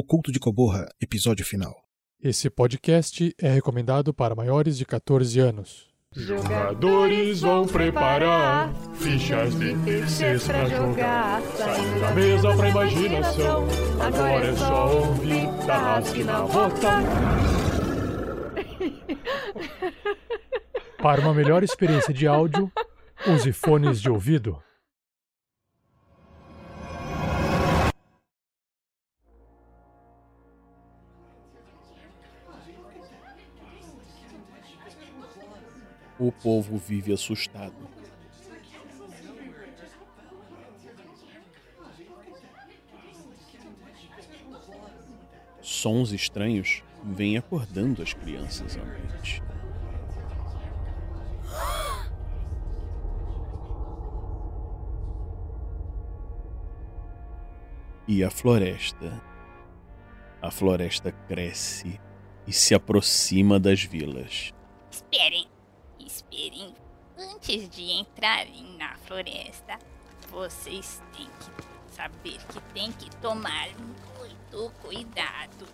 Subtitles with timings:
[0.00, 1.74] O Culto de Coborra, episódio final.
[2.22, 5.88] Esse podcast é recomendado para maiores de 14 anos.
[6.14, 11.42] Jogadores vão preparar fichas de terceiros pra jogar.
[11.42, 13.66] Saindo da mesa pra imaginação.
[14.00, 16.90] Agora é só ouvir Tarrasque na bota.
[21.02, 22.70] Para uma melhor experiência de áudio,
[23.26, 24.62] use fones de ouvido.
[36.18, 37.76] O povo vive assustado.
[45.62, 49.42] Sons estranhos vêm acordando as crianças à noite.
[58.08, 59.22] E a floresta.
[60.42, 62.00] A floresta cresce
[62.46, 64.52] e se aproxima das vilas.
[64.90, 65.46] Esperem,
[67.16, 69.76] Antes de entrarem na floresta,
[70.30, 75.66] vocês têm que saber que tem que tomar muito cuidado.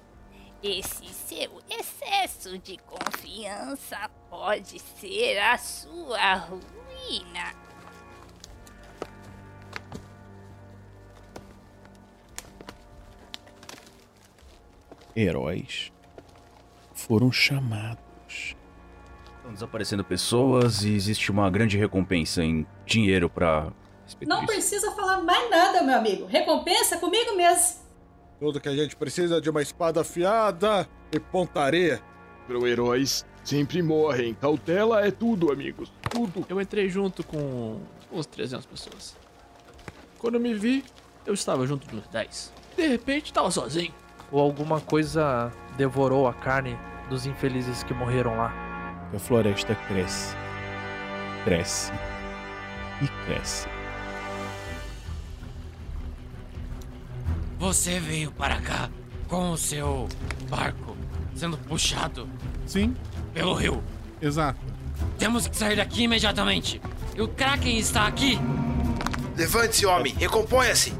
[0.63, 7.53] Esse seu excesso de confiança pode ser a sua ruína.
[15.15, 15.93] Heróis
[16.95, 18.57] foram chamados.
[19.55, 23.73] Desaparecendo pessoas e existe uma grande recompensa em dinheiro pra.
[24.05, 26.27] respeito Não precisa falar mais nada, meu amigo.
[26.27, 27.85] Recompensa comigo mesmo.
[28.41, 32.03] Tudo que a gente precisa é de uma espada afiada e pontaria.
[32.49, 34.35] Pro heróis sempre morrem.
[34.35, 35.93] Cautela é tudo, amigos.
[36.11, 36.45] Tudo.
[36.49, 37.79] Eu entrei junto com
[38.11, 39.17] uns 300 pessoas.
[40.19, 40.85] Quando eu me vi,
[41.25, 42.53] eu estava junto de uns 10.
[42.77, 43.95] De repente, estava sozinho.
[44.33, 46.77] Ou alguma coisa devorou a carne
[47.09, 48.74] dos infelizes que morreram lá.
[49.13, 50.35] A floresta cresce,
[51.45, 51.93] cresce
[53.01, 53.69] e cresce.
[57.59, 58.91] Você veio para cá
[59.29, 60.09] com o seu
[60.49, 60.97] barco
[61.35, 62.29] sendo puxado
[62.67, 62.95] Sim,
[63.33, 63.83] pelo rio.
[64.21, 64.59] exato.
[65.19, 66.81] Temos que sair daqui imediatamente.
[67.17, 68.39] E o Kraken está aqui.
[69.37, 70.93] Levante-se, homem, recomponha-se.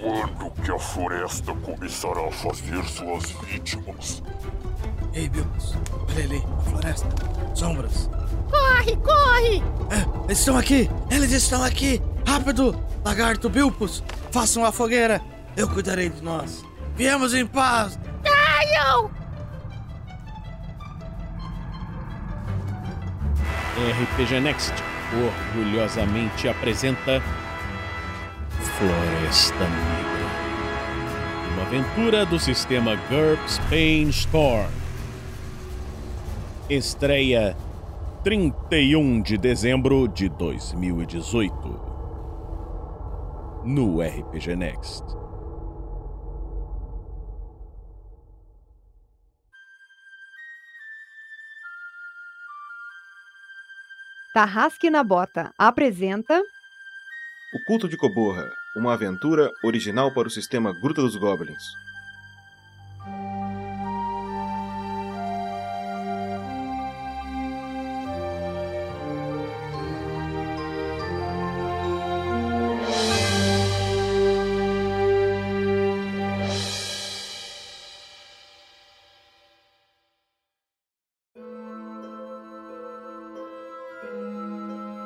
[0.00, 4.22] Quando que a floresta começará a fazer suas vítimas?
[5.14, 5.74] Ei, Bilbos,
[6.08, 7.08] olha ali, a floresta.
[7.54, 8.08] Sombras.
[8.50, 9.62] Corre, corre!
[9.90, 10.90] É, eles estão aqui!
[11.10, 12.00] Eles estão aqui!
[12.26, 12.78] Rápido!
[13.04, 15.20] Lagarto Bilpos, façam a fogueira!
[15.54, 16.64] Eu cuidarei de nós!
[16.96, 17.98] Viemos em paz!
[18.22, 19.10] Caiam!
[24.00, 24.72] RPG Next
[25.54, 27.22] orgulhosamente apresenta
[28.78, 30.22] Floresta Negra.
[31.52, 34.81] Uma aventura do sistema GURPS Pain Storm.
[36.70, 37.56] Estreia
[38.22, 41.52] 31 de dezembro de 2018.
[43.64, 45.02] No RPG Next.
[54.32, 61.02] Tarrasque na Bota apresenta O Culto de Coborra, uma aventura original para o sistema Gruta
[61.02, 61.91] dos Goblins.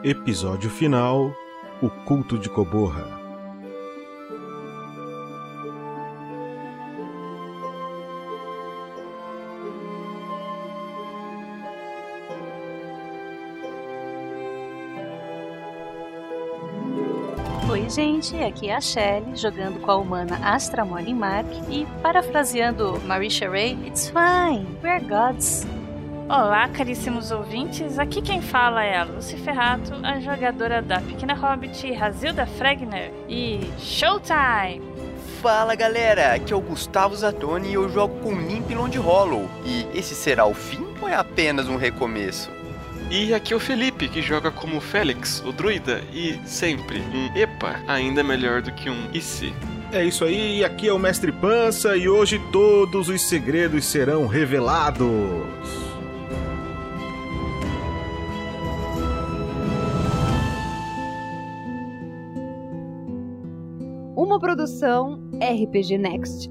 [0.09, 1.35] Episódio final:
[1.83, 3.05] O Culto de Coborra.
[17.69, 23.01] Oi, gente, aqui é a Shelly, jogando com a humana Astra Molly Mark e parafraseando
[23.07, 25.67] Marisha Ray, It's fine, we're gods.
[26.29, 31.93] Olá, caríssimos ouvintes, aqui quem fala é a Lucy Ferrato, a jogadora da Pequena Hobbit,
[31.93, 34.83] Razilda Fregner, e Showtime!
[35.41, 39.49] Fala galera, aqui é o Gustavo Zatoni e eu jogo com Limp Long Hollow.
[39.65, 42.51] E esse será o fim ou é apenas um recomeço?
[43.09, 47.81] E aqui é o Felipe, que joga como Félix, o druida, e sempre um EPA
[47.87, 49.55] ainda melhor do que um IC.
[49.93, 55.46] É isso aí, aqui é o Mestre Pança e hoje todos os segredos serão revelados.
[64.67, 66.51] Produção RPG Next.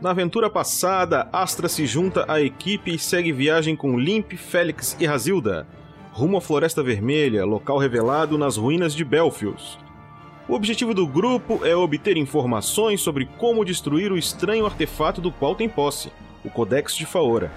[0.00, 5.04] Na aventura passada, Astra se junta à equipe e segue viagem com Limp, Félix e
[5.04, 5.66] Razilda,
[6.12, 9.78] rumo à Floresta Vermelha, local revelado nas ruínas de Belfius.
[10.48, 15.54] O objetivo do grupo é obter informações sobre como destruir o estranho artefato do qual
[15.54, 16.10] tem posse,
[16.42, 17.52] o Codex de Faora.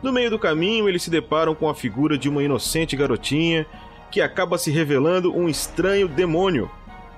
[0.00, 3.66] No meio do caminho, eles se deparam com a figura de uma inocente garotinha
[4.08, 6.70] que acaba se revelando um estranho demônio.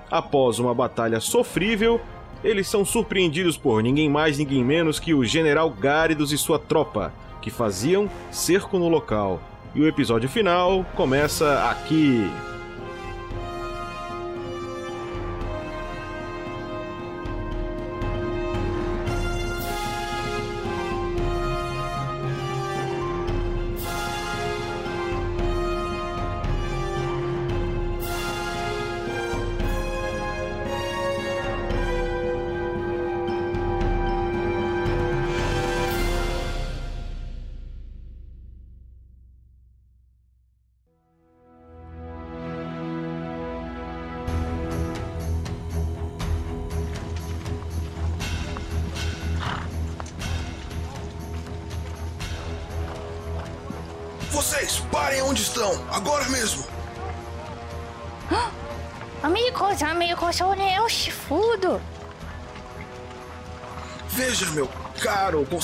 [0.09, 2.01] Após uma batalha sofrível,
[2.43, 7.13] eles são surpreendidos por ninguém mais, ninguém menos que o General Gáridos e sua tropa,
[7.43, 9.39] que faziam cerco no local.
[9.75, 12.27] E o episódio final começa aqui.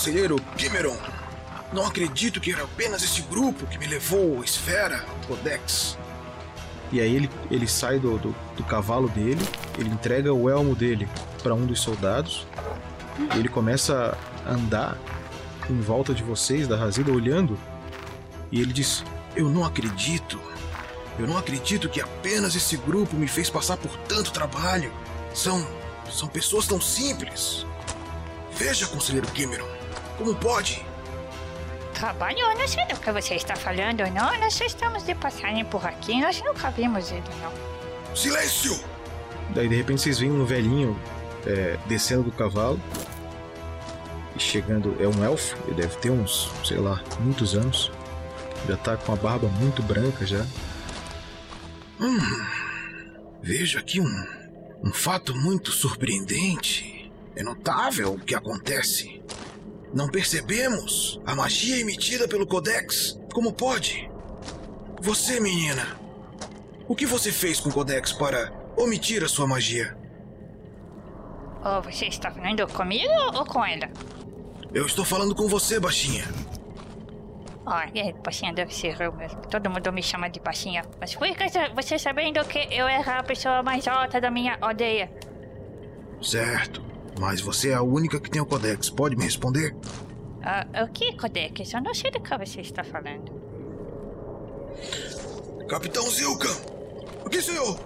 [0.01, 0.98] Conselheiro Kimeron.
[1.71, 5.95] Não acredito que era apenas esse grupo que me levou a esfera Codex.
[6.92, 11.07] E aí ele, ele sai do, do, do cavalo dele, ele entrega o elmo dele
[11.44, 12.48] para um dos soldados,
[13.36, 14.98] e ele começa a andar
[15.69, 17.56] em volta de vocês, da Razida, olhando,
[18.51, 19.04] e ele diz:
[19.36, 20.42] Eu não acredito.
[21.19, 24.92] Eu não acredito que apenas esse grupo me fez passar por tanto trabalho.
[25.31, 25.63] São.
[26.12, 27.68] são pessoas tão simples.
[28.57, 29.81] Veja, conselheiro Kimeron,
[30.21, 30.85] como pode?
[31.95, 34.39] Trabalho, eu não sei do que você está falando, não.
[34.39, 37.51] Nós só estamos de passagem por aqui, nós nunca vimos ele, não.
[38.15, 38.79] Silêncio!
[39.56, 40.97] Daí de repente vocês veem um velhinho
[41.45, 42.79] é, descendo do cavalo
[44.35, 44.95] e chegando.
[45.00, 47.91] É um elfo, ele deve ter uns, sei lá, muitos anos.
[48.68, 50.45] Já tá com a barba muito branca já.
[52.00, 52.19] Hum,
[53.41, 54.25] vejo aqui um,
[54.83, 57.12] um fato muito surpreendente.
[57.35, 59.21] É notável o que acontece.
[59.93, 63.19] Não percebemos a magia emitida pelo Codex.
[63.33, 64.09] Como pode?
[65.01, 65.99] Você, menina,
[66.88, 69.97] o que você fez com o Codex para omitir a sua magia?
[71.63, 73.89] Oh, você está falando comigo ou com ela?
[74.73, 76.23] Eu estou falando com você, baixinha.
[77.65, 79.41] Olha, baixinha deve ser eu mesmo.
[79.41, 80.83] Todo mundo me chama de baixinha.
[80.99, 81.35] Mas foi
[81.75, 85.11] você sabendo que eu era a pessoa mais alta da minha aldeia.
[86.21, 86.90] Certo.
[87.19, 88.89] Mas você é a única que tem o Codex.
[88.89, 89.75] Pode me responder?
[90.43, 91.73] Ah, o que Codex?
[91.73, 93.31] Eu não sei do que você está falando.
[95.67, 96.55] Capitão Zilkan!
[97.25, 97.79] O que, senhor?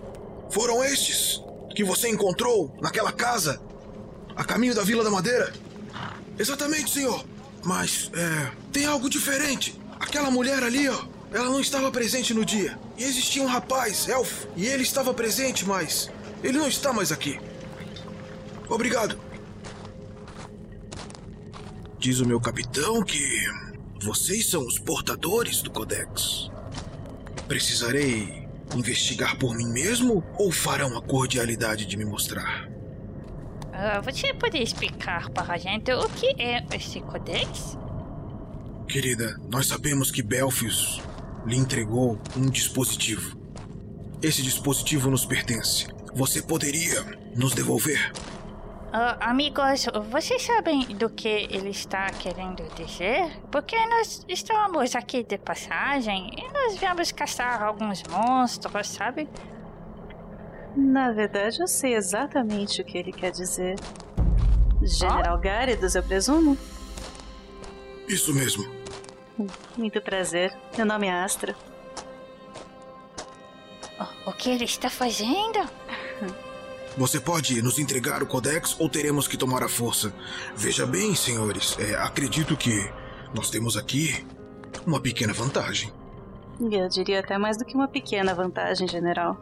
[0.49, 1.41] Foram estes
[1.75, 3.61] que você encontrou naquela casa
[4.35, 5.53] a caminho da Vila da Madeira?
[6.37, 7.23] Exatamente, senhor.
[7.63, 8.51] Mas, é.
[8.71, 9.79] Tem algo diferente.
[9.99, 11.03] Aquela mulher ali, ó.
[11.31, 12.77] Ela não estava presente no dia.
[12.97, 16.09] E existia um rapaz, elfo, e ele estava presente, mas.
[16.43, 17.39] Ele não está mais aqui.
[18.69, 19.19] Obrigado.
[21.99, 23.19] Diz o meu capitão que.
[24.03, 26.51] Vocês são os portadores do Codex.
[27.47, 28.45] Precisarei
[28.75, 32.67] investigar por mim mesmo ou farão a cordialidade de me mostrar?
[32.67, 37.77] Uh, você pode explicar para a gente o que é esse Codex?
[38.87, 41.01] Querida, nós sabemos que Belfius
[41.45, 43.37] lhe entregou um dispositivo.
[44.21, 45.87] Esse dispositivo nos pertence.
[46.13, 47.03] Você poderia
[47.35, 48.13] nos devolver?
[48.95, 53.29] Uh, amigos, vocês sabem do que ele está querendo dizer?
[53.51, 59.27] Porque nós estamos aqui de passagem e nós viemos caçar alguns monstros, sabe?
[60.77, 63.75] Na verdade, eu sei exatamente o que ele quer dizer.
[64.81, 65.41] General oh?
[65.41, 66.57] Gáridos, eu presumo?
[68.07, 68.63] Isso mesmo.
[69.75, 70.55] Muito prazer.
[70.77, 71.53] Meu nome é Astra.
[73.99, 75.69] O, o que ele está fazendo?
[76.97, 80.13] Você pode nos entregar o Codex ou teremos que tomar a força?
[80.55, 82.89] Veja bem, senhores, é, acredito que
[83.33, 84.25] nós temos aqui
[84.87, 85.91] uma pequena vantagem.
[86.59, 89.37] Eu diria até mais do que uma pequena vantagem, general.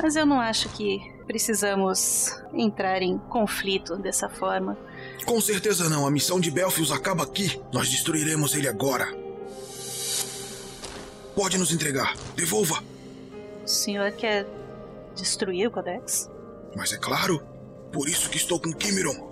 [0.00, 4.78] Mas eu não acho que precisamos entrar em conflito dessa forma.
[5.26, 6.06] Com certeza não.
[6.06, 7.60] A missão de Belfius acaba aqui.
[7.72, 9.12] Nós destruiremos ele agora.
[11.34, 12.14] Pode nos entregar.
[12.36, 12.80] Devolva.
[13.64, 14.46] O senhor quer
[15.16, 16.30] destruir o Codex?
[16.76, 17.40] Mas é claro.
[17.92, 19.30] Por isso que estou com Kimeron.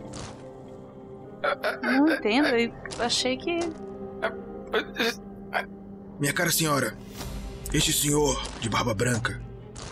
[1.83, 2.49] Não entendo.
[2.57, 3.61] Eu achei que.
[6.19, 6.99] Minha cara senhora,
[7.73, 9.41] este senhor de barba branca,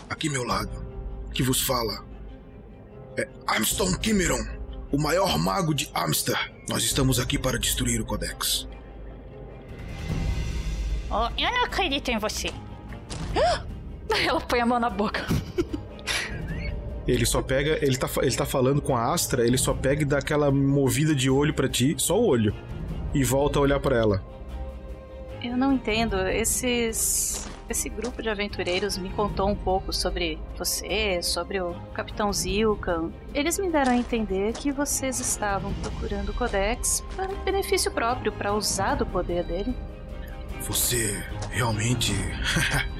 [0.09, 0.85] aqui meu lado,
[1.33, 2.03] que vos fala,
[3.17, 4.45] é Armstrong Kimeron,
[4.91, 6.53] o maior mago de Amster.
[6.67, 8.67] Nós estamos aqui para destruir o Codex.
[11.09, 12.51] Oh, eu não acredito em você.
[14.27, 15.25] Ela põe a mão na boca.
[17.07, 17.79] Ele só pega.
[17.81, 21.15] Ele tá, ele tá falando com a Astra, ele só pega e dá aquela movida
[21.15, 22.53] de olho para ti, só o olho.
[23.13, 24.23] E volta a olhar para ela.
[25.41, 26.17] Eu não entendo.
[26.27, 27.47] Esses.
[27.69, 33.11] Esse grupo de aventureiros me contou um pouco sobre você, sobre o Capitão Zilkan.
[33.33, 38.53] Eles me deram a entender que vocês estavam procurando o Codex para benefício próprio, para
[38.53, 39.75] usar do poder dele.
[40.61, 41.21] Você
[41.51, 42.13] realmente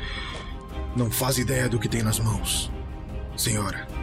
[0.97, 2.69] não faz ideia do que tem nas mãos,
[3.37, 3.96] senhora.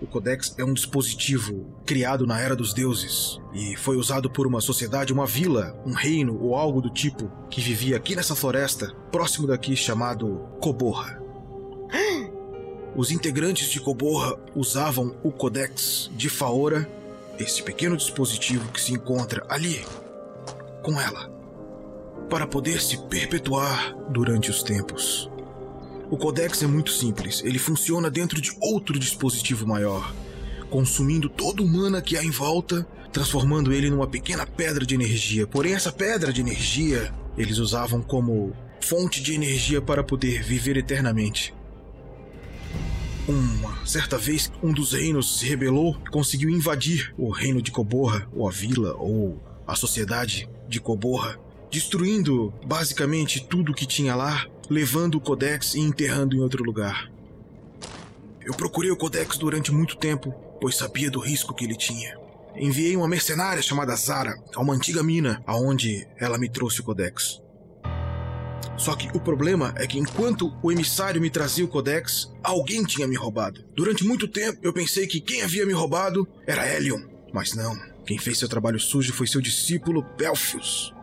[0.00, 4.60] O Codex é um dispositivo criado na Era dos Deuses e foi usado por uma
[4.60, 9.48] sociedade, uma vila, um reino ou algo do tipo que vivia aqui nessa floresta, próximo
[9.48, 11.20] daqui, chamado Coborra.
[12.94, 16.88] Os integrantes de Coborra usavam o Codex de Faora,
[17.38, 19.84] esse pequeno dispositivo que se encontra ali,
[20.82, 21.28] com ela,
[22.30, 25.30] para poder se perpetuar durante os tempos.
[26.10, 30.14] O Codex é muito simples, ele funciona dentro de outro dispositivo maior,
[30.70, 35.46] consumindo toda o mana que há em volta, transformando ele numa pequena pedra de energia.
[35.46, 41.54] Porém, essa pedra de energia eles usavam como fonte de energia para poder viver eternamente.
[43.28, 48.26] Uma certa vez, um dos reinos se rebelou e conseguiu invadir o reino de Coborra,
[48.32, 51.38] ou a vila, ou a sociedade de Coborra,
[51.70, 57.10] destruindo basicamente tudo que tinha lá, levando o Codex e enterrando em outro lugar.
[58.44, 62.16] Eu procurei o Codex durante muito tempo, pois sabia do risco que ele tinha.
[62.56, 67.40] Enviei uma mercenária chamada Zara a uma antiga mina, aonde ela me trouxe o Codex.
[68.76, 73.08] Só que o problema é que enquanto o emissário me trazia o Codex, alguém tinha
[73.08, 73.64] me roubado.
[73.74, 77.76] Durante muito tempo eu pensei que quem havia me roubado era Helion, mas não.
[78.06, 80.94] Quem fez seu trabalho sujo foi seu discípulo Belfius.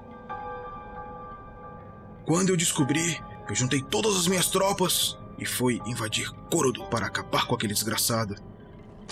[2.25, 7.45] Quando eu descobri, eu juntei todas as minhas tropas e fui invadir Corodo para acabar
[7.45, 8.35] com aquele desgraçado.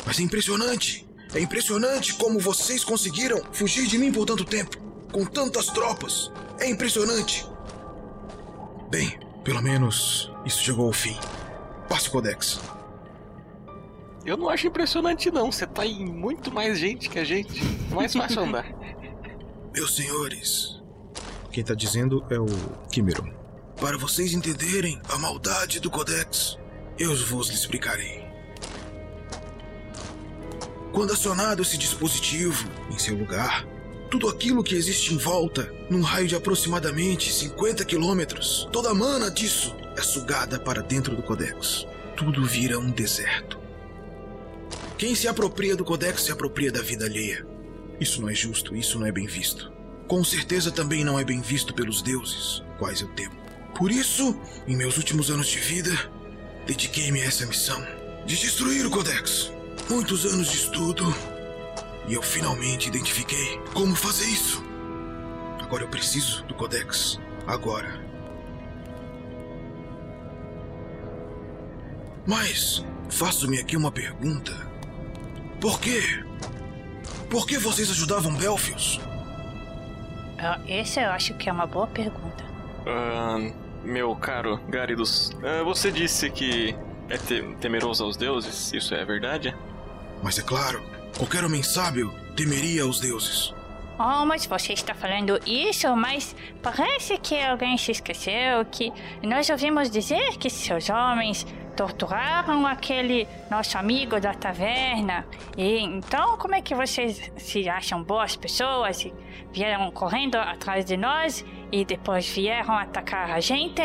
[0.05, 1.07] Mas é impressionante!
[1.33, 4.77] É impressionante como vocês conseguiram fugir de mim por tanto tempo,
[5.11, 6.31] com tantas tropas.
[6.59, 7.47] É impressionante!
[8.89, 11.17] Bem, pelo menos isso chegou ao fim.
[11.89, 12.59] Passe o Codex.
[14.25, 17.61] Eu não acho impressionante não, você tá em muito mais gente que a gente.
[17.91, 18.65] É mais fácil andar.
[19.73, 20.79] Meus senhores,
[21.51, 22.45] Quem tá dizendo é o
[22.91, 23.42] Kimeron.
[23.83, 26.57] Para vocês entenderem a maldade do Codex,
[26.97, 28.23] eu vos explicarei.
[30.93, 33.67] Quando acionado esse dispositivo em seu lugar,
[34.09, 39.29] tudo aquilo que existe em volta, num raio de aproximadamente 50 quilômetros, toda a mana
[39.29, 41.85] disso é sugada para dentro do Codex.
[42.15, 43.59] Tudo vira um deserto.
[44.97, 47.45] Quem se apropria do Codex se apropria da vida alheia.
[47.99, 49.73] Isso não é justo, isso não é bem visto.
[50.07, 53.42] Com certeza também não é bem visto pelos deuses, quais eu temo.
[53.75, 54.37] Por isso,
[54.67, 55.91] em meus últimos anos de vida,
[56.65, 57.83] dediquei-me a essa missão
[58.25, 59.51] de destruir o Codex.
[59.89, 61.13] Muitos anos de estudo
[62.07, 64.63] e eu finalmente identifiquei como fazer isso.
[65.61, 67.19] Agora eu preciso do Codex.
[67.47, 68.01] Agora.
[72.25, 74.53] Mas faço-me aqui uma pergunta.
[75.59, 76.01] Por quê?
[77.29, 78.99] Por que vocês ajudavam Belfius?
[80.37, 82.43] Ah, Essa eu acho que é uma boa pergunta.
[82.85, 83.51] Ah,
[83.83, 86.75] meu caro Garidus, ah, você disse que
[87.09, 89.55] é te- temeroso aos deuses, isso é verdade?
[90.21, 90.81] Mas é claro,
[91.17, 93.53] qualquer homem sábio temeria os deuses.
[93.99, 99.89] Oh, mas você está falando isso, mas parece que alguém se esqueceu que nós ouvimos
[99.89, 105.25] dizer que seus homens torturaram aquele nosso amigo da taverna.
[105.57, 109.13] E então, como é que vocês se acham boas pessoas e
[109.51, 113.81] vieram correndo atrás de nós e depois vieram atacar a gente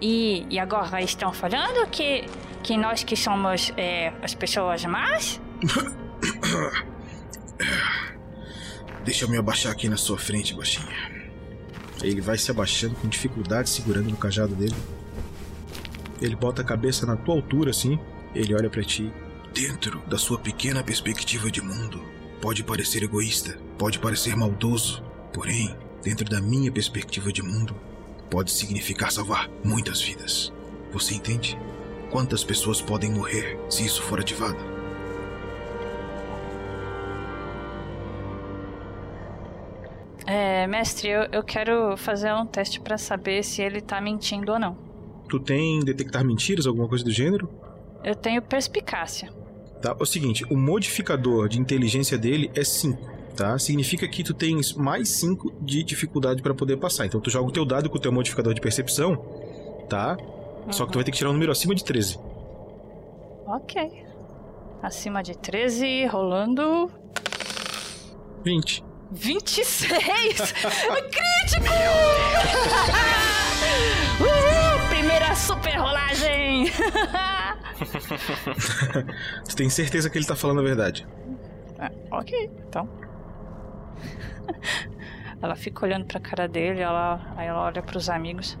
[0.00, 2.24] e, e agora estão falando que,
[2.64, 5.40] que nós que somos é, as pessoas más?
[9.04, 10.92] Deixa eu me abaixar aqui na sua frente, baixinha.
[12.02, 14.74] Ele vai se abaixando com dificuldade, segurando no cajado dele.
[16.20, 18.00] Ele bota a cabeça na tua altura assim,
[18.34, 19.12] ele olha para ti.
[19.54, 22.02] Dentro da sua pequena perspectiva de mundo,
[22.40, 27.74] pode parecer egoísta, pode parecer maldoso, porém, dentro da minha perspectiva de mundo,
[28.30, 30.52] pode significar salvar muitas vidas.
[30.92, 31.58] Você entende?
[32.10, 34.58] Quantas pessoas podem morrer se isso for ativado?
[40.26, 44.58] É, mestre, eu, eu quero fazer um teste para saber se ele tá mentindo ou
[44.58, 44.76] não.
[45.28, 47.48] Tu tem detectar mentiras, alguma coisa do gênero?
[48.04, 49.30] Eu tenho perspicácia.
[49.80, 53.56] Tá, é o seguinte, o modificador de inteligência dele é 5, tá?
[53.56, 57.06] Significa que tu tens mais 5 de dificuldade para poder passar.
[57.06, 59.14] Então tu joga o teu dado com o teu modificador de percepção,
[59.88, 60.16] tá?
[60.66, 60.72] Uhum.
[60.72, 62.18] Só que tu vai ter que tirar um número acima de 13.
[63.46, 64.04] Ok.
[64.82, 66.90] Acima de 13, rolando.
[68.44, 68.84] 20.
[69.12, 70.52] 26!
[70.58, 71.64] Crítico!
[74.20, 74.88] Uhul!
[74.88, 76.64] Primeira super rolagem!
[79.48, 81.06] tu tem certeza que ele tá falando a verdade?
[81.78, 82.88] É, ok, então.
[85.40, 88.58] ela fica olhando pra cara dele, ela, aí ela olha pros amigos.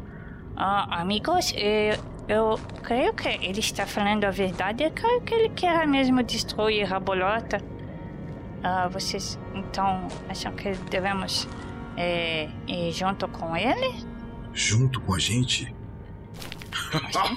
[0.56, 1.96] Ah, amigos, eu,
[2.28, 4.82] eu creio que ele está falando a verdade.
[4.82, 7.62] Eu creio que ele quer mesmo destruir a bolota.
[8.62, 11.48] Ah, vocês então acham que devemos
[11.96, 14.04] é, ir junto com ele?
[14.52, 15.72] Junto com a gente?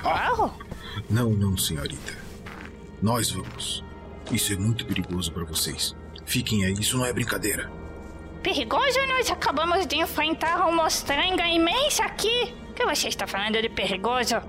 [0.02, 0.52] Claro.
[1.10, 2.18] não, não, senhorita.
[3.02, 3.84] Nós vamos.
[4.32, 5.96] Isso é muito perigoso para vocês.
[6.26, 7.81] Fiquem aí, isso não é brincadeira.
[8.44, 9.00] Perigoso?
[9.08, 12.54] Nós acabamos de enfrentar uma mostrenga imensa aqui.
[12.72, 14.42] O que você está falando de perigoso?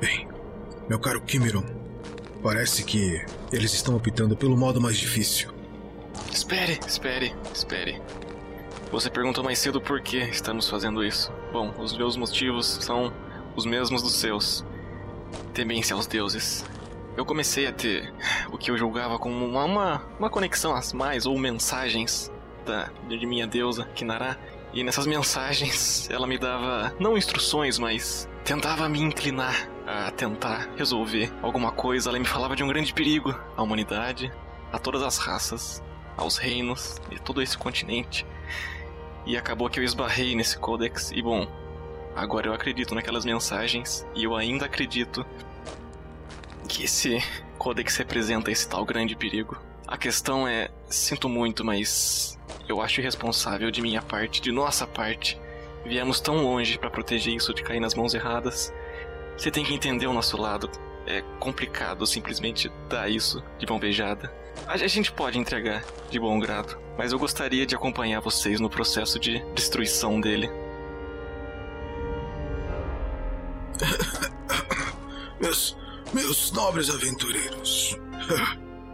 [0.00, 0.28] Bem,
[0.88, 1.64] meu caro Kimeron,
[2.42, 3.20] parece que
[3.52, 5.50] eles estão optando pelo modo mais difícil.
[6.32, 8.00] Espere, espere, espere.
[8.92, 11.32] Você perguntou mais cedo por que estamos fazendo isso.
[11.52, 13.12] Bom, os meus motivos são
[13.56, 14.64] os mesmos dos seus.
[15.52, 16.64] Temência aos deuses.
[17.16, 18.14] Eu comecei a ter
[18.52, 22.30] o que eu julgava como uma, uma, uma conexão às mais ou mensagens
[22.68, 24.38] da, de minha deusa, Kinara.
[24.72, 31.32] E nessas mensagens ela me dava não instruções, mas tentava me inclinar a tentar resolver
[31.42, 32.10] alguma coisa.
[32.10, 34.30] Ela me falava de um grande perigo à humanidade,
[34.70, 35.82] a todas as raças,
[36.16, 38.26] aos reinos de todo esse continente.
[39.26, 41.46] E acabou que eu esbarrei nesse codex e bom,
[42.14, 45.24] agora eu acredito naquelas mensagens e eu ainda acredito
[46.68, 47.22] que esse
[47.58, 49.67] codex representa esse tal grande perigo.
[49.88, 55.40] A questão é, sinto muito, mas eu acho irresponsável de minha parte, de nossa parte.
[55.82, 58.70] Viemos tão longe para proteger isso de cair nas mãos erradas.
[59.34, 60.70] Você tem que entender o nosso lado.
[61.06, 64.30] É complicado simplesmente dar isso de mão beijada.
[64.66, 69.18] A gente pode entregar de bom grado, mas eu gostaria de acompanhar vocês no processo
[69.18, 70.50] de destruição dele.
[75.40, 75.74] meus,
[76.12, 77.96] meus nobres aventureiros,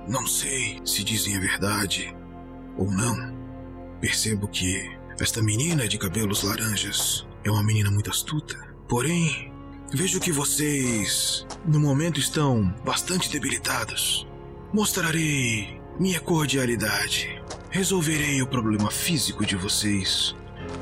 [0.09, 2.15] não sei se dizem a verdade
[2.77, 3.35] ou não.
[4.01, 4.91] Percebo que
[5.21, 8.57] esta menina de cabelos laranjas é uma menina muito astuta.
[8.89, 9.53] Porém,
[9.93, 14.27] vejo que vocês, no momento, estão bastante debilitados.
[14.73, 17.43] Mostrarei minha cordialidade.
[17.71, 20.35] Resolverei o problema físico de vocês.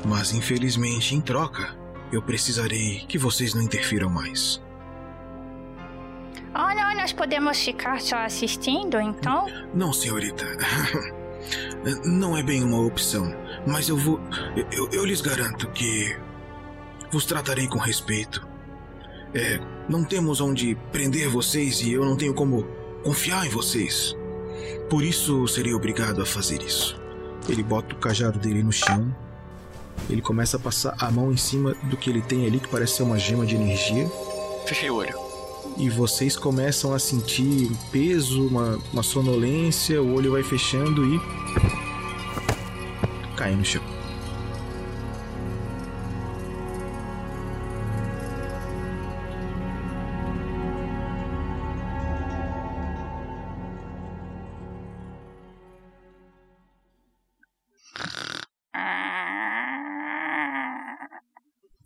[0.05, 1.77] Mas infelizmente, em troca,
[2.11, 4.61] eu precisarei que vocês não interfiram mais.
[6.53, 9.47] Não, nós podemos ficar só assistindo, então?
[9.73, 10.45] Não, senhorita.
[12.05, 13.25] Não é bem uma opção,
[13.67, 14.19] mas eu vou.
[14.71, 16.15] Eu, eu lhes garanto que
[17.11, 18.47] vos tratarei com respeito.
[19.33, 22.63] É, não temos onde prender vocês e eu não tenho como
[23.03, 24.15] confiar em vocês.
[24.89, 27.01] Por isso serei obrigado a fazer isso.
[27.49, 29.13] Ele bota o cajado dele no chão.
[30.09, 32.97] Ele começa a passar a mão em cima do que ele tem ali, que parece
[32.97, 34.09] ser uma gema de energia.
[34.65, 35.22] Fechei o olho.
[35.77, 41.19] E vocês começam a sentir um peso, uma, uma sonolência, o olho vai fechando e.
[43.35, 43.81] cai no chão.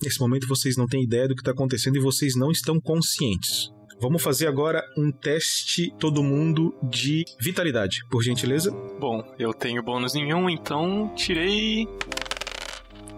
[0.08, 3.77] Nesse momento vocês não têm ideia do que está acontecendo e vocês não estão conscientes.
[4.00, 8.70] Vamos fazer agora um teste, todo mundo, de vitalidade, por gentileza.
[9.00, 11.88] Bom, eu tenho bônus nenhum, então tirei.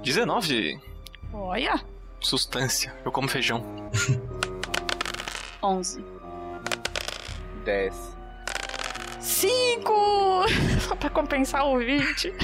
[0.02, 0.80] 19.
[1.34, 1.84] Olha!
[2.22, 3.62] Substância, eu como feijão.
[5.62, 6.02] 11.
[7.66, 8.18] 10.
[9.20, 10.46] 5!
[10.88, 12.32] Só pra compensar o 20.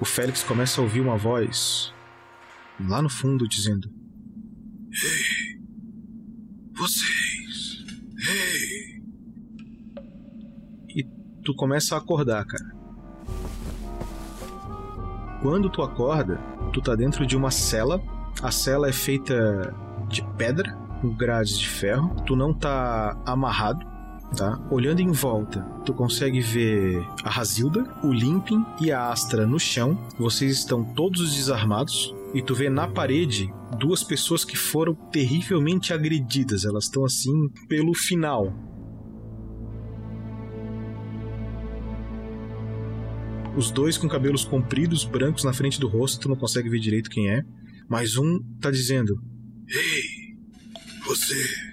[0.00, 1.94] o Félix começa a ouvir uma voz
[2.88, 3.90] lá no fundo dizendo:
[4.92, 5.60] Ei!
[6.76, 7.84] Vocês!
[8.28, 9.02] Ei!
[10.96, 11.04] E
[11.44, 12.80] tu começa a acordar, cara.
[15.42, 16.36] Quando tu acorda,
[16.72, 18.00] tu tá dentro de uma cela.
[18.42, 19.74] A cela é feita
[20.08, 22.14] de pedra, com grades de ferro.
[22.26, 23.84] Tu não tá amarrado,
[24.36, 24.60] tá?
[24.70, 29.98] Olhando em volta, tu consegue ver a Razilda, o Limpin e a Astra no chão.
[30.18, 32.14] Vocês estão todos desarmados.
[32.32, 36.64] E tu vê na parede duas pessoas que foram terrivelmente agredidas.
[36.64, 38.54] Elas estão assim pelo final.
[43.56, 47.10] Os dois com cabelos compridos, brancos na frente do rosto, tu não consegue ver direito
[47.10, 47.42] quem é.
[47.88, 49.14] Mas um tá dizendo:
[49.68, 50.20] Ei!
[51.04, 51.70] Você!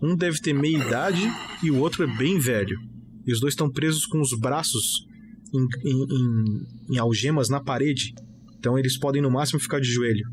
[0.00, 1.28] Um deve ter meia idade
[1.62, 2.78] e o outro é bem velho.
[3.26, 5.04] E os dois estão presos com os braços
[5.52, 8.14] em, em, em, em algemas na parede.
[8.58, 10.26] Então eles podem no máximo ficar de joelho.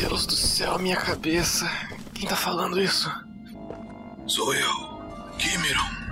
[0.00, 1.70] Deus do céu, minha cabeça.
[2.14, 3.10] Quem tá falando isso?
[4.26, 4.70] Sou eu,
[5.38, 6.02] Kimeron.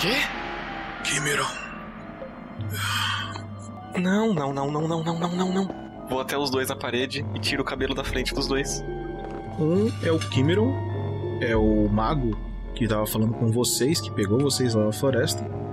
[0.00, 0.14] Quê?
[1.04, 1.46] Kimeron.
[3.98, 6.06] Não, não, não, não, não, não, não, não, não.
[6.08, 8.84] Vou até os dois na parede e tiro o cabelo da frente dos dois.
[9.58, 10.72] Um é o Kimeron,
[11.40, 12.38] é o mago
[12.74, 15.65] que tava falando com vocês, que pegou vocês lá na floresta.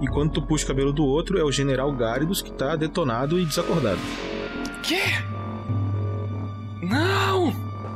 [0.00, 3.38] E quando tu puxa o cabelo do outro, é o General Gáridos que tá detonado
[3.38, 4.00] e desacordado.
[4.82, 5.02] Quê?
[6.82, 7.48] Não!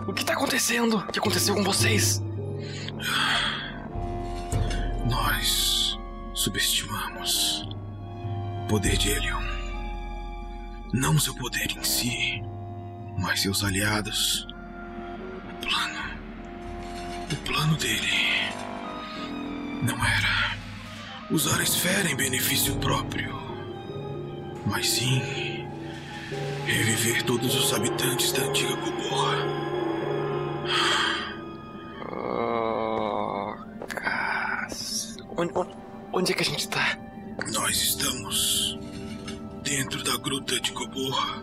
[0.06, 0.96] O que tá acontecendo?
[0.96, 2.22] O que aconteceu com vocês?
[5.10, 5.98] Nós
[6.32, 7.68] subestimamos
[8.64, 9.42] o poder de Helion.
[10.92, 12.42] Não seu poder em si,
[13.18, 14.46] mas seus aliados.
[15.50, 15.98] O plano.
[17.30, 18.08] O plano dele
[19.82, 20.57] não era
[21.30, 23.34] usar a esfera em benefício próprio,
[24.66, 25.20] mas sim
[26.66, 29.36] reviver todos os habitantes da antiga Gomorra.
[32.10, 33.54] Oh,
[35.36, 35.70] onde, onde,
[36.12, 36.98] onde é que a gente tá?
[37.52, 38.78] Nós estamos
[39.62, 41.42] dentro da gruta de Gomorra,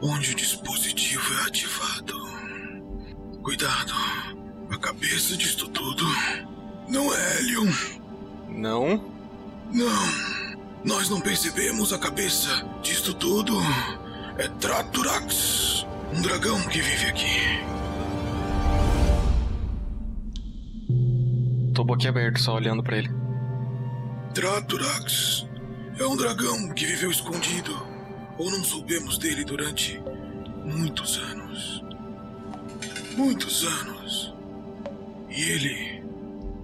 [0.00, 2.14] onde o dispositivo é ativado.
[3.42, 3.92] Cuidado,
[4.70, 6.04] a cabeça disto tudo
[6.88, 7.99] não é Helion.
[8.50, 9.02] Não?
[9.72, 10.30] Não.
[10.84, 12.48] Nós não percebemos a cabeça
[12.82, 13.54] disto tudo.
[14.38, 15.86] É Traturax,
[16.16, 17.70] um dragão que vive aqui.
[21.74, 23.10] Tô boquiaberto, só olhando para ele.
[24.34, 25.46] Traturax
[25.98, 27.76] é um dragão que viveu escondido,
[28.38, 30.00] ou não soubemos dele durante
[30.64, 31.84] muitos anos.
[33.16, 34.34] Muitos anos.
[35.28, 35.89] E ele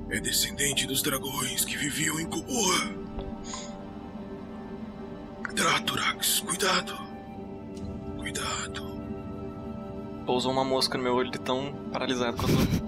[0.09, 3.07] é descendente dos dragões que viviam em Koboa.
[5.55, 6.97] Traturax, cuidado.
[8.17, 9.01] Cuidado.
[10.25, 12.87] Pousou uma mosca no meu olho de tão paralisado quando.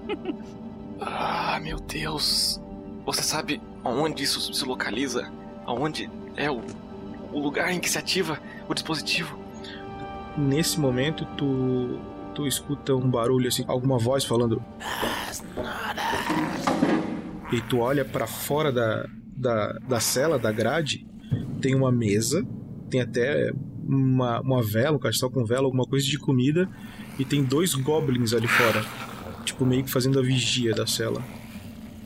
[1.00, 2.60] ah, meu Deus.
[3.04, 5.30] Você sabe aonde isso se localiza?
[5.64, 6.62] Aonde é o,
[7.32, 9.38] o lugar em que se ativa o dispositivo?
[10.36, 11.98] Nesse momento, tu,
[12.36, 14.62] tu escuta um barulho assim, alguma voz falando.
[17.50, 21.06] E tu olha para fora da, da, da cela, da grade,
[21.62, 22.46] tem uma mesa,
[22.90, 23.50] tem até
[23.82, 26.68] uma, uma vela, um castelo com vela, alguma coisa de comida,
[27.18, 28.84] e tem dois goblins ali fora,
[29.44, 31.24] tipo meio que fazendo a vigia da cela.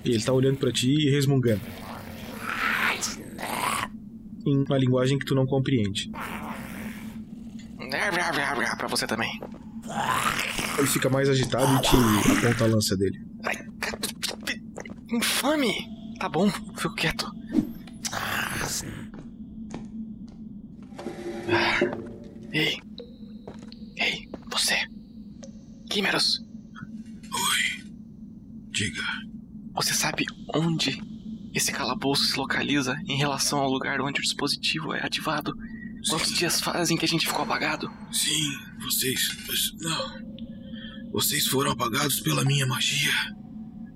[0.05, 1.61] E ele tá olhando para ti e resmungando.
[4.47, 6.11] Em uma linguagem que tu não compreende.
[8.79, 9.41] Pra você também.
[10.79, 11.97] Ele fica mais agitado e te
[12.47, 13.21] aponta a lança dele.
[15.11, 15.75] Infame!
[16.19, 17.31] Tá bom, fico quieto.
[22.53, 22.79] Ei!
[23.97, 24.77] Ei, você!
[25.89, 26.41] Quimeros!
[27.33, 27.85] Oi.
[28.71, 29.03] Diga.
[29.75, 30.25] Você sabe
[30.55, 31.01] onde
[31.53, 35.53] esse calabouço se localiza em relação ao lugar onde o dispositivo é ativado?
[36.09, 37.91] Quantos dias fazem que a gente ficou apagado?
[38.13, 39.21] Sim, vocês.
[39.81, 40.31] Não.
[41.13, 43.13] Vocês foram apagados pela minha magia.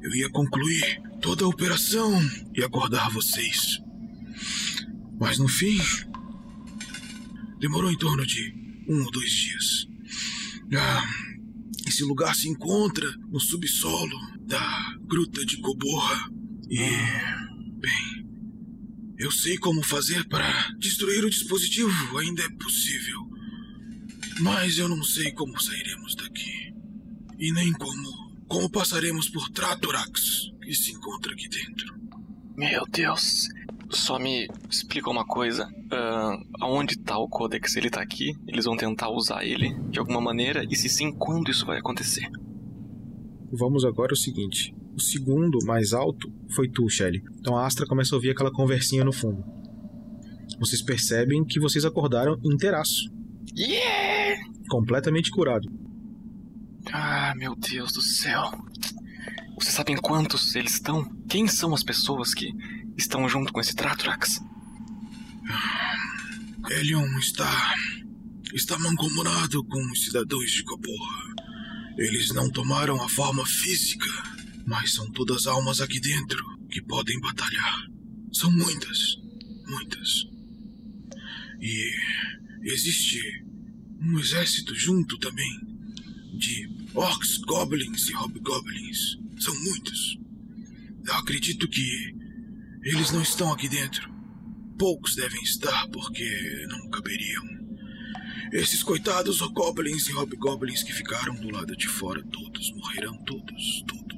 [0.03, 2.13] Eu ia concluir toda a operação
[2.55, 3.81] e acordar vocês.
[5.19, 5.79] Mas no fim.
[7.59, 8.55] Demorou em torno de
[8.89, 9.87] um ou dois dias.
[10.77, 11.05] Ah,
[11.87, 16.31] esse lugar se encontra no subsolo da Gruta de Coborra.
[16.69, 16.79] E.
[17.79, 18.24] Bem.
[19.19, 23.21] Eu sei como fazer para destruir o dispositivo, ainda é possível.
[24.41, 26.75] Mas eu não sei como sairemos daqui.
[27.39, 28.25] E nem como.
[28.49, 31.95] Como passaremos por Tratorax, que se encontra aqui dentro.
[32.57, 33.49] Meu Deus.
[33.91, 35.67] Só me explica uma coisa.
[35.67, 37.77] Uh, aonde tá o Codex?
[37.77, 38.33] Ele tá aqui?
[38.47, 40.65] Eles vão tentar usar ele de alguma maneira?
[40.69, 42.29] E se sim, quando isso vai acontecer?
[43.53, 44.75] Vamos agora ao seguinte.
[44.95, 47.23] O segundo mais alto foi tu, Shelly.
[47.39, 49.45] Então a Astra começa a ouvir aquela conversinha no fundo.
[50.59, 53.11] Vocês percebem que vocês acordaram inteiraço.
[53.57, 54.41] Yeah!
[54.69, 55.69] Completamente curado.
[56.93, 58.53] Ah, meu Deus do céu.
[59.59, 61.05] Vocês sabem quantos eles estão?
[61.29, 62.53] Quem são as pessoas que
[62.97, 64.41] estão junto com esse Tratrax?
[66.71, 67.75] Helion está.
[68.55, 71.35] está mancomunado com os cidadãos de Coporra.
[71.97, 74.07] Eles não tomaram a forma física,
[74.67, 77.87] mas são todas almas aqui dentro que podem batalhar.
[78.33, 79.17] São muitas,
[79.67, 80.27] muitas.
[81.61, 81.95] E
[82.63, 83.45] existe
[84.01, 85.61] um exército junto também
[86.35, 89.19] de orcs, goblins e hobgoblins.
[89.39, 90.19] São muitos.
[91.07, 92.15] Eu acredito que
[92.83, 94.13] eles não estão aqui dentro.
[94.79, 97.45] Poucos devem estar porque não caberiam.
[98.53, 104.14] Esses coitados goblins e hobgoblins que ficaram do lado de fora, todos morrerão, todos, todos.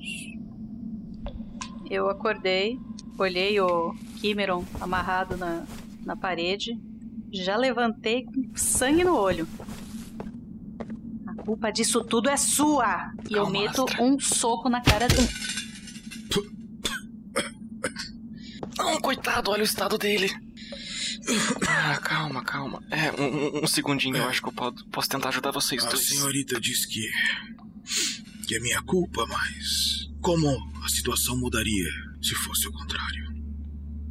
[1.91, 2.79] Eu acordei,
[3.19, 5.65] olhei o Kimeron amarrado na,
[6.05, 6.73] na parede,
[7.33, 9.47] já levantei com sangue no olho.
[11.27, 13.13] A culpa disso tudo é sua!
[13.31, 14.03] E eu meto Astra.
[14.03, 15.29] um soco na cara dele.
[18.77, 20.31] Não, coitado, olha o estado dele.
[21.67, 22.83] Ah, calma, calma.
[22.91, 26.01] É, um, um segundinho, eu acho que eu posso, posso tentar ajudar vocês a dois.
[26.01, 27.09] A senhorita diz que.
[28.47, 29.86] que é minha culpa, mas.
[30.27, 30.49] Como
[30.85, 31.89] a situação mudaria
[32.21, 33.27] se fosse o contrário?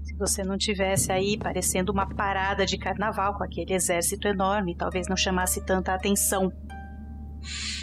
[0.02, 5.10] Se você não tivesse aí parecendo uma parada de carnaval com aquele exército enorme, talvez
[5.10, 6.54] não chamasse tanta atenção.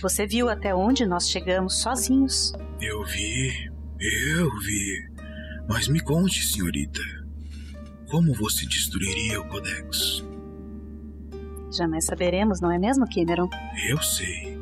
[0.00, 2.54] Você viu até onde nós chegamos sozinhos?
[2.80, 5.10] Eu vi, eu vi.
[5.68, 7.02] Mas me conte, senhorita,
[8.08, 10.24] como você destruiria o Codex?
[11.70, 13.50] Jamais saberemos, não é mesmo, Cameron?
[13.90, 14.56] Eu sei.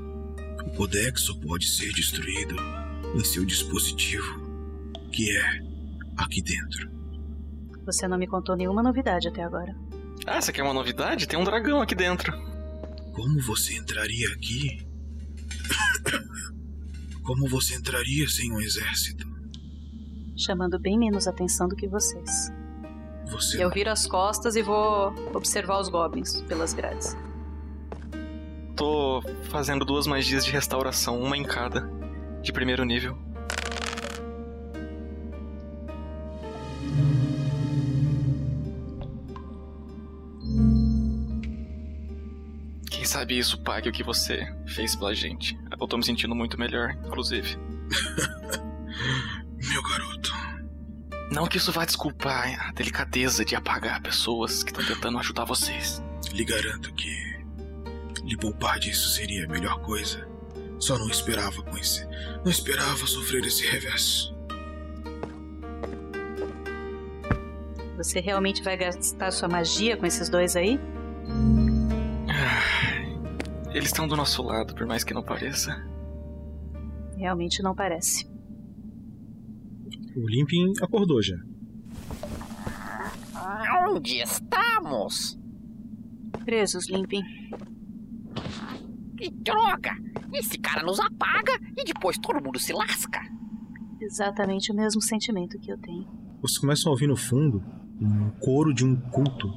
[0.66, 2.79] O Codex só pode ser destruído
[3.14, 4.40] em seu dispositivo,
[5.12, 5.62] que é
[6.16, 6.90] aqui dentro.
[7.86, 9.74] Você não me contou nenhuma novidade até agora.
[10.26, 11.26] Ah, essa aqui é uma novidade?
[11.26, 12.32] Tem um dragão aqui dentro.
[13.12, 14.86] Como você entraria aqui?
[17.24, 19.30] Como você entraria sem um exército?
[20.40, 22.50] chamando bem menos atenção do que vocês.
[23.30, 27.16] Você Eu viro as costas e vou observar os goblins pelas grades.
[28.74, 31.88] Tô fazendo duas magias de restauração, uma em cada,
[32.42, 33.16] de primeiro nível.
[42.90, 45.58] Quem sabe isso pague o que você fez pela gente.
[45.80, 47.56] Eu tô me sentindo muito melhor, inclusive.
[49.56, 50.32] Meu garoto.
[51.30, 56.02] Não que isso vá desculpar a delicadeza de apagar pessoas que estão tentando ajudar vocês.
[56.32, 57.30] Lhe garanto que
[58.24, 60.29] lhe poupar disso seria a melhor coisa.
[60.80, 62.06] Só não esperava com esse.
[62.42, 64.32] Não esperava sofrer esse revés.
[67.98, 70.80] Você realmente vai gastar sua magia com esses dois aí?
[72.28, 75.86] Ah, eles estão do nosso lado, por mais que não pareça.
[77.18, 78.26] Realmente não parece.
[80.16, 81.36] O Limpin acordou já.
[83.86, 85.38] Onde estamos?
[86.46, 87.22] Presos, Limpin.
[89.20, 89.94] Que droga!
[90.32, 93.20] Esse cara nos apaga e depois todo mundo se lasca.
[94.00, 96.08] Exatamente o mesmo sentimento que eu tenho.
[96.40, 97.62] Vocês começam a ouvir no fundo
[98.00, 99.52] um coro de um culto.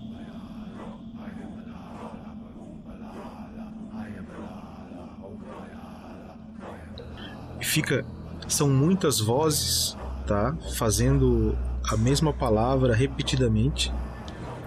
[7.61, 8.05] E fica.
[8.49, 9.95] São muitas vozes
[10.25, 10.55] tá?
[10.75, 11.57] Fazendo
[11.89, 13.93] a mesma palavra repetidamente.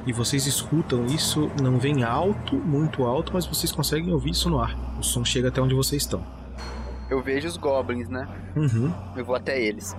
[0.06, 4.60] E vocês escutam isso, não vem alto, muito alto, mas vocês conseguem ouvir isso no
[4.60, 4.76] ar.
[5.00, 6.24] O som chega até onde vocês estão.
[7.10, 8.28] Eu vejo os goblins, né?
[8.54, 8.92] Uhum.
[9.16, 9.96] Eu vou até eles.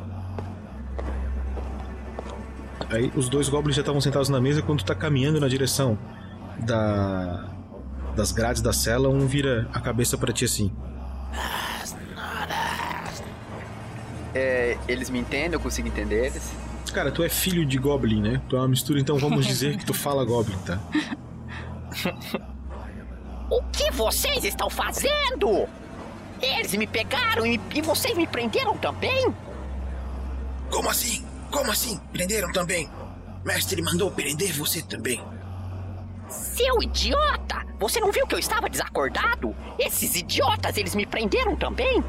[2.90, 5.98] Aí os dois goblins já estavam sentados na mesa quando tu tá caminhando na direção
[6.60, 7.54] da
[8.16, 10.72] das grades da cela, um vira a cabeça para ti assim.
[14.34, 15.54] É, eles me entendem?
[15.54, 16.52] Eu consigo entender eles?
[16.92, 18.42] Cara, tu é filho de Goblin, né?
[18.50, 20.80] Tu é uma mistura, então vamos dizer que tu fala Goblin, tá?
[23.50, 25.68] o que vocês estão fazendo?
[26.42, 29.34] Eles me pegaram e, e vocês me prenderam também?
[30.70, 31.26] Como assim?
[31.52, 32.00] Como assim?
[32.12, 32.90] Prenderam também?
[33.44, 35.24] Mestre mandou prender você também.
[36.30, 37.66] Seu idiota!
[37.80, 39.56] Você não viu que eu estava desacordado?
[39.80, 42.04] Esses idiotas, eles me prenderam também?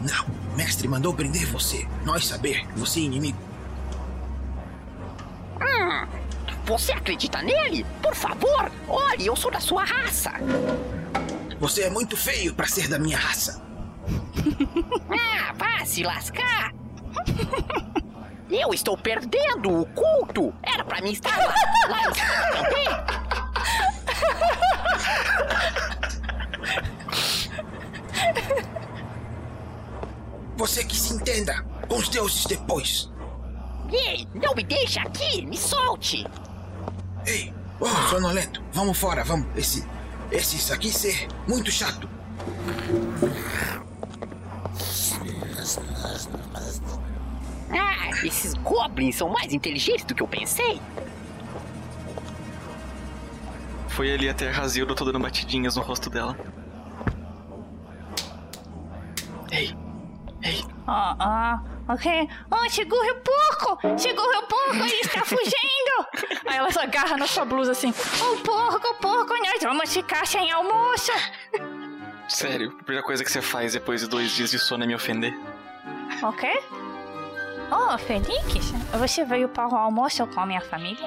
[0.00, 1.86] Não, mestre mandou prender você.
[2.04, 3.38] Nós saber você é inimigo.
[5.60, 6.06] Hum,
[6.64, 7.84] Você acredita nele?
[8.02, 10.32] Por favor, olhe, eu sou da sua raça.
[11.60, 13.62] Você é muito feio para ser da minha raça.
[15.10, 16.72] ah, vá se lascar.
[18.50, 20.54] Eu estou perdendo o culto.
[20.62, 21.54] Era para mim estar lá,
[21.88, 23.04] lá em cima.
[30.56, 33.10] Você que se entenda com os deuses depois.
[33.94, 36.26] Ei, não me deixe aqui, me solte.
[37.24, 39.46] Ei, oh, sonolento, vamos fora, vamos.
[39.56, 39.86] Esse,
[40.32, 42.08] esse isso aqui ser muito chato.
[47.70, 50.80] Ah, esses goblins são mais inteligentes do que eu pensei.
[53.90, 56.36] Foi ali até a Razilda, eu tô dando batidinhas no rosto dela.
[59.52, 59.72] Ei,
[60.42, 60.64] ei.
[60.84, 62.28] Ah, ah, ok.
[62.50, 63.98] Oh, segura o porco!
[63.98, 66.40] Segura o porco, ele está fugindo!
[66.46, 67.90] Aí ela agarra na sua blusa assim.
[67.90, 71.12] O porco, o porco, nós vamos ficar sem almoço!
[72.28, 74.94] Sério, a primeira coisa que você faz depois de dois dias de sono é me
[74.94, 75.34] ofender.
[76.22, 76.48] Ok?
[77.70, 81.06] Oh, Felix, você veio para o almoço com a minha família?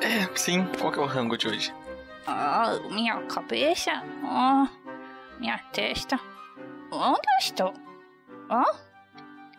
[0.00, 0.66] É, sim.
[0.78, 1.74] Qual que é o rango de hoje?
[2.26, 4.02] Oh, minha cabeça.
[4.24, 4.66] Oh,
[5.38, 6.18] minha testa.
[6.90, 7.74] Onde eu estou?
[8.48, 8.74] Oh,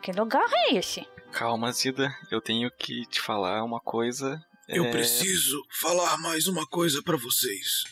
[0.01, 1.07] que lugar é esse?
[1.31, 2.13] Calma, Zida.
[2.29, 4.43] Eu tenho que te falar uma coisa.
[4.67, 4.91] Eu é...
[4.91, 7.83] preciso falar mais uma coisa para vocês.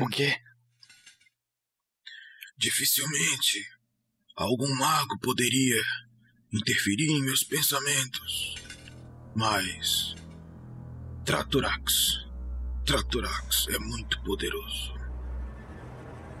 [0.00, 0.36] O quê?
[2.58, 3.64] Dificilmente
[4.36, 5.82] algum mago poderia
[6.52, 8.54] interferir em meus pensamentos.
[9.34, 10.14] Mas.
[11.24, 12.26] Traturax.
[12.84, 14.92] Traturax é muito poderoso.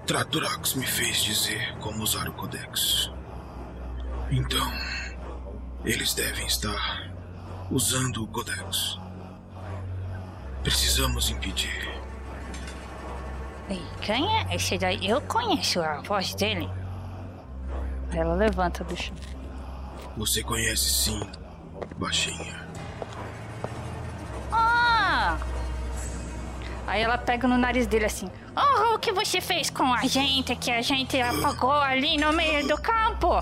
[0.06, 3.10] Traturax me fez dizer como usar o Codex.
[4.30, 4.72] Então,
[5.84, 7.10] eles devem estar
[7.70, 8.98] usando o Codex.
[10.62, 11.90] Precisamos impedir.
[13.68, 15.08] E quem é esse daí?
[15.08, 16.68] Eu conheço a voz dele.
[18.12, 19.14] Ela levanta do chão.
[20.16, 21.20] Você conhece sim,
[21.96, 22.68] baixinha.
[24.52, 25.38] Ah!
[26.86, 28.30] Aí ela pega no nariz dele assim.
[28.54, 32.68] Oh, o que você fez com a gente que a gente apagou ali no meio
[32.68, 33.40] do campo?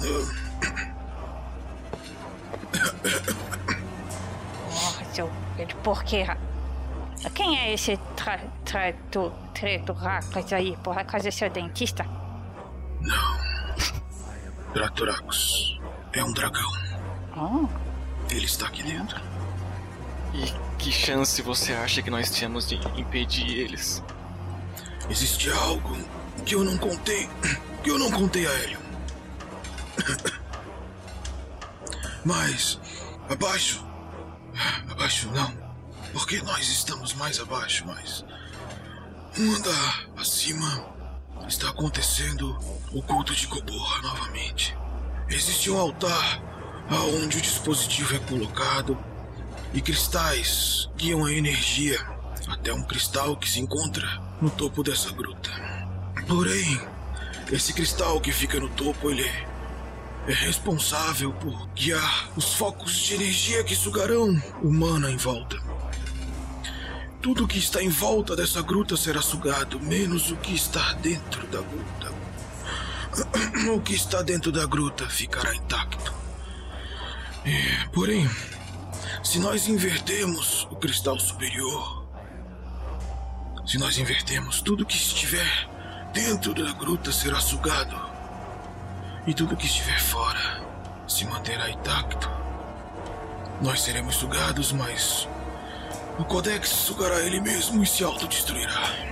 [4.72, 5.30] Oh, seu
[5.66, 6.38] de porqueira.
[7.34, 10.76] Quem é esse tra, tra, tu, treto racas aí?
[10.82, 12.04] Por acaso é seu dentista?
[13.00, 13.40] Não.
[14.72, 15.78] Tratorax
[16.12, 16.70] é um dragão.
[17.36, 17.68] Oh.
[18.30, 19.20] Ele está aqui dentro.
[20.32, 24.02] E que chance você acha que nós temos de impedir eles?
[25.10, 25.96] Existe algo
[26.46, 27.28] que eu não contei.
[27.82, 28.78] que eu não contei a Hélio.
[32.24, 32.78] Mas.
[33.28, 33.84] abaixo.
[34.90, 35.52] Abaixo não.
[36.12, 38.24] Porque nós estamos mais abaixo, mas.
[39.38, 40.84] Um andar acima
[41.46, 42.58] está acontecendo
[42.92, 44.76] o culto de Coborra novamente.
[45.28, 46.42] Existe um altar
[46.88, 48.98] aonde o dispositivo é colocado
[49.72, 51.98] e cristais guiam a energia
[52.48, 54.06] até um cristal que se encontra
[54.40, 55.50] no topo dessa gruta.
[56.26, 56.80] Porém,
[57.52, 59.28] esse cristal que fica no topo, ele
[60.30, 65.60] é responsável por guiar os focos de energia que sugarão o mana em volta.
[67.20, 71.60] Tudo que está em volta dessa gruta será sugado, menos o que está dentro da
[71.60, 72.20] gruta.
[73.74, 76.14] O que está dentro da gruta ficará intacto.
[77.44, 78.28] É, porém,
[79.22, 82.08] se nós invertermos o cristal superior,
[83.66, 85.68] se nós invertermos tudo que estiver
[86.14, 88.09] dentro da gruta será sugado,
[89.26, 90.62] e tudo que estiver fora
[91.06, 92.30] se manterá intacto.
[93.60, 95.28] Nós seremos sugados, mas
[96.18, 99.10] o Codex sugará ele mesmo e se autodestruirá.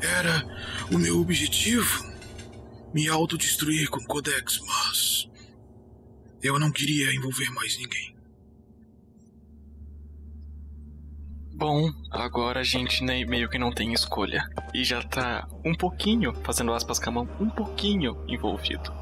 [0.00, 0.44] Era
[0.92, 2.12] o meu objetivo
[2.92, 5.28] me autodestruir com o Codex, mas
[6.42, 8.13] eu não queria envolver mais ninguém.
[11.56, 14.44] Bom, agora a gente né, meio que não tem escolha.
[14.74, 18.92] E já tá um pouquinho, fazendo aspas com a mão, um pouquinho envolvido.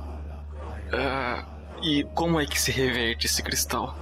[0.93, 1.47] Ah,
[1.83, 3.97] e como é que se reverte esse cristal?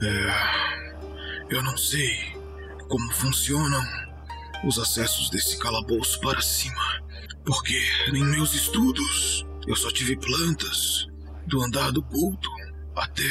[0.00, 1.54] É.
[1.54, 2.36] Eu não sei
[2.88, 3.82] como funcionam
[4.64, 7.02] os acessos desse calabouço para cima,
[7.44, 7.80] porque
[8.12, 11.08] em meus estudos eu só tive plantas
[11.48, 12.48] do andar do culto
[12.94, 13.28] até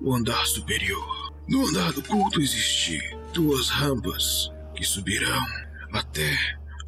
[0.00, 1.23] o andar superior.
[1.46, 2.98] No andar do culto existem
[3.34, 5.44] duas rampas que subirão
[5.92, 6.32] até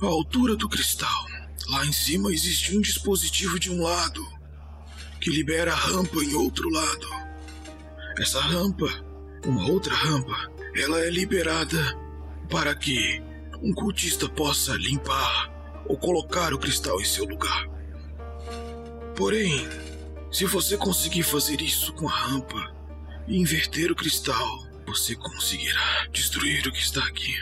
[0.01, 1.27] a altura do cristal.
[1.69, 4.27] Lá em cima existe um dispositivo de um lado
[5.21, 7.07] que libera a rampa em outro lado.
[8.19, 8.87] Essa rampa,
[9.45, 11.95] uma outra rampa, ela é liberada
[12.49, 13.23] para que
[13.61, 15.53] um cultista possa limpar
[15.87, 17.69] ou colocar o cristal em seu lugar.
[19.15, 19.69] Porém,
[20.33, 22.76] se você conseguir fazer isso com a rampa
[23.27, 27.35] e inverter o cristal, você conseguirá destruir o que está aqui.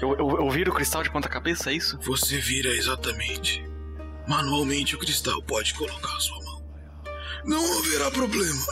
[0.00, 1.98] Eu, eu, eu viro o cristal de ponta cabeça, é isso?
[2.02, 3.64] Você vira exatamente.
[4.26, 6.62] Manualmente o cristal pode colocar a sua mão.
[7.44, 8.66] Não haverá problema.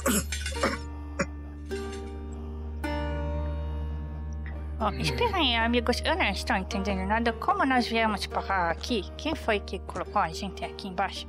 [4.80, 6.02] Oh, espera aí, amigos.
[6.04, 7.32] Eu não estou entendendo nada.
[7.32, 9.04] Como nós viemos parar aqui?
[9.16, 11.26] Quem foi que colocou a gente aqui embaixo?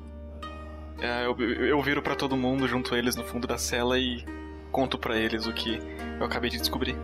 [1.00, 4.24] É, eu, eu viro para todo mundo junto a eles no fundo da cela e
[4.72, 5.80] conto para eles o que
[6.20, 6.98] eu acabei de descobrir.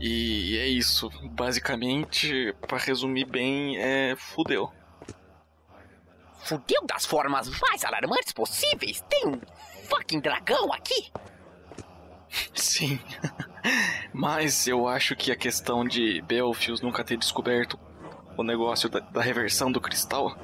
[0.00, 1.10] E é isso.
[1.32, 4.72] Basicamente, para resumir bem, é fudeu.
[6.38, 9.04] Fudeu das formas mais alarmantes possíveis?
[9.08, 9.38] Tem um
[9.88, 11.12] fucking dragão aqui?
[12.54, 12.98] Sim.
[14.12, 17.78] Mas eu acho que a questão de Belfius nunca ter descoberto
[18.36, 20.36] o negócio da, da reversão do cristal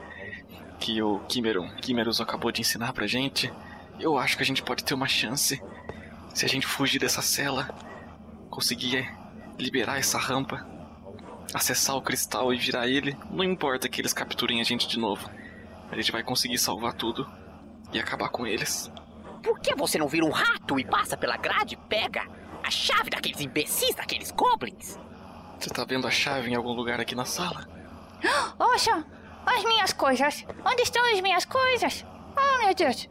[0.79, 3.53] que o Kimeron, Kimerus acabou de ensinar pra gente,
[3.99, 5.61] eu acho que a gente pode ter uma chance
[6.35, 7.69] se a gente fugir dessa cela,
[8.51, 9.11] conseguir
[9.59, 10.67] liberar essa rampa,
[11.55, 15.31] acessar o cristal e virar ele, não importa que eles capturem a gente de novo.
[15.91, 17.27] A gente vai conseguir salvar tudo
[17.93, 18.91] e acabar com eles.
[19.47, 22.27] Por que você não vira um rato e passa pela grade e pega
[22.65, 24.99] a chave daqueles imbecis, daqueles goblins?
[25.57, 27.65] Você tá vendo a chave em algum lugar aqui na sala?
[28.59, 29.07] Oxa,
[29.47, 30.45] as minhas coisas.
[30.65, 32.05] Onde estão as minhas coisas?
[32.37, 33.09] Oh, meu Deus.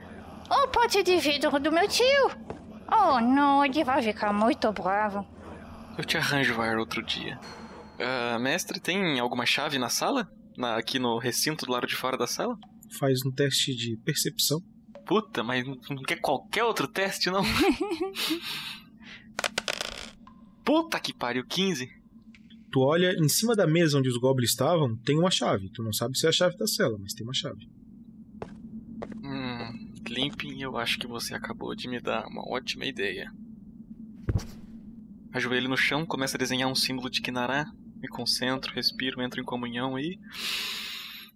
[0.51, 2.31] O pote de vidro do meu tio.
[2.91, 5.25] Oh, não, ele vai ficar muito bravo.
[5.97, 7.39] Eu te arranjo ar outro dia.
[7.97, 10.27] Uh, mestre, tem alguma chave na sala?
[10.57, 12.57] Na, aqui no recinto do lado de fora da sala?
[12.99, 14.59] Faz um teste de percepção.
[15.05, 17.43] Puta, mas não quer qualquer outro teste, não?
[20.65, 21.87] Puta que pariu, 15.
[22.71, 25.69] Tu olha em cima da mesa onde os goblins estavam, tem uma chave.
[25.69, 27.69] Tu não sabe se é a chave da cela, mas tem uma chave.
[29.23, 33.31] Hum, Limping, eu acho que você acabou de me dar uma ótima ideia.
[35.31, 39.43] Ajoelho no chão, começo a desenhar um símbolo de Kinará, me concentro, respiro, entro em
[39.45, 40.19] comunhão e.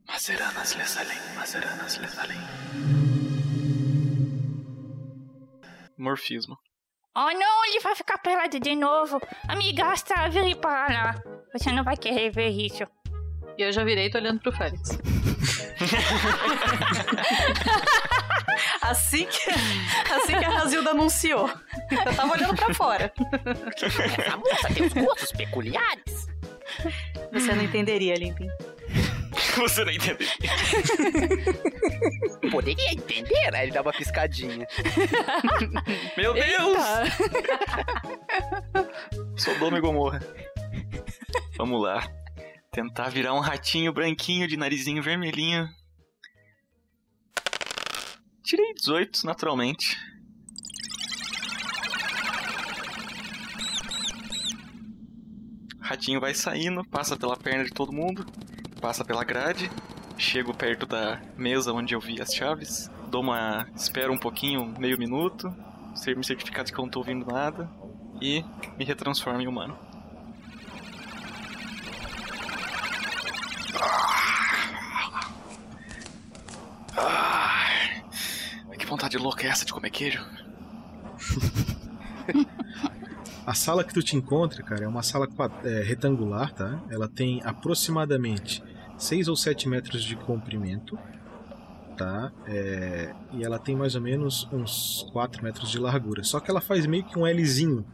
[0.07, 3.28] Mazeranas Lesalim, Mazeranas Lesalim.
[5.99, 6.57] Morfismo.
[7.15, 9.19] Oh não, ele vai ficar pelado de novo.
[9.47, 9.93] Amiga,
[10.31, 11.15] vire para lá.
[11.53, 12.83] Você não vai querer ver isso.
[13.57, 14.91] E eu já virei, tô olhando pro Félix.
[18.81, 21.49] assim, que, assim que a Razilda anunciou.
[21.91, 23.11] Eu tava olhando pra fora.
[23.81, 26.27] Essa moça tem os gostos peculiares.
[27.33, 28.47] Você não entenderia, Limpin.
[29.59, 30.29] Você não entenderia.
[32.51, 33.53] Poderia entender?
[33.53, 34.65] Aí ele dá uma piscadinha.
[36.15, 36.77] Meu Deus!
[39.35, 40.19] Sodoma e Gomorra.
[41.57, 42.01] Vamos lá.
[42.71, 45.67] Tentar virar um ratinho branquinho de narizinho vermelhinho.
[48.43, 49.97] Tirei 18, naturalmente.
[55.81, 58.23] Ratinho vai saindo, passa pela perna de todo mundo,
[58.79, 59.69] passa pela grade,
[60.17, 63.67] chego perto da mesa onde eu vi as chaves, dou uma.
[63.75, 65.53] espero um pouquinho, meio minuto,
[66.15, 67.69] me certificar de que eu não tô ouvindo nada
[68.21, 68.43] e
[68.77, 69.77] me retransformo em humano.
[76.97, 80.25] Ah, que vontade louca é essa de comer queijo?
[83.49, 85.27] A sala que tu te encontra, cara, é uma sala
[85.63, 86.79] é, retangular, tá?
[86.87, 88.61] Ela tem aproximadamente
[88.99, 90.99] 6 ou 7 metros de comprimento,
[91.97, 92.31] tá?
[92.45, 96.23] É, e ela tem mais ou menos uns 4 metros de largura.
[96.23, 97.85] Só que ela faz meio que um Lzinho.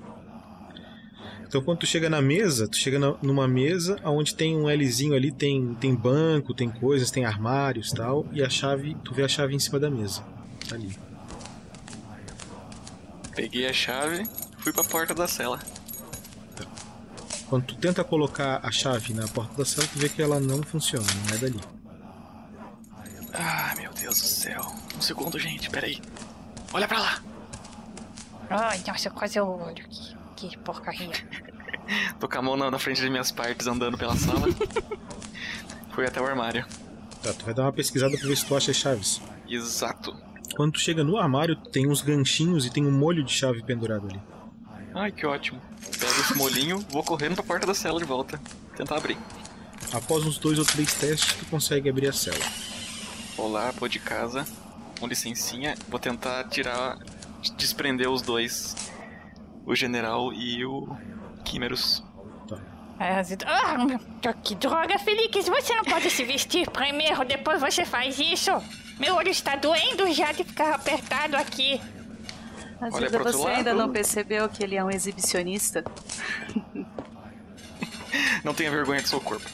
[1.47, 5.13] Então quando tu chega na mesa, tu chega na, numa mesa onde tem um Lzinho
[5.13, 9.27] ali, tem, tem banco, tem coisas, tem armários tal, e a chave, tu vê a
[9.27, 10.23] chave em cima da mesa.
[10.71, 10.97] Ali.
[13.35, 14.23] Peguei a chave,
[14.57, 15.59] fui pra porta da cela.
[17.49, 20.63] Quando tu tenta colocar a chave na porta da cela, tu vê que ela não
[20.63, 21.61] funciona, não é dali.
[23.33, 24.61] Ah, meu Deus do céu.
[24.97, 26.01] Um segundo, gente, peraí.
[26.73, 27.21] Olha pra lá.
[28.49, 29.87] Ai, nossa, quase eu olho.
[30.35, 31.11] Que, que porcaria.
[32.19, 34.47] Tô com a mão na frente das minhas partes andando pela sala.
[35.93, 36.65] Fui até o armário.
[37.21, 39.21] Tá, tu vai dar uma pesquisada pra ver se tu acha as chaves.
[39.47, 40.15] Exato.
[40.55, 44.07] Quando tu chega no armário, tem uns ganchinhos e tem um molho de chave pendurado
[44.07, 44.21] ali.
[44.95, 45.61] Ai, que ótimo.
[45.99, 48.39] Pego esse molinho, vou correndo pra porta da cela de volta.
[48.77, 49.17] tentar abrir.
[49.91, 52.39] Após uns dois ou três testes, tu consegue abrir a cela.
[53.37, 54.47] Olá, pô de casa.
[54.97, 56.97] Com licencinha, vou tentar tirar.
[57.57, 58.73] desprender os dois.
[59.65, 60.87] O general e o
[61.43, 62.01] Quimerus.
[62.97, 65.49] É, ah, que droga, Felix!
[65.49, 68.51] Você não pode se vestir primeiro, depois você faz isso!
[68.97, 71.81] Meu olho está doendo já de ficar apertado aqui.
[72.80, 75.84] Mas você ainda não percebeu que ele é um exibicionista?
[78.43, 79.45] não tenha vergonha do seu corpo.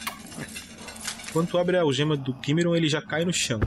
[1.31, 3.59] Quando tu abre a algema do Kimeron, ele já cai no chão.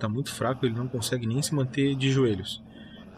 [0.00, 2.62] Tá muito fraco, ele não consegue nem se manter de joelhos.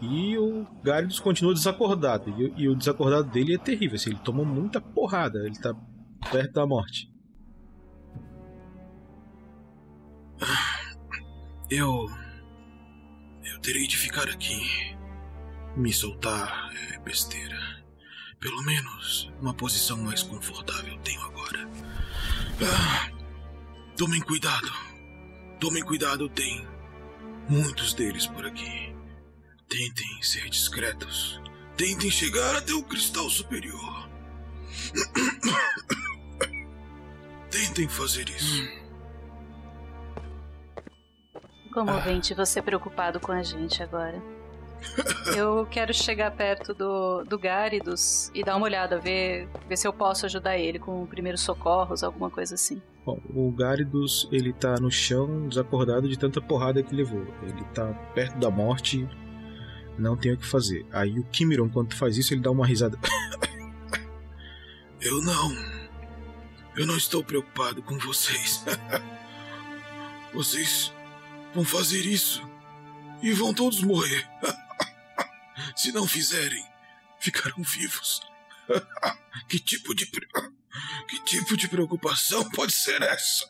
[0.00, 2.30] E o Gyarados continua desacordado.
[2.30, 3.96] E, e, o desacordado dele é terrível.
[3.96, 5.38] Assim, ele tomou muita porrada.
[5.40, 5.74] Ele tá
[6.30, 7.10] perto da morte.
[11.68, 12.06] Eu.
[13.44, 14.89] Eu terei de ficar aqui.
[15.80, 17.58] Me soltar é besteira.
[18.38, 21.66] Pelo menos uma posição mais confortável tenho agora.
[22.62, 23.10] Ah,
[23.96, 24.70] tomem cuidado.
[25.58, 26.68] Tomem cuidado, tem
[27.48, 28.94] muitos deles por aqui.
[29.70, 31.40] Tentem ser discretos.
[31.78, 34.06] Tentem chegar até o cristal superior.
[37.50, 38.68] Tentem fazer isso.
[41.72, 44.39] Comovente você preocupado com a gente agora.
[45.36, 49.92] Eu quero chegar perto do, do Gáridos e dar uma olhada, ver, ver se eu
[49.92, 52.80] posso ajudar ele com primeiros socorros, alguma coisa assim.
[53.04, 57.26] Bom, o Gáridos, ele tá no chão, desacordado de tanta porrada que levou.
[57.42, 59.08] Ele tá perto da morte,
[59.98, 60.84] não tem o que fazer.
[60.92, 62.98] Aí o Kimiron, quando faz isso, ele dá uma risada.
[65.00, 65.50] Eu não.
[66.76, 68.62] Eu não estou preocupado com vocês.
[70.32, 70.92] vocês
[71.54, 72.42] vão fazer isso
[73.22, 74.28] e vão todos morrer.
[75.76, 76.64] Se não fizerem,
[77.18, 78.20] ficarão vivos.
[79.48, 83.48] que tipo de que tipo de preocupação pode ser essa?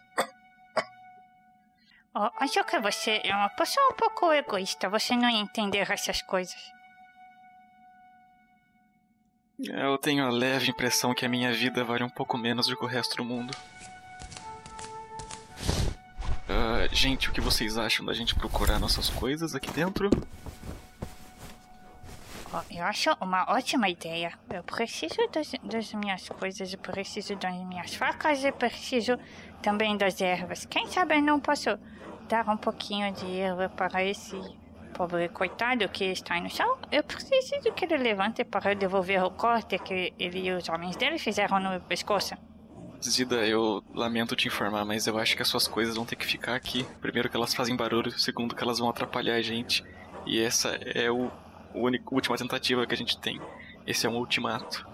[2.14, 4.88] Oh, acho que você é uma pessoa um pouco egoísta.
[4.88, 6.60] Você não entender essas coisas.
[9.58, 12.84] Eu tenho a leve impressão que a minha vida vale um pouco menos do que
[12.84, 13.54] o resto do mundo.
[16.48, 20.10] Uh, gente, o que vocês acham da gente procurar nossas coisas aqui dentro?
[22.70, 24.32] Eu acho uma ótima ideia.
[24.52, 29.16] Eu preciso das, das, minhas coisas, eu preciso das minhas facas, eu preciso
[29.62, 30.66] também das ervas.
[30.66, 31.78] Quem sabe eu não posso
[32.28, 34.36] dar um pouquinho de erva para esse
[34.94, 36.76] pobre coitado que está no chão.
[36.90, 41.18] Eu preciso que ele levante para devolver o corte que ele e os homens dele
[41.18, 42.34] fizeram no pescoço.
[43.02, 46.26] Zida, eu lamento te informar, mas eu acho que as suas coisas vão ter que
[46.26, 46.84] ficar aqui.
[47.00, 49.82] Primeiro que elas fazem barulho, segundo que elas vão atrapalhar a gente.
[50.26, 51.30] E essa é o,
[51.74, 53.40] o único, última tentativa que a gente tem.
[53.86, 54.86] Esse é um ultimato.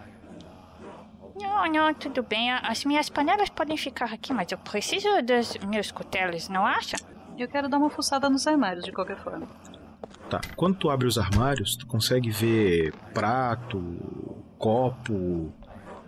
[1.40, 2.50] Não, não, tudo bem.
[2.50, 6.96] As minhas panelas podem ficar aqui, mas eu preciso dos meus cutelos, não acha?
[7.38, 9.46] Eu quero dar uma fuçada nos armários, de qualquer forma.
[10.30, 10.40] Tá.
[10.56, 13.78] Quando tu abre os armários, tu consegue ver prato,
[14.58, 15.52] copo,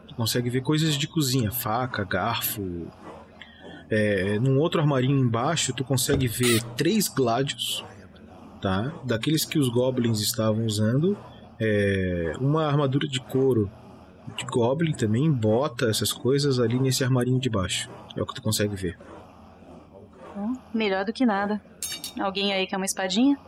[0.09, 2.89] tu consegue ver coisas de cozinha, faca, garfo.
[3.91, 7.85] É, num outro armarinho embaixo, tu consegue ver três gládios,
[8.61, 8.93] tá?
[9.05, 11.17] Daqueles que os goblins estavam usando.
[11.61, 13.71] É, uma armadura de couro
[14.37, 17.91] de goblin também, bota, essas coisas ali nesse armarinho de baixo.
[18.17, 18.99] É o que tu consegue ver.
[20.35, 21.61] Bom, melhor do que nada.
[22.21, 23.39] Alguém aí quer uma espadinha?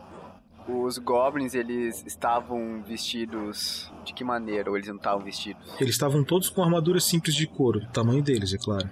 [0.67, 4.69] Os goblins, eles estavam vestidos de que maneira?
[4.69, 5.63] Ou eles não estavam vestidos?
[5.79, 8.89] Eles estavam todos com armaduras simples de couro, do tamanho deles, é claro.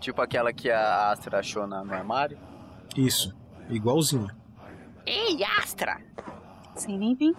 [0.00, 2.38] Tipo aquela que a Astra achou no armário?
[2.96, 3.34] Isso,
[3.70, 4.28] igualzinho.
[5.06, 6.00] Ei, Astra!
[6.74, 7.34] Sim, nem vim.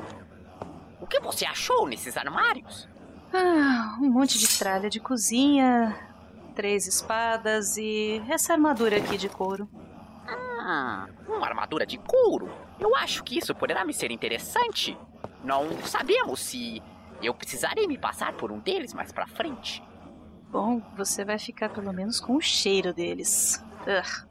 [1.02, 2.88] O que você achou nesses armários?
[3.34, 5.96] Ah, um monte de tralha de cozinha,
[6.56, 9.70] três espadas e essa armadura aqui de couro.
[10.28, 12.50] Ah, uma armadura de couro?
[12.80, 14.98] Eu acho que isso poderá me ser interessante.
[15.44, 16.82] Não sabemos se
[17.22, 19.84] eu precisarei me passar por um deles mais pra frente.
[20.50, 23.64] Bom, você vai ficar pelo menos com o cheiro deles.
[23.82, 24.28] Ugh.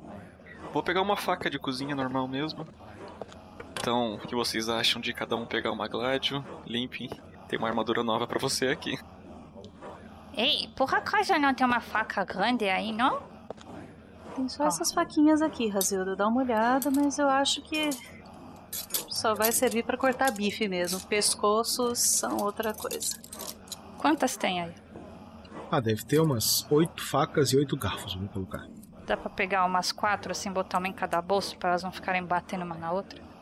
[0.72, 2.66] Vou pegar uma faca de cozinha normal mesmo.
[3.84, 6.42] Então, o que vocês acham de cada um pegar uma gládio?
[6.66, 7.06] Limpem.
[7.46, 8.98] Tem uma armadura nova para você aqui.
[10.34, 13.22] Ei, por acaso não tem uma faca grande aí, não?
[14.34, 16.16] Tem só essas faquinhas aqui, Razilda.
[16.16, 17.90] Dá uma olhada, mas eu acho que
[19.10, 20.98] só vai servir para cortar bife mesmo.
[21.06, 23.20] Pescoços são outra coisa.
[23.98, 24.74] Quantas tem aí?
[25.70, 28.66] Ah, deve ter umas oito facas e oito garfos, vamos colocar.
[29.06, 32.24] Dá pra pegar umas quatro, assim, botar uma em cada bolso para elas não ficarem
[32.24, 33.33] batendo uma na outra?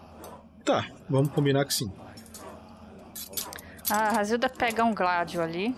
[0.65, 1.93] Tá, vamos combinar que sim.
[3.91, 5.77] A Razilda pega um gládio ali.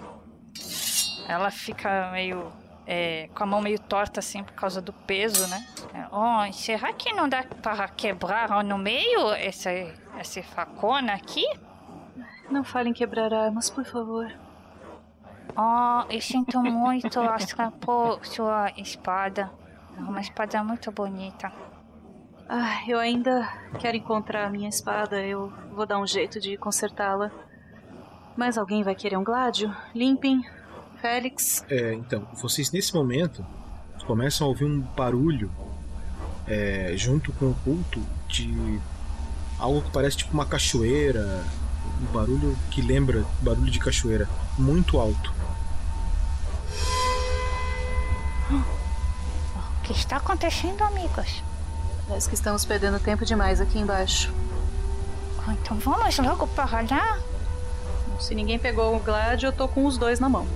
[1.26, 2.52] Ela fica meio
[2.86, 5.66] é, com a mão meio torta assim por causa do peso, né?
[5.94, 9.70] É, oh, será que não dá para quebrar no meio essa,
[10.18, 11.46] essa facona aqui?
[12.50, 14.30] Não falem quebrar armas, por favor.
[15.56, 19.50] Oh, eu sinto muito, Astra, por sua espada.
[19.96, 21.50] É uma espada muito bonita.
[22.48, 25.22] Ah, eu ainda quero encontrar a minha espada.
[25.22, 27.30] Eu vou dar um jeito de consertá-la.
[28.36, 29.74] Mas alguém vai querer um gládio?
[29.94, 30.44] Limpem.
[31.00, 31.64] Félix.
[31.68, 33.44] É, então, vocês nesse momento
[34.06, 35.50] começam a ouvir um barulho
[36.46, 38.80] é, junto com o culto de
[39.58, 41.44] algo que parece tipo uma cachoeira.
[42.00, 44.28] Um barulho que lembra barulho de cachoeira,
[44.58, 45.32] muito alto.
[48.50, 51.42] O que está acontecendo, amigos?
[52.06, 54.32] Parece que estamos perdendo tempo demais aqui embaixo.
[55.48, 57.18] Então vamos logo para lá?
[58.20, 60.46] Se ninguém pegou o Glad, eu tô com os dois na mão.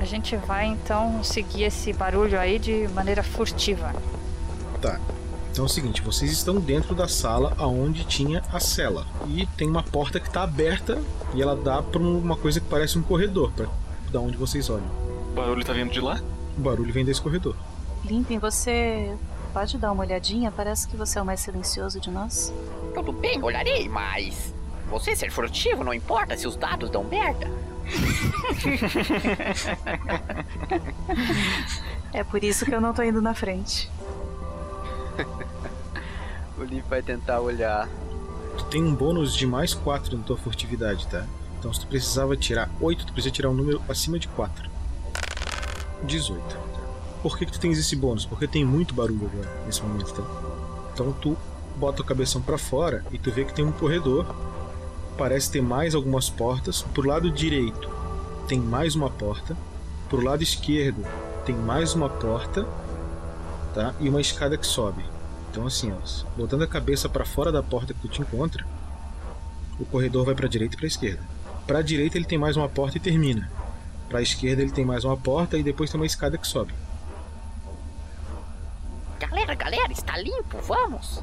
[0.00, 3.94] A gente vai então seguir esse barulho aí de maneira furtiva.
[4.80, 5.00] Tá.
[5.50, 9.68] Então é o seguinte, vocês estão dentro da sala aonde tinha a cela e tem
[9.68, 11.00] uma porta que está aberta
[11.34, 13.66] e ela dá para uma coisa que parece um corredor, para
[14.12, 14.86] da onde vocês olham.
[15.30, 16.20] O barulho tá vindo de lá?
[16.56, 17.56] O barulho vem desse corredor.
[18.04, 19.16] Limpem, você
[19.56, 20.52] pode dar uma olhadinha?
[20.52, 22.52] Parece que você é o mais silencioso de nós.
[22.94, 24.52] Tudo bem, olharei, mas
[24.90, 27.50] você ser furtivo não importa se os dados dão merda.
[32.12, 33.90] é por isso que eu não tô indo na frente.
[36.58, 37.88] o Lee vai tentar olhar.
[38.58, 41.24] Tu tem um bônus de mais 4 na tua furtividade, tá?
[41.58, 44.68] Então se tu precisava tirar 8, tu precisa tirar um número acima de 4.
[46.04, 46.65] 18.
[47.26, 48.24] Por que, que tu tens esse bônus?
[48.24, 50.22] Porque tem muito barulho agora, nesse momento, tá?
[50.94, 51.36] Então tu
[51.74, 54.24] bota a cabeção para fora e tu vê que tem um corredor.
[55.18, 56.82] Parece ter mais algumas portas.
[56.82, 57.90] Pro lado direito
[58.46, 59.56] tem mais uma porta.
[60.08, 61.04] Pro lado esquerdo
[61.44, 62.64] tem mais uma porta,
[63.74, 63.92] tá?
[63.98, 65.04] E uma escada que sobe.
[65.50, 68.64] Então assim, ó, botando a cabeça para fora da porta que tu te encontra,
[69.80, 71.24] o corredor vai para direita e para esquerda.
[71.66, 73.50] Para direita ele tem mais uma porta e termina.
[74.08, 76.72] Para esquerda ele tem mais uma porta e depois tem uma escada que sobe.
[79.18, 81.22] Galera, galera, está limpo, vamos!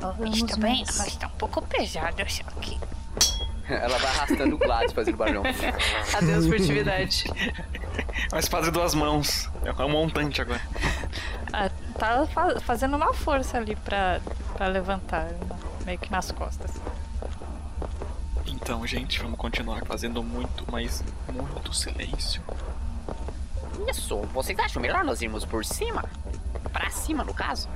[0.00, 2.78] Vamos está bem, mas está um pouco pesado isso aqui.
[3.66, 5.42] Ela vai arrastando o Gladys fazendo barulhão.
[6.14, 7.24] Adeus, furtividade.
[8.30, 9.48] Uma espada de duas mãos.
[9.64, 10.60] É um montante agora.
[11.52, 12.26] Ah, tá
[12.60, 14.20] fazendo uma força ali pra,
[14.54, 15.30] pra levantar,
[15.86, 16.72] meio que nas costas.
[18.46, 21.02] Então, gente, vamos continuar fazendo muito, mas
[21.32, 22.42] muito silêncio.
[23.88, 26.04] Isso, vocês acham melhor nós irmos por cima?
[26.72, 27.68] Pra cima, no caso?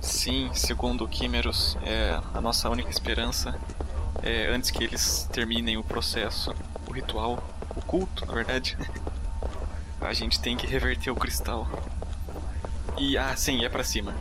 [0.00, 1.08] Sim, segundo o
[1.84, 3.58] é a nossa única esperança
[4.22, 6.54] é antes que eles terminem o processo,
[6.86, 7.42] o ritual,
[7.76, 8.76] o culto, na verdade.
[10.00, 11.68] A gente tem que reverter o cristal.
[12.96, 14.14] E ah, sim, é para cima.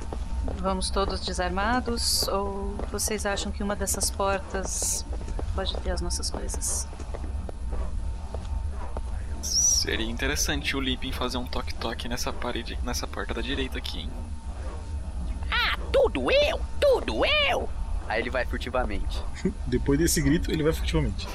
[0.60, 5.06] Vamos todos desarmados ou vocês acham que uma dessas portas
[5.54, 6.88] pode ter as nossas coisas?
[9.88, 14.10] Seria interessante o Limpin fazer um toque-toque nessa parede, nessa porta da direita aqui, hein?
[15.50, 16.60] Ah, tudo eu!
[16.78, 17.70] Tudo eu!
[18.06, 19.24] Aí ele vai furtivamente.
[19.66, 21.26] Depois desse grito, ele vai furtivamente.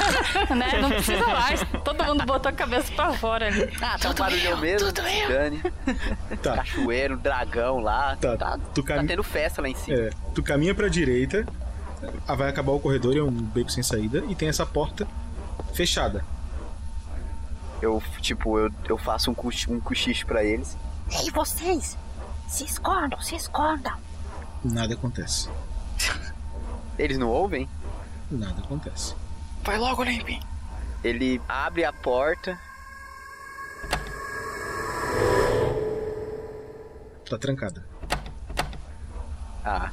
[0.56, 0.80] né?
[0.80, 1.60] Não precisa mais.
[1.84, 3.70] Todo mundo botou a cabeça pra fora ali.
[3.82, 4.90] Ah, tá um barulhão mesmo.
[4.90, 5.28] Tudo eu.
[5.28, 5.62] Dani.
[6.42, 6.56] Tá.
[6.56, 8.16] Cachoeiro, dragão lá.
[8.16, 8.96] Tá, tá, tu cam...
[8.96, 9.94] tá tendo festa lá em cima.
[9.94, 11.46] É, tu caminha pra direita,
[12.26, 15.06] vai acabar o corredor, é um beco sem saída, e tem essa porta
[15.74, 16.24] fechada
[17.80, 20.76] eu, tipo, eu, eu faço um, coch, um cochicho pra eles.
[21.10, 21.96] Ei, vocês!
[22.48, 23.96] Se escondam, se escondam!
[24.64, 25.48] Nada acontece.
[26.98, 27.68] Eles não ouvem?
[28.30, 29.14] Nada acontece.
[29.62, 30.40] Vai logo, Limpin.
[31.02, 32.58] Ele abre a porta.
[37.28, 37.86] Tá trancada.
[39.64, 39.90] Ah.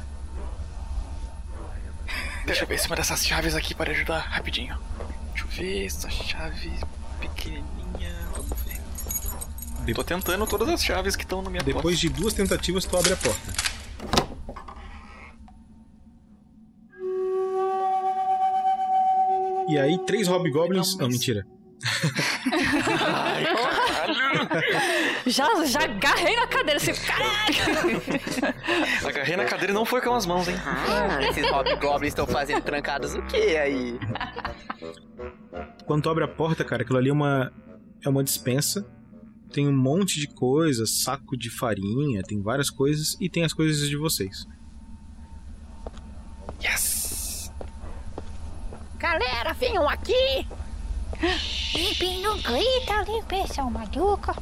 [2.45, 4.77] Deixa eu ver se uma dessas chaves aqui para ajudar rapidinho.
[5.33, 6.73] Deixa eu ver essa chave
[7.35, 8.15] pequenininha.
[8.35, 9.85] Vamos ver.
[9.85, 9.93] De...
[9.93, 11.97] Tô tentando todas as chaves que estão na minha Depois posse.
[11.97, 13.53] de duas tentativas, tu abre a porta.
[19.69, 20.95] E aí, três hobgoblins.
[20.97, 21.45] Não, mentira.
[21.85, 24.49] Ai, caralho!
[25.27, 28.01] já, já agarrei na cadeira, assim, caralho!
[29.05, 30.55] Agarrei na cadeira e não foi com as mãos, hein?
[30.65, 33.99] Ah, esses hobgoblins estão fazendo trancadas o que aí?
[35.85, 37.51] Quando tu abre a porta, cara, aquilo ali é uma,
[38.03, 38.85] é uma dispensa.
[39.53, 43.87] Tem um monte de coisas, saco de farinha, tem várias coisas e tem as coisas
[43.87, 44.45] de vocês.
[46.61, 47.51] Yes!
[48.97, 50.45] Galera, venham aqui!
[51.73, 54.35] Limpe, não grita, limpe, seu maluco.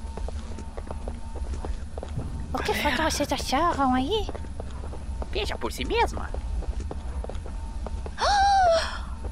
[2.53, 4.28] O que foi que vocês acharam aí?
[5.32, 6.30] Veja por si mesma.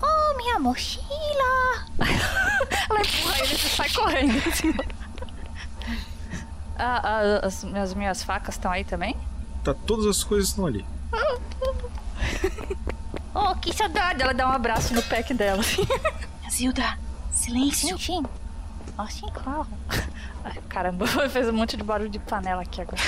[0.01, 1.85] Oh, minha mochila!
[2.89, 4.49] Ela empurra ele e sai correndo.
[4.49, 4.73] Assim.
[6.77, 9.15] Ah, ah, as, as minhas facas estão aí também?
[9.63, 10.85] Tá, todas as coisas estão ali.
[13.35, 14.21] Oh, que saudade!
[14.21, 15.63] Ela dá um abraço no pack dela.
[16.51, 16.99] Zilda,
[17.33, 17.97] silêncio.
[17.97, 18.23] Sim, sim.
[18.97, 19.67] Assim, claro.
[20.69, 23.01] Caramba, fez um monte de barulho de panela aqui agora.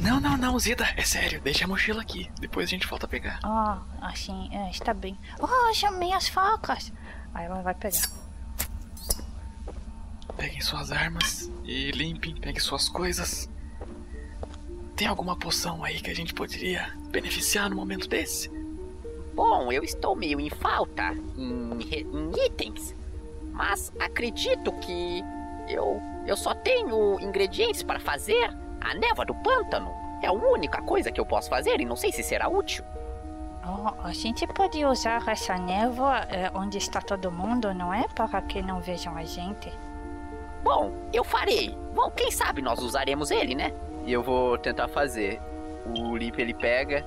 [0.00, 2.30] Não, não, não, Zida, é sério, deixa a mochila aqui.
[2.40, 3.40] Depois a gente volta a pegar.
[3.42, 5.16] Ah, assim, é, está bem.
[5.40, 6.92] Oh, chamei as facas.
[7.34, 8.00] Aí ela vai pegar.
[10.36, 13.48] Peguem suas armas e limpem, peguem suas coisas.
[14.94, 18.48] Tem alguma poção aí que a gente poderia beneficiar no momento desse?
[19.34, 22.94] Bom, eu estou meio em falta em, re- em itens.
[23.58, 25.24] Mas acredito que
[25.68, 29.90] eu, eu só tenho ingredientes para fazer a névoa do pântano.
[30.22, 32.84] É a única coisa que eu posso fazer e não sei se será útil.
[33.66, 38.06] Oh, a gente pode usar essa névoa é, onde está todo mundo, não é?
[38.14, 39.72] Para que não vejam a gente.
[40.62, 41.76] Bom, eu farei.
[41.92, 43.72] Bom, quem sabe nós usaremos ele, né?
[44.06, 45.40] E eu vou tentar fazer.
[45.84, 47.04] O Limp ele pega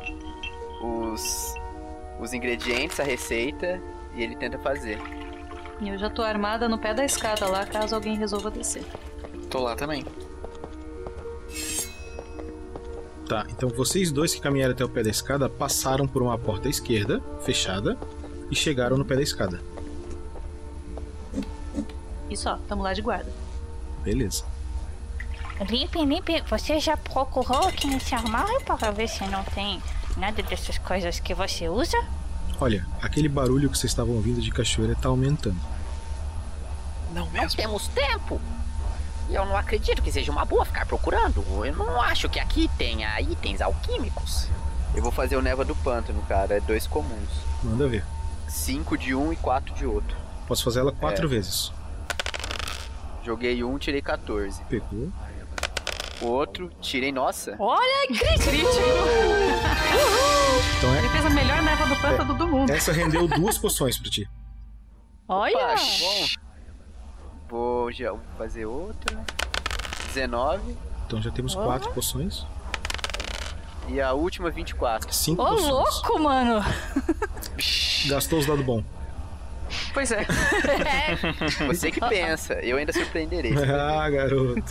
[0.81, 1.55] os,
[2.19, 3.81] os ingredientes, a receita,
[4.13, 4.99] e ele tenta fazer.
[5.81, 8.85] E eu já tô armada no pé da escada lá, caso alguém resolva descer.
[9.49, 10.05] Tô lá também.
[13.27, 16.67] Tá, então vocês dois que caminharam até o pé da escada passaram por uma porta
[16.67, 17.97] à esquerda, fechada,
[18.51, 19.59] e chegaram no pé da escada.
[22.29, 23.31] E só, tamo lá de guarda.
[24.03, 24.43] Beleza.
[25.67, 29.81] Limpe, limpe, você já procurou aqui nesse armário para ver se não tem
[30.17, 31.97] nada dessas coisas que você usa?
[32.61, 35.59] Olha, aquele barulho que vocês estavam ouvindo de cachoeira tá aumentando.
[37.11, 38.39] Não Não temos tempo.
[39.29, 41.43] E eu não acredito que seja uma boa ficar procurando.
[41.65, 44.47] Eu não acho que aqui tenha itens alquímicos.
[44.93, 46.57] Eu vou fazer o névoa do pântano, cara.
[46.57, 47.29] É dois comuns.
[47.63, 48.05] Manda ver.
[48.47, 50.15] Cinco de um e quatro de outro.
[50.47, 51.29] Posso fazer ela quatro É.
[51.29, 51.71] vezes.
[53.23, 54.61] Joguei um, tirei 14.
[54.65, 55.09] Pegou.
[56.21, 57.55] O outro, tirei, nossa.
[57.59, 58.51] Olha, crítico!
[60.77, 61.09] Então Ele é.
[61.09, 62.69] fez a melhor névoa do pântano do mundo.
[62.71, 64.29] Essa rendeu duas poções pra ti.
[65.27, 65.55] Olha!
[65.73, 66.25] Opa, bom.
[67.49, 69.19] Vou já fazer outra.
[70.07, 70.75] 19.
[71.07, 72.45] Então já temos quatro poções.
[73.87, 75.11] E a última, 24.
[75.13, 75.67] Cinco Ô, poções.
[75.69, 76.63] louco, mano!
[78.07, 78.83] Gastou os dados bom.
[79.93, 80.25] Pois é.
[81.67, 83.53] Você que pensa, eu ainda surpreenderei.
[83.73, 84.63] ah, garoto.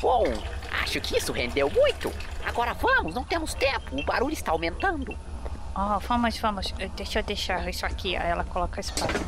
[0.00, 0.24] Bom,
[0.82, 2.12] acho que isso rendeu muito.
[2.44, 3.98] Agora vamos, não temos tempo.
[3.98, 5.16] O barulho está aumentando.
[5.74, 6.72] Oh, vamos, vamos.
[6.96, 8.16] Deixa eu deixar isso aqui.
[8.16, 9.20] Aí ela coloca a espada.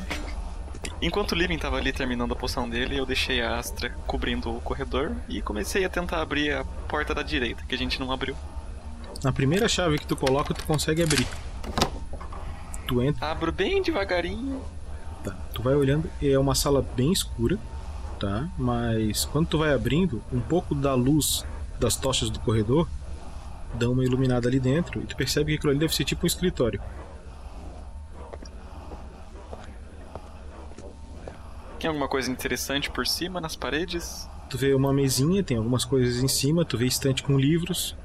[1.01, 4.61] Enquanto o Living tava ali terminando a poção dele, eu deixei a Astra cobrindo o
[4.61, 8.37] corredor e comecei a tentar abrir a porta da direita, que a gente não abriu.
[9.23, 11.27] Na primeira chave que tu coloca, tu consegue abrir.
[12.87, 13.31] Tu entra.
[13.31, 14.63] Abro bem devagarinho.
[15.25, 15.37] Tá.
[15.53, 17.59] Tu vai olhando, é uma sala bem escura,
[18.23, 18.49] tá?
[18.57, 21.45] Mas quando tu vai abrindo, um pouco da luz
[21.81, 22.89] das tochas do corredor
[23.75, 26.29] dá uma iluminada ali dentro e tu percebe que aquilo ali deve ser tipo um
[26.29, 26.81] escritório.
[31.81, 34.29] Tem alguma coisa interessante por cima, nas paredes?
[34.49, 37.97] Tu vê uma mesinha, tem algumas coisas em cima, tu vê estante com livros.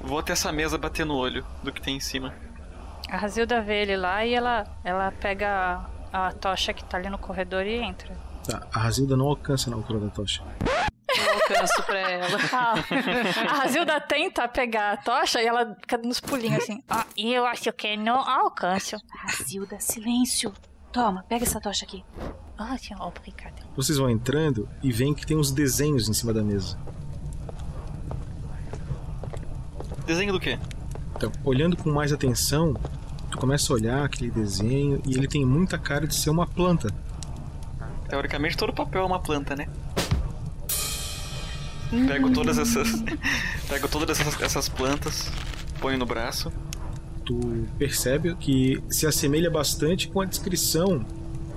[0.00, 2.32] Vou até essa mesa bater no olho do que tem em cima.
[3.10, 7.18] A Razilda vê ele lá e ela, ela pega a, tocha que tá ali no
[7.18, 8.16] corredor e entra.
[8.44, 10.42] Tá, a Razilda não alcança na altura da tocha.
[10.64, 12.26] Eu alcanço pra ela.
[13.48, 16.82] A Razilda tenta pegar a tocha e ela fica nos pulinhos assim.
[16.88, 18.96] Ah, e eu acho que não alcanço.
[19.10, 20.52] Razilda, silêncio.
[20.92, 22.04] Toma, pega essa tocha aqui.
[22.58, 23.62] Ah, sim, obrigada.
[23.74, 26.78] Vocês vão entrando e veem que tem uns desenhos em cima da mesa.
[30.06, 30.58] Desenho do quê?
[31.16, 32.74] Então, olhando com mais atenção,
[33.36, 36.88] tu começa a olhar aquele desenho e ele tem muita cara de ser uma planta.
[38.08, 39.68] Teoricamente todo papel é uma planta, né?
[42.08, 43.02] Pego todas essas.
[43.68, 45.30] Pego todas essas, essas plantas,
[45.80, 46.50] ponho no braço.
[47.24, 51.04] Tu percebe que se assemelha bastante com a descrição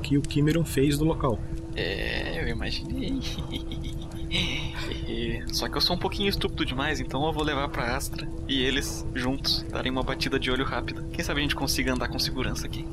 [0.04, 1.40] que o Kimeron fez do local.
[1.76, 3.20] É, eu imaginei.
[4.32, 8.28] E- Só que eu sou um pouquinho estúpido demais, então eu vou levar pra Astra
[8.48, 11.04] e eles juntos darem uma batida de olho rápida.
[11.12, 12.86] Quem sabe a gente consiga andar com segurança aqui.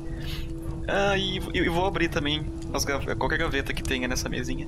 [0.87, 4.67] Ah, e, e vou abrir também as gave- qualquer gaveta que tenha nessa mesinha.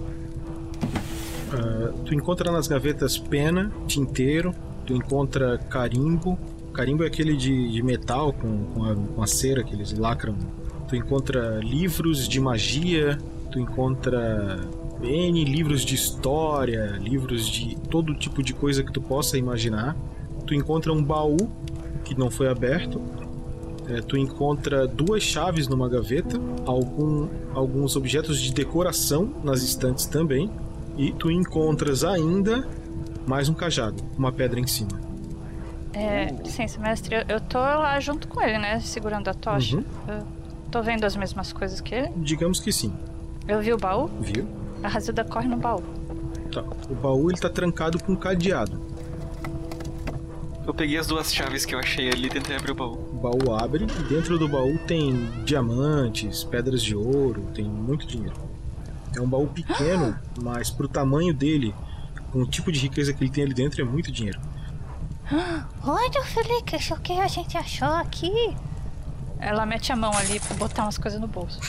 [1.52, 4.54] Ah, tu encontra nas gavetas pena, tinteiro,
[4.86, 6.38] tu encontra carimbo,
[6.74, 10.36] carimbo é aquele de, de metal com, com a, com a cera que eles lacram.
[10.88, 13.18] Tu encontra livros de magia,
[13.52, 14.60] tu encontra
[15.02, 19.96] N livros de história, livros de todo tipo de coisa que tu possa imaginar.
[20.46, 21.38] Tu encontra um baú
[22.04, 23.02] que não foi aberto.
[23.88, 30.50] É, tu encontra duas chaves numa gaveta, algum, alguns objetos de decoração nas estantes também.
[30.98, 32.68] E tu encontras ainda
[33.26, 34.92] mais um cajado, uma pedra em cima.
[35.94, 38.80] É, licença, mestre, eu, eu tô lá junto com ele, né?
[38.80, 39.78] Segurando a tocha.
[39.78, 39.84] Uhum.
[40.08, 40.24] Eu
[40.70, 42.10] tô vendo as mesmas coisas que ele.
[42.18, 42.94] Digamos que sim.
[43.48, 44.10] Eu vi o baú?
[44.20, 44.48] Viu?
[44.84, 45.84] A Razilda corre no baú.
[46.52, 46.64] Tá.
[46.90, 48.80] O baú ele tá trancado com um cadeado.
[50.66, 52.94] Eu peguei as duas chaves que eu achei ali e tentei abrir o baú.
[52.94, 58.36] O baú abre e dentro do baú tem diamantes, pedras de ouro, tem muito dinheiro.
[59.16, 61.74] É um baú pequeno, mas pro tamanho dele,
[62.32, 64.40] com o tipo de riqueza que ele tem ali dentro, é muito dinheiro.
[65.84, 68.56] Olha, Felix, o que a gente achou aqui?
[69.40, 71.60] Ela mete a mão ali pra botar umas coisas no bolso.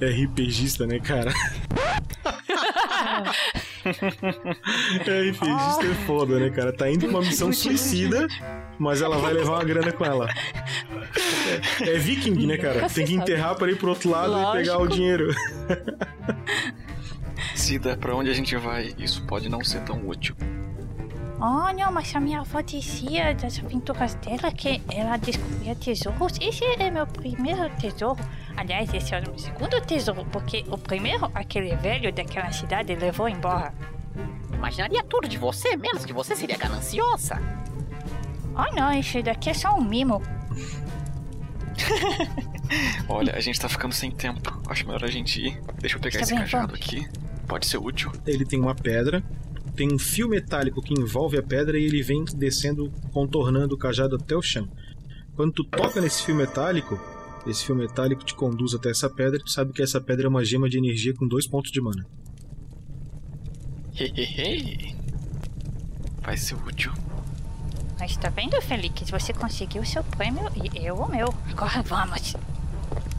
[0.00, 1.32] É RPGista, né, cara?
[5.06, 6.72] é RPGista é foda, né, cara?
[6.72, 8.26] Tá indo pra uma missão suicida,
[8.78, 10.28] mas ela vai levar uma grana com ela.
[11.80, 12.88] É, é viking, né, cara?
[12.88, 14.56] Tem que enterrar pra ir pro outro lado Lógico.
[14.56, 15.34] e pegar o dinheiro.
[17.54, 20.34] Cida, pra onde a gente vai, isso pode não ser tão útil.
[21.44, 26.38] Olha, mas a minha avó dizia das aventuras dela que ela descobria tesouros.
[26.40, 28.22] Esse é meu primeiro tesouro.
[28.56, 33.28] Aliás, esse é o meu segundo tesouro, porque o primeiro, aquele velho daquela cidade, levou
[33.28, 33.74] embora.
[34.54, 37.42] Imaginaria tudo de você, menos que você seria gananciosa.
[38.54, 40.22] Oh não, esse daqui é só um mimo.
[43.08, 44.62] Olha, a gente tá ficando sem tempo.
[44.68, 45.60] Acho melhor a gente ir.
[45.80, 46.80] Deixa eu pegar Está esse bem, cajado vamos.
[46.80, 47.04] aqui.
[47.48, 48.12] Pode ser útil.
[48.24, 49.24] Ele tem uma pedra,
[49.74, 54.16] tem um fio metálico que envolve a pedra e ele vem descendo, contornando o cajado
[54.16, 54.68] até o chão.
[55.34, 57.00] Quando tu toca nesse fio metálico,
[57.46, 60.28] esse fio metálico te conduz até essa pedra e tu sabe que essa pedra é
[60.28, 62.06] uma gema de energia com dois pontos de mana.
[63.94, 64.94] Hehehe.
[66.22, 66.92] Vai ser útil.
[67.98, 69.10] Mas tá vendo, Felix?
[69.10, 71.32] Você conseguiu o seu prêmio e eu o meu.
[71.50, 72.34] Agora vamos.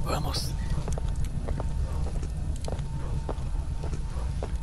[0.03, 0.62] Vamos.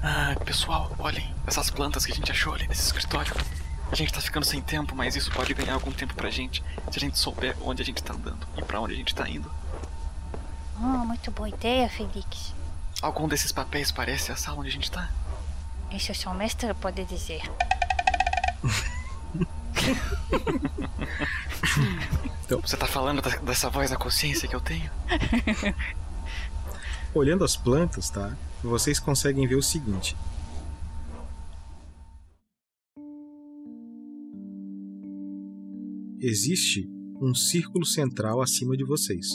[0.03, 1.35] Ah, pessoal, olhem.
[1.47, 3.35] Essas plantas que a gente achou ali nesse escritório.
[3.91, 6.99] A gente tá ficando sem tempo, mas isso pode ganhar algum tempo pra gente se
[6.99, 9.51] a gente souber onde a gente tá andando e pra onde a gente tá indo.
[10.79, 12.55] Oh, muito boa ideia, Felix.
[13.03, 15.11] Algum desses papéis parece a sala onde a gente tá?
[15.91, 17.43] Isso só o mestre pode dizer.
[22.45, 24.91] Então, Você tá falando da- dessa voz da consciência que eu tenho?
[27.15, 28.33] Olhando as plantas, tá?
[28.63, 30.15] Vocês conseguem ver o seguinte.
[36.21, 36.87] Existe
[37.23, 39.29] um círculo central acima de vocês.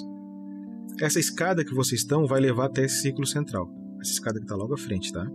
[1.01, 3.67] Essa escada que vocês estão vai levar até esse círculo central.
[3.99, 5.25] Essa escada que está logo à frente, tá?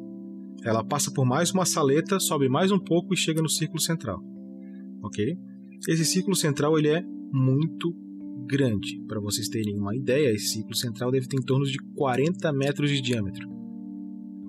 [0.63, 4.23] Ela passa por mais uma saleta, sobe mais um pouco e chega no círculo central.
[5.03, 5.37] Ok?
[5.89, 7.93] Esse círculo central ele é muito
[8.47, 9.03] grande.
[9.09, 12.91] Para vocês terem uma ideia, esse círculo central deve ter em torno de 40 metros
[12.91, 13.60] de diâmetro.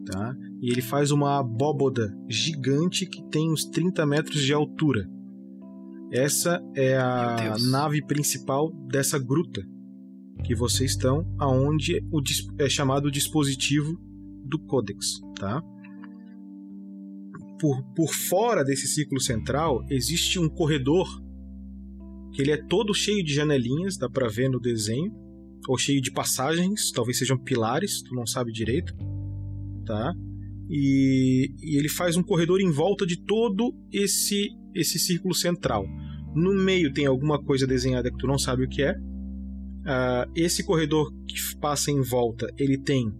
[0.06, 0.36] Tá?
[0.62, 5.08] E ele faz uma abóboda gigante que tem uns 30 metros de altura.
[6.12, 9.62] Essa é a nave principal dessa gruta
[10.44, 12.22] que vocês estão, aonde o
[12.60, 13.98] é chamado o dispositivo
[14.44, 15.62] do Codex, tá?
[17.60, 21.08] Por, por fora desse círculo central existe um corredor
[22.34, 25.14] que ele é todo cheio de janelinhas, dá pra ver no desenho,
[25.68, 28.96] ou cheio de passagens, talvez sejam pilares, tu não sabe direito,
[29.92, 30.14] tá?
[30.70, 35.86] E, e ele faz um corredor em volta de todo esse esse círculo central.
[36.34, 38.96] No meio tem alguma coisa desenhada que tu não sabe o que é.
[39.86, 43.12] Ah, esse corredor que passa em volta, ele tem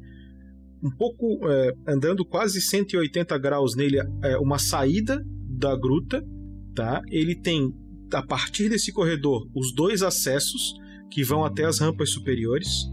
[0.82, 6.26] um pouco é, andando quase 180 graus nele, é, uma saída da gruta,
[6.74, 7.02] tá?
[7.10, 7.74] Ele tem
[8.14, 10.74] a partir desse corredor os dois acessos
[11.12, 12.90] que vão até as rampas superiores.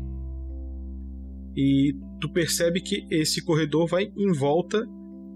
[1.57, 4.85] E tu percebe que esse corredor vai em volta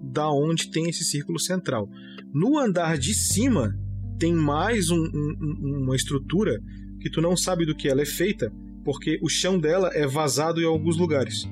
[0.02, 1.88] da onde tem esse círculo central.
[2.32, 3.78] No andar de cima
[4.18, 6.60] tem mais um- um- um- uma estrutura
[7.00, 8.52] que tu não sabe do que ela é feita,
[8.84, 11.44] porque o chão dela é vazado em alguns lugares.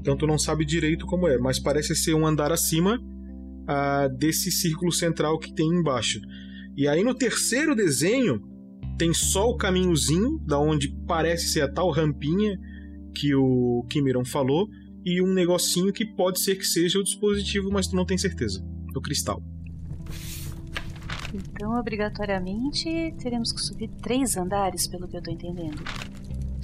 [0.00, 2.98] Então tu não sabe direito como é, mas parece ser um andar acima
[3.66, 6.20] ah, desse círculo central que tem embaixo.
[6.76, 8.42] E aí no terceiro desenho
[8.98, 12.58] tem só o caminhozinho, da onde parece ser a tal rampinha
[13.14, 14.68] que o Kimiron falou,
[15.04, 18.64] e um negocinho que pode ser que seja o dispositivo, mas tu não tem certeza.
[18.96, 19.42] O cristal.
[21.34, 25.82] Então, obrigatoriamente, teremos que subir três andares, pelo que eu tô entendendo.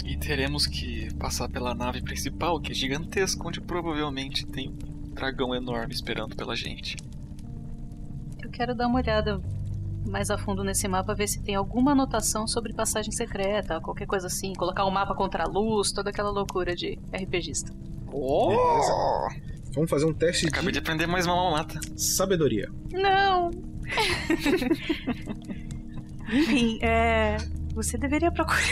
[0.04, 5.54] E teremos que passar pela nave principal, que é gigantesca, onde provavelmente tem um dragão
[5.54, 6.96] enorme esperando pela gente.
[8.42, 9.40] Eu quero dar uma olhada
[10.06, 14.26] mais a fundo nesse mapa, ver se tem alguma anotação sobre passagem secreta, qualquer coisa
[14.26, 17.72] assim, colocar o mapa contra a luz, toda aquela loucura de RPGista.
[18.12, 19.28] Oh!
[19.72, 21.78] Vamos fazer um teste Acabei de aprender mais uma mamata.
[21.96, 22.68] Sabedoria.
[22.92, 23.50] Não!
[26.32, 27.36] Enfim, é.
[27.74, 28.60] Você deveria procurar.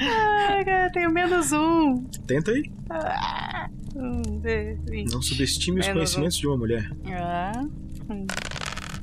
[0.00, 2.02] Ai, cara, tenho menos um.
[2.26, 2.64] Tenta aí.
[2.88, 5.12] Ah, um, dois, vinte.
[5.12, 6.90] Não subestime os Menos conhecimentos de uma mulher.
[7.06, 7.64] Ah,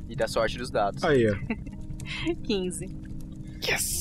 [0.08, 1.02] E da sorte dos dados.
[1.02, 1.34] Aí, ó.
[2.44, 2.86] 15.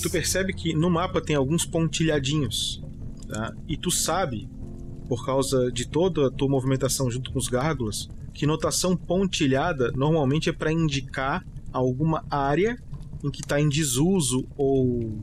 [0.02, 2.84] Tu percebe que no mapa tem alguns pontilhadinhos,
[3.28, 3.54] tá?
[3.68, 4.50] E tu sabe,
[5.08, 10.50] por causa de toda a tua movimentação junto com os gárgulas, que notação pontilhada normalmente
[10.50, 12.78] é para indicar alguma área
[13.24, 15.22] em que está em desuso ou,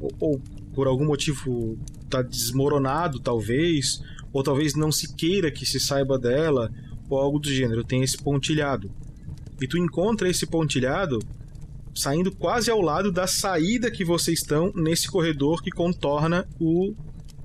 [0.00, 0.40] ou, ou
[0.74, 4.02] por algum motivo está desmoronado, talvez,
[4.32, 6.70] ou talvez não se queira que se saiba dela,
[7.08, 7.84] ou algo do gênero.
[7.84, 8.90] Tem esse pontilhado.
[9.60, 11.18] E tu encontra esse pontilhado
[11.94, 16.94] saindo quase ao lado da saída que vocês estão nesse corredor que contorna o,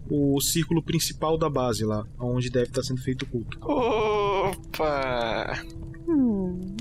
[0.10, 3.58] o círculo principal da base lá, onde deve estar sendo feito o culto.
[3.62, 5.60] Opa!
[6.08, 6.76] Hum.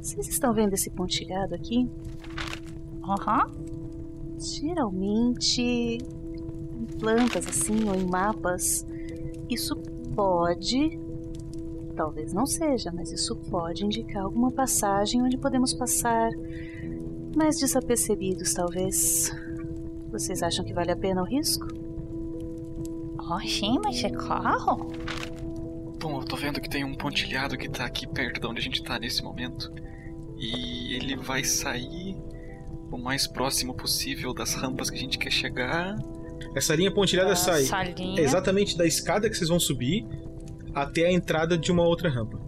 [0.00, 1.88] Vocês estão vendo esse pontilhado aqui?
[3.04, 3.50] Aham.
[4.38, 6.15] Geralmente, em
[6.98, 8.86] plantas assim, ou em mapas,
[9.48, 9.76] isso
[10.14, 10.98] pode.
[11.94, 16.30] Talvez não seja, mas isso pode indicar alguma passagem onde podemos passar
[17.34, 19.34] mais desapercebidos, talvez.
[20.10, 21.66] Vocês acham que vale a pena o risco?
[23.18, 24.90] Oh, sim, mas é claro.
[26.00, 28.62] Bom, eu tô vendo que tem um pontilhado que tá aqui perto de onde a
[28.62, 29.72] gente tá nesse momento.
[30.38, 32.16] E ele vai sair
[32.90, 35.96] o mais próximo possível das rampas que a gente quer chegar.
[36.56, 38.18] Essa linha pontilhada sai Essa linha.
[38.20, 40.06] exatamente da escada que vocês vão subir
[40.74, 42.40] até a entrada de uma outra rampa.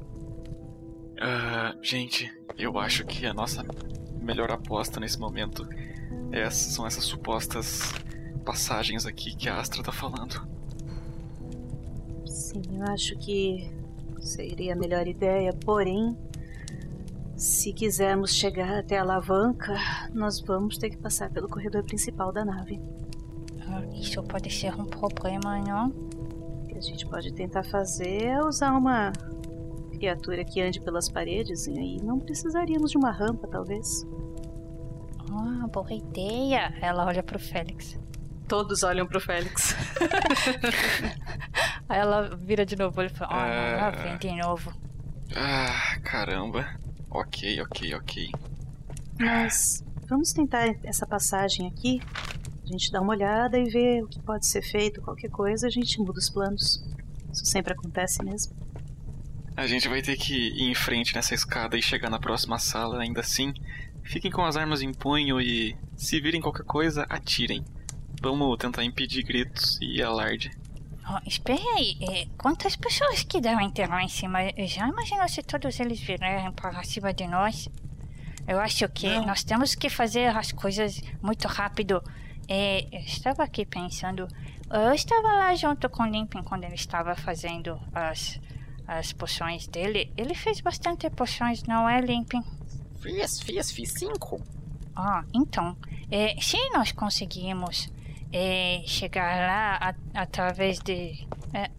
[1.21, 3.63] Ah, gente, eu acho que a nossa
[4.23, 5.69] melhor aposta nesse momento
[6.33, 7.93] é- são essas supostas
[8.47, 10.41] passagens aqui que a Astra tá falando.
[12.27, 13.71] Sim, eu acho que
[14.21, 16.17] seria a melhor ideia, porém,
[17.37, 19.75] se quisermos chegar até a alavanca,
[20.15, 22.81] nós vamos ter que passar pelo corredor principal da nave.
[23.71, 25.89] Ah, Isso pode ser um problema, não?
[25.89, 29.12] O que a gente pode tentar fazer é usar uma
[29.93, 34.07] criatura que ande pelas paredes e aí não precisaríamos de uma rampa, talvez.
[35.31, 36.73] Ah, boa ideia.
[36.81, 37.99] Ela olha pro Félix.
[38.47, 39.75] Todos olham pro Félix.
[41.89, 44.73] Aí ela vira de novo e fala: Ah, não, lá vem de novo.
[45.37, 46.66] Ah, caramba.
[47.11, 48.31] Ok, ok, ok.
[49.21, 52.01] Mas vamos tentar essa passagem aqui.
[52.69, 55.71] A gente dá uma olhada e vê o que pode ser feito, qualquer coisa, a
[55.71, 56.85] gente muda os planos.
[57.33, 58.55] Isso sempre acontece mesmo.
[59.57, 63.01] A gente vai ter que ir em frente nessa escada e chegar na próxima sala
[63.01, 63.55] ainda assim.
[64.05, 67.64] Fiquem com as armas em punho e, se virem qualquer coisa, atirem.
[68.21, 70.51] Vamos tentar impedir gritos e alarde.
[71.11, 74.41] Oh, espera aí, é, quantas pessoas que devem ter lá em cima?
[74.66, 77.69] Já imaginou se todos eles virarem para cima de nós?
[78.47, 82.03] Eu acho que nós temos que fazer as coisas muito rápido.
[82.49, 84.26] É, eu estava aqui pensando.
[84.70, 88.40] Eu estava lá junto com o Limpin quando ele estava fazendo as,
[88.86, 90.12] as poções dele.
[90.16, 92.42] Ele fez bastante poções, não é, Limpin?
[93.01, 94.40] Fiz, fiz, fiz cinco.
[94.96, 95.76] Ah, então,
[96.11, 97.90] é, se nós conseguirmos
[98.32, 101.26] é, chegar lá a- através de.
[101.55, 101.70] É,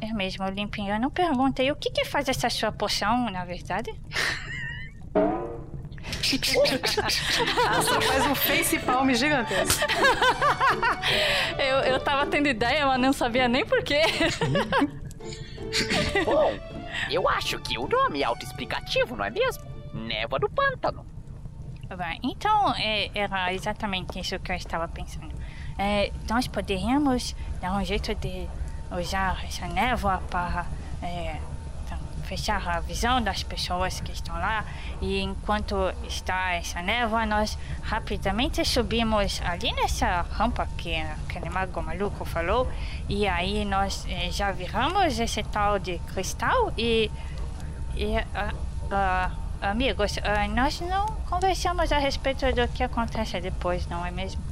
[0.00, 3.90] é mesmo, Limpin, eu não perguntei o que, que faz essa sua poção, na verdade?
[7.70, 9.84] Asta faz um face palm gigantesco.
[11.58, 14.02] eu, eu tava tendo ideia, mas não sabia nem porquê.
[16.24, 16.58] Bom,
[17.10, 19.64] eu acho que o nome é autoexplicativo, não é mesmo?
[19.92, 21.06] Névoa do pântano.
[22.22, 25.32] Então, é, era exatamente isso que eu estava pensando.
[25.78, 28.48] É, nós poderíamos dar um jeito de
[28.90, 30.66] usar essa névoa para
[31.02, 31.38] é,
[32.24, 34.64] fechar a visão das pessoas que estão lá.
[35.00, 35.76] E enquanto
[36.08, 42.70] está essa névoa, nós rapidamente subimos ali nessa rampa que aquele mago maluco falou.
[43.08, 47.10] E aí nós é, já viramos esse tal de cristal e.
[47.94, 48.52] e ah,
[48.90, 54.42] ah, amigos, ah, nós não conversamos a respeito do que acontece depois, não é mesmo?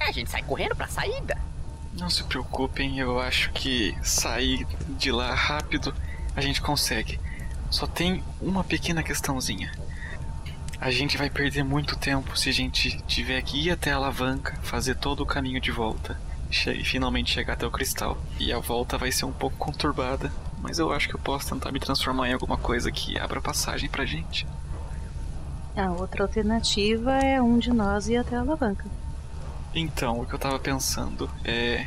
[0.00, 1.36] A gente sai correndo pra saída.
[1.98, 4.66] Não se preocupem, eu acho que sair
[4.98, 5.94] de lá rápido
[6.34, 7.20] A gente consegue.
[7.70, 9.72] Só tem uma pequena questãozinha.
[10.80, 14.58] A gente vai perder muito tempo se a gente tiver que ir até a alavanca,
[14.62, 16.18] fazer todo o caminho de volta
[16.50, 18.18] e finalmente chegar até o cristal.
[18.38, 21.72] E a volta vai ser um pouco conturbada, mas eu acho que eu posso tentar
[21.72, 24.46] me transformar em alguma coisa que abra passagem pra gente.
[25.76, 28.84] A outra alternativa é um de nós ir até a alavanca.
[29.74, 31.86] Então, o que eu tava pensando é.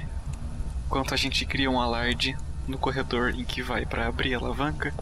[0.88, 2.38] Enquanto a gente cria um alarde
[2.68, 4.94] no corredor em que vai para abrir a alavanca,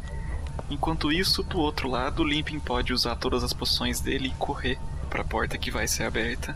[0.70, 4.78] enquanto isso, do outro lado, o Limping pode usar todas as poções dele e correr
[5.10, 6.56] para a porta que vai ser aberta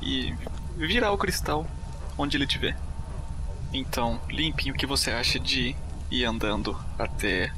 [0.00, 0.34] e
[0.76, 1.66] virar o cristal
[2.16, 2.76] onde ele estiver.
[3.72, 5.74] Então, Limping, o que você acha de
[6.10, 7.52] ir andando até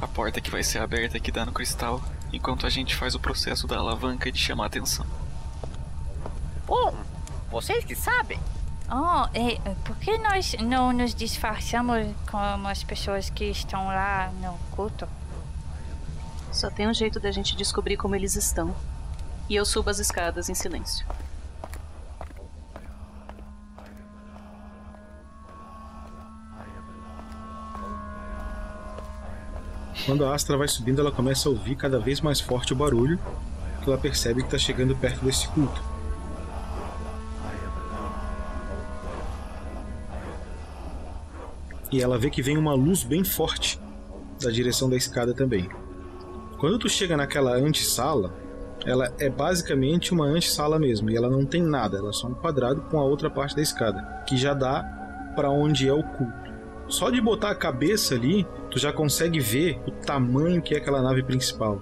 [0.00, 3.20] a porta que vai ser aberta que dá no cristal, enquanto a gente faz o
[3.20, 5.06] processo da alavanca e de chamar a atenção?
[6.66, 6.94] Bom,
[7.50, 8.38] vocês que sabem.
[8.90, 14.56] Oh, é, por que nós não nos disfarçamos como as pessoas que estão lá no
[14.74, 15.06] culto?
[16.50, 18.74] Só tem um jeito da gente descobrir como eles estão.
[19.46, 21.06] E eu subo as escadas em silêncio.
[30.06, 33.18] Quando a Astra vai subindo, ela começa a ouvir cada vez mais forte o barulho,
[33.82, 35.97] que ela percebe que está chegando perto desse culto.
[41.90, 43.80] E ela vê que vem uma luz bem forte
[44.40, 45.68] da direção da escada também.
[46.58, 48.34] Quando tu chega naquela antessala,
[48.84, 52.34] ela é basicamente uma antessala mesmo, e ela não tem nada, ela é só um
[52.34, 54.82] quadrado com a outra parte da escada, que já dá
[55.34, 56.48] para onde é o culto.
[56.88, 61.02] Só de botar a cabeça ali, tu já consegue ver o tamanho que é aquela
[61.02, 61.80] nave principal.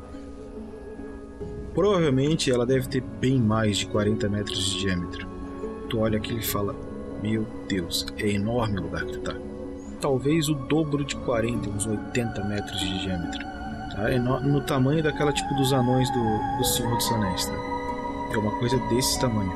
[1.74, 5.28] Provavelmente ela deve ter bem mais de 40 metros de diâmetro.
[5.88, 6.74] Tu olha aquilo e fala:
[7.22, 9.36] Meu Deus, é enorme o lugar que tu tá.
[10.00, 13.44] Talvez o dobro de 40, uns 80 metros de diâmetro.
[13.94, 14.10] Tá?
[14.10, 17.46] É no, no tamanho daquela tipo dos anões do, do Senhor dos Anéis.
[17.46, 17.54] Tá?
[18.32, 19.52] É uma coisa desse tamanho.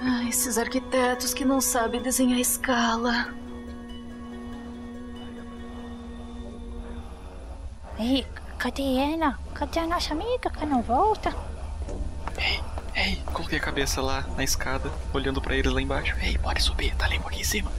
[0.00, 3.34] Ah, esses arquitetos que não sabem desenhar escala.
[7.98, 8.24] Ei,
[8.58, 9.36] cadê ela?
[9.54, 11.47] Cadê a nossa amiga que não volta?
[13.48, 16.14] Ei, ei, coloquei a cabeça lá na escada, olhando para eles lá embaixo.
[16.20, 17.72] Ei, pode subir, tá limpo aqui em cima.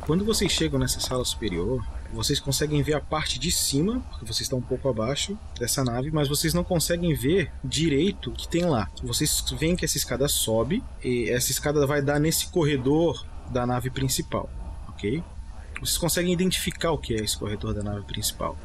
[0.00, 4.42] Quando vocês chegam nessa sala superior, vocês conseguem ver a parte de cima, porque vocês
[4.42, 8.64] estão um pouco abaixo dessa nave, mas vocês não conseguem ver direito o que tem
[8.64, 8.90] lá.
[9.02, 13.90] Vocês veem que essa escada sobe e essa escada vai dar nesse corredor da nave
[13.90, 14.50] principal,
[14.88, 15.22] ok?
[15.80, 18.56] Vocês conseguem identificar o que é esse corredor da nave principal.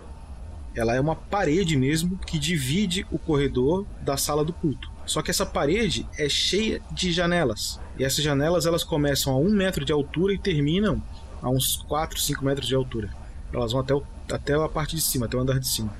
[0.77, 4.91] Ela é uma parede mesmo que divide o corredor da sala do culto.
[5.07, 7.79] Só que essa parede é cheia de janelas.
[7.97, 11.01] E essas janelas elas começam a um metro de altura e terminam
[11.41, 13.09] a uns 4, 5 metros de altura.
[13.51, 15.91] Elas vão até, o, até a parte de cima, até o andar de cima.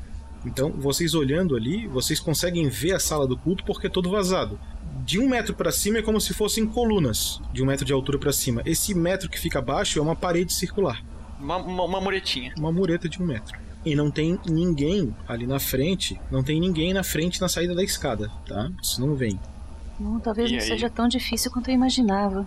[0.46, 4.60] Então, vocês olhando ali, vocês conseguem ver a sala do culto porque é todo vazado.
[5.04, 8.20] De um metro para cima é como se fossem colunas de um metro de altura
[8.20, 8.62] para cima.
[8.64, 11.04] Esse metro que fica abaixo é uma parede circular.
[11.40, 12.54] Uma, uma, uma muretinha.
[12.56, 13.67] Uma mureta de um metro.
[13.86, 17.84] E não tem ninguém ali na frente, não tem ninguém na frente na saída da
[17.84, 18.70] escada, tá?
[18.82, 19.40] Isso não vem.
[20.00, 20.68] Não, talvez E não aí?
[20.68, 22.46] seja tão difícil quanto eu imaginava.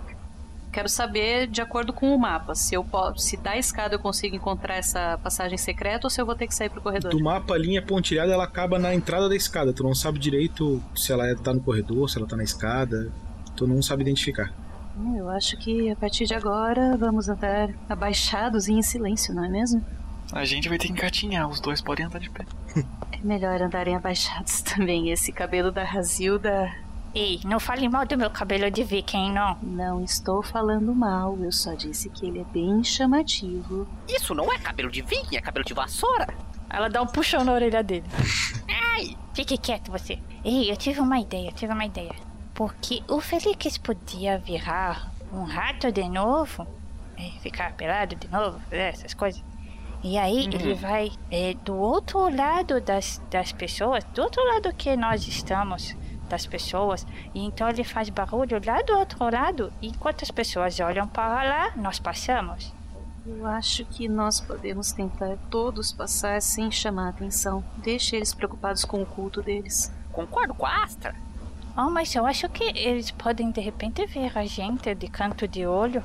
[0.73, 4.37] Quero saber, de acordo com o mapa, se eu posso, se da escada eu consigo
[4.37, 7.11] encontrar essa passagem secreta ou se eu vou ter que sair pro corredor.
[7.11, 9.73] Do mapa, a linha pontilhada ela acaba na entrada da escada.
[9.73, 13.11] Tu não sabe direito se ela tá no corredor, se ela tá na escada.
[13.57, 14.53] Tu não sabe identificar.
[14.97, 19.45] Hum, Eu acho que a partir de agora vamos andar abaixados e em silêncio, não
[19.45, 19.85] é mesmo?
[20.33, 22.45] A gente vai ter que engatinhar, os dois podem andar de pé.
[23.13, 25.11] É melhor andarem abaixados também.
[25.11, 26.73] Esse cabelo da Razilda.
[27.13, 29.59] Ei, não fale mal do meu cabelo de viking, não.
[29.61, 33.89] Não estou falando mal, eu só disse que ele é bem chamativo.
[34.09, 36.29] Isso não é cabelo de viking, é cabelo de vassoura.
[36.69, 38.07] Ela dá um puxão na orelha dele.
[38.95, 39.17] Ai!
[39.35, 40.21] Fique quieto você.
[40.45, 42.15] Ei, eu tive uma ideia, eu tive uma ideia.
[42.55, 46.65] Porque o Felix podia virar um rato de novo,
[47.17, 49.43] é, ficar pelado de novo, é, essas coisas.
[50.03, 50.53] E aí Uhum.
[50.53, 55.95] ele vai é, do outro lado das, das pessoas, do outro lado que nós estamos
[56.29, 60.79] das pessoas, e então ele faz barulho lá do outro lado, e enquanto as pessoas
[60.81, 62.73] olham para lá, nós passamos.
[63.27, 67.63] Eu acho que nós podemos tentar todos passar sem chamar atenção.
[67.79, 69.93] Deixe eles preocupados com o culto deles.
[70.11, 71.15] Concordo com a Astra.
[71.77, 75.67] Oh, mas eu acho que eles podem de repente ver a gente de canto de
[75.67, 76.03] olho.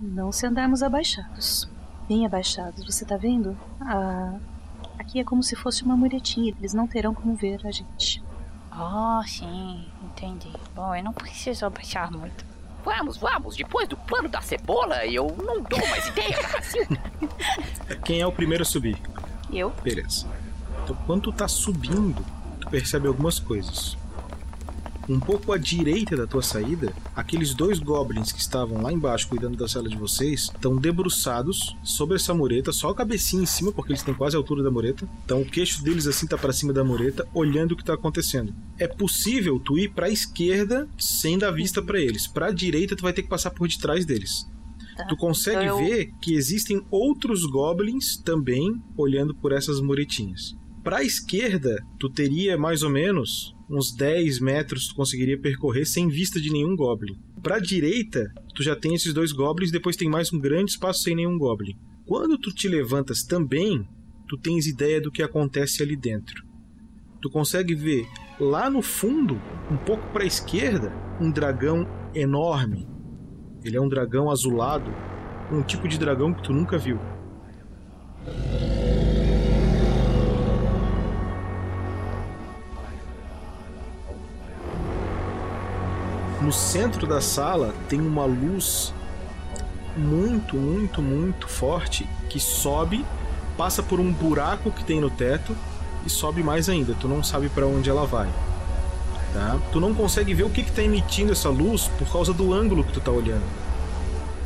[0.00, 1.69] Não se andarmos abaixados.
[2.10, 3.56] Bem abaixados, você tá vendo?
[3.80, 4.34] Ah,
[4.98, 6.52] aqui é como se fosse uma muretinha.
[6.58, 8.20] Eles não terão como ver a gente.
[8.72, 10.50] Oh, sim, entendi.
[10.74, 12.44] Bom, eu não preciso abaixar muito.
[12.84, 17.00] Vamos, vamos, depois do plano da cebola, eu não dou mais ideia, Cacilda.
[18.04, 19.00] Quem é o primeiro a subir?
[19.48, 19.70] Eu.
[19.80, 20.26] Beleza.
[20.82, 22.26] Então, quando tu tá subindo,
[22.58, 23.96] tu percebe algumas coisas.
[25.08, 29.56] Um pouco à direita da tua saída, aqueles dois goblins que estavam lá embaixo cuidando
[29.56, 33.90] da cela de vocês estão debruçados sobre essa mureta, só a cabecinha em cima, porque
[33.92, 35.08] eles têm quase a altura da mureta.
[35.24, 38.54] Então o queixo deles assim tá para cima da mureta, olhando o que tá acontecendo.
[38.78, 42.26] É possível tu ir para a esquerda sem dar vista para eles.
[42.28, 44.46] Para a direita tu vai ter que passar por detrás deles.
[44.96, 45.06] Tá.
[45.06, 50.54] Tu consegue Então eu- ver que existem outros goblins também olhando por essas muretinhas.
[50.84, 56.08] Para a esquerda, tu teria mais ou menos uns 10 metros tu conseguiria percorrer sem
[56.08, 57.16] vista de nenhum goblin.
[57.40, 61.02] Para a direita, tu já tem esses dois goblins, depois tem mais um grande espaço
[61.02, 61.78] sem nenhum goblin.
[62.04, 63.88] Quando tu te levantas também,
[64.28, 66.44] tu tens ideia do que acontece ali dentro.
[67.22, 68.06] Tu consegue ver
[68.40, 69.40] lá no fundo,
[69.70, 72.88] um pouco para a esquerda, um dragão enorme.
[73.64, 74.90] Ele é um dragão azulado,
[75.52, 76.98] um tipo de dragão que tu nunca viu.
[86.50, 88.92] No centro da sala tem uma luz
[89.96, 93.06] muito, muito, muito forte que sobe,
[93.56, 95.56] passa por um buraco que tem no teto
[96.04, 96.92] e sobe mais ainda.
[97.00, 98.28] Tu não sabe para onde ela vai.
[99.32, 99.60] Tá?
[99.70, 102.94] Tu não consegue ver o que está emitindo essa luz por causa do ângulo que
[102.94, 103.46] tu tá olhando.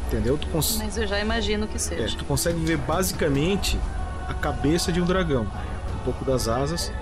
[0.06, 0.36] Entendeu?
[0.36, 2.18] Tu, cons Mas eu já imagino que é, seja.
[2.18, 3.80] tu consegue ver basicamente
[4.28, 5.46] a cabeça de um dragão,
[5.94, 6.92] um pouco das asas.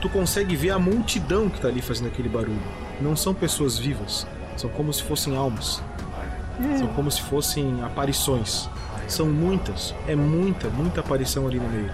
[0.00, 2.62] Tu consegue ver a multidão que tá ali fazendo aquele barulho.
[3.00, 4.24] Não são pessoas vivas,
[4.56, 5.82] são como se fossem almas.
[6.78, 8.68] São como se fossem aparições.
[9.08, 11.90] São muitas, é muita, muita aparição ali no meio.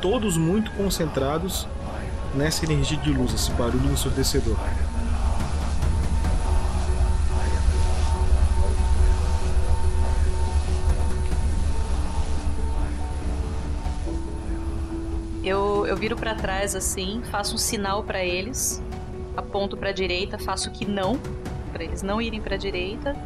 [0.00, 1.66] Todos muito concentrados
[2.34, 4.56] nessa energia de luz, esse barulho ensurdecedor.
[15.44, 18.80] Eu, eu viro pra trás assim, faço um sinal pra eles,
[19.36, 21.18] aponto pra direita, faço que não,
[21.72, 23.16] pra eles não irem pra direita,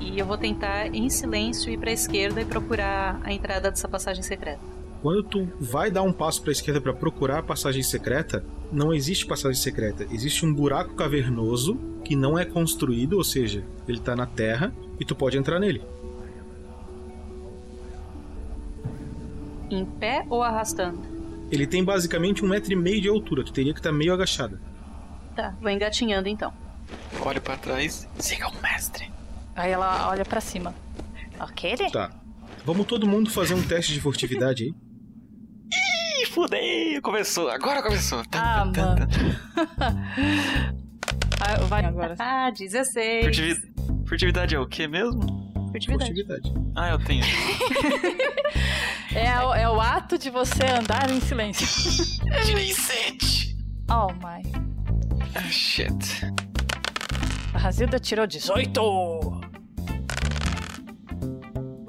[0.00, 4.22] e eu vou tentar em silêncio ir pra esquerda e procurar a entrada dessa passagem
[4.22, 4.60] secreta.
[5.00, 8.94] Quando tu vai dar um passo para a esquerda para procurar a passagem secreta, não
[8.94, 10.06] existe passagem secreta.
[10.12, 15.04] Existe um buraco cavernoso que não é construído, ou seja, ele tá na terra e
[15.04, 15.82] tu pode entrar nele.
[19.68, 21.00] Em pé ou arrastando?
[21.50, 23.44] Ele tem basicamente um metro e meio de altura.
[23.44, 24.60] Tu teria que estar meio agachada.
[25.34, 26.52] Tá, vou engatinhando então.
[27.20, 28.08] Olha pra trás.
[28.18, 29.10] Siga o mestre.
[29.54, 30.74] Aí ela olha pra cima.
[31.38, 31.76] Ok?
[31.92, 32.10] Tá.
[32.64, 34.74] Vamos todo mundo fazer um teste de furtividade aí.
[36.22, 37.00] Ih, fudei.
[37.00, 37.48] Começou.
[37.50, 38.22] Agora começou.
[38.32, 39.08] Ah, mano.
[41.40, 42.14] ah, vai agora.
[42.18, 43.24] Ah, 16.
[43.24, 43.72] Furtivi-
[44.06, 45.20] Furtividade é o que mesmo?
[45.86, 46.52] Furtividade.
[46.76, 47.24] Ah, eu tenho.
[49.14, 51.66] É, o- é o ato de você andar em silêncio.
[52.46, 53.54] Tirei 7.
[53.90, 54.42] Oh my.
[55.34, 55.92] Ah, shit.
[57.54, 58.80] A Razilda tirou 18.
[58.80, 59.40] O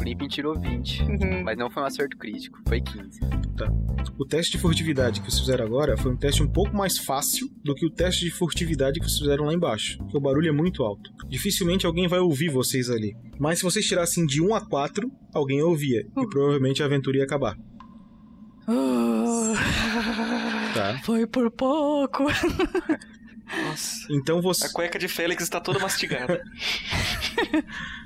[0.04, 1.04] Limpin tirou 20,
[1.44, 3.20] mas não foi um acerto crítico, foi 15.
[3.58, 3.72] Tá.
[4.20, 7.48] O teste de furtividade que vocês fizeram agora foi um teste um pouco mais fácil
[7.64, 10.52] do que o teste de furtividade que vocês fizeram lá embaixo, porque o barulho é
[10.52, 11.10] muito alto.
[11.30, 13.16] Dificilmente alguém vai ouvir vocês ali.
[13.40, 17.24] Mas se vocês tirassem de 1 a 4, alguém ouvia, e provavelmente a aventura ia
[17.24, 17.56] acabar.
[20.74, 21.00] Tá.
[21.04, 22.26] Foi por pouco.
[23.66, 24.08] Nossa.
[24.10, 24.66] Então você.
[24.66, 26.42] A cueca de Félix está toda mastigada.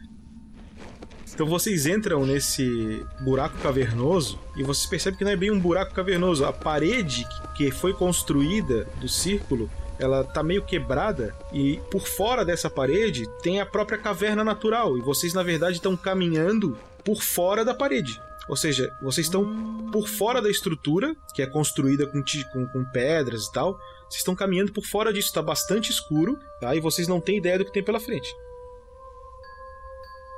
[1.38, 5.94] Então vocês entram nesse buraco cavernoso e vocês percebem que não é bem um buraco
[5.94, 6.44] cavernoso.
[6.44, 9.70] A parede que foi construída do círculo,
[10.00, 15.02] ela tá meio quebrada e por fora dessa parede tem a própria caverna natural e
[15.02, 18.20] vocês na verdade estão caminhando por fora da parede.
[18.50, 23.46] Ou seja, vocês estão por fora da estrutura, que é construída com, com, com pedras
[23.46, 23.80] e tal.
[24.10, 26.74] Vocês estão caminhando por fora disso, tá bastante escuro, tá?
[26.76, 28.34] E vocês não têm ideia do que tem pela frente.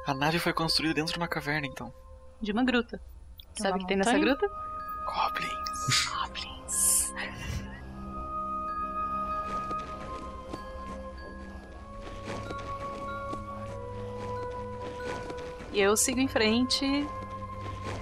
[0.07, 1.93] A nave foi construída dentro de uma caverna, então.
[2.41, 2.99] De uma gruta.
[3.53, 4.47] Sabe o que tem nessa gruta?
[5.05, 6.05] Goblins.
[6.09, 7.13] Goblins.
[15.71, 17.07] E eu sigo em frente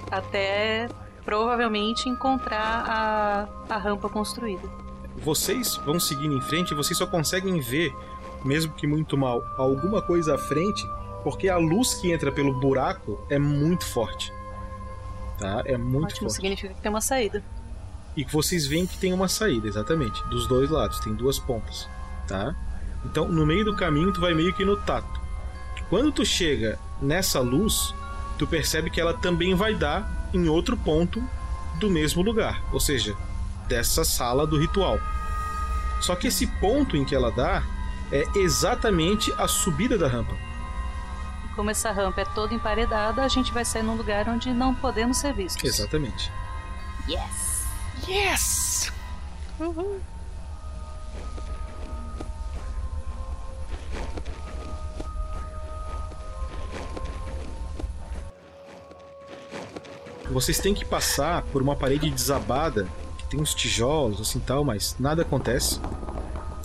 [0.10, 0.88] até
[1.26, 4.87] provavelmente encontrar a, a rampa construída.
[5.18, 7.94] Vocês vão seguindo em frente e vocês só conseguem ver,
[8.44, 10.84] mesmo que muito mal, alguma coisa à frente,
[11.24, 14.32] porque a luz que entra pelo buraco é muito forte.
[15.38, 15.62] Tá?
[15.66, 16.36] É muito Ótimo, forte.
[16.36, 17.44] significa que tem uma saída.
[18.16, 21.88] E que vocês veem que tem uma saída, exatamente, dos dois lados, tem duas pontas.
[22.28, 22.56] tá?
[23.06, 25.20] Então, no meio do caminho, tu vai meio que no tato.
[25.90, 27.94] Quando tu chega nessa luz,
[28.38, 31.24] tu percebe que ela também vai dar em outro ponto
[31.80, 33.16] do mesmo lugar, ou seja,
[33.68, 35.00] dessa sala do ritual.
[36.00, 37.64] Só que esse ponto em que ela dá
[38.12, 40.36] é exatamente a subida da rampa.
[41.56, 45.18] Como essa rampa é toda emparedada, a gente vai sair num lugar onde não podemos
[45.18, 45.64] ser vistos.
[45.64, 46.32] Exatamente.
[47.10, 47.66] Yes!
[48.08, 48.92] Yes!
[49.60, 50.00] Uhul.
[60.30, 62.88] Vocês têm que passar por uma parede desabada,
[63.30, 65.80] tem uns tijolos assim tal, mas nada acontece.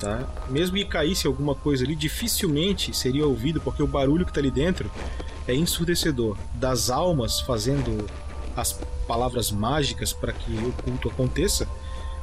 [0.01, 0.27] Tá?
[0.49, 4.51] Mesmo que caísse alguma coisa ali, dificilmente seria ouvido, porque o barulho que tá ali
[4.51, 4.91] dentro
[5.47, 6.37] é ensurdecedor.
[6.55, 8.07] Das almas fazendo
[8.57, 8.73] as
[9.07, 11.69] palavras mágicas para que o culto aconteça,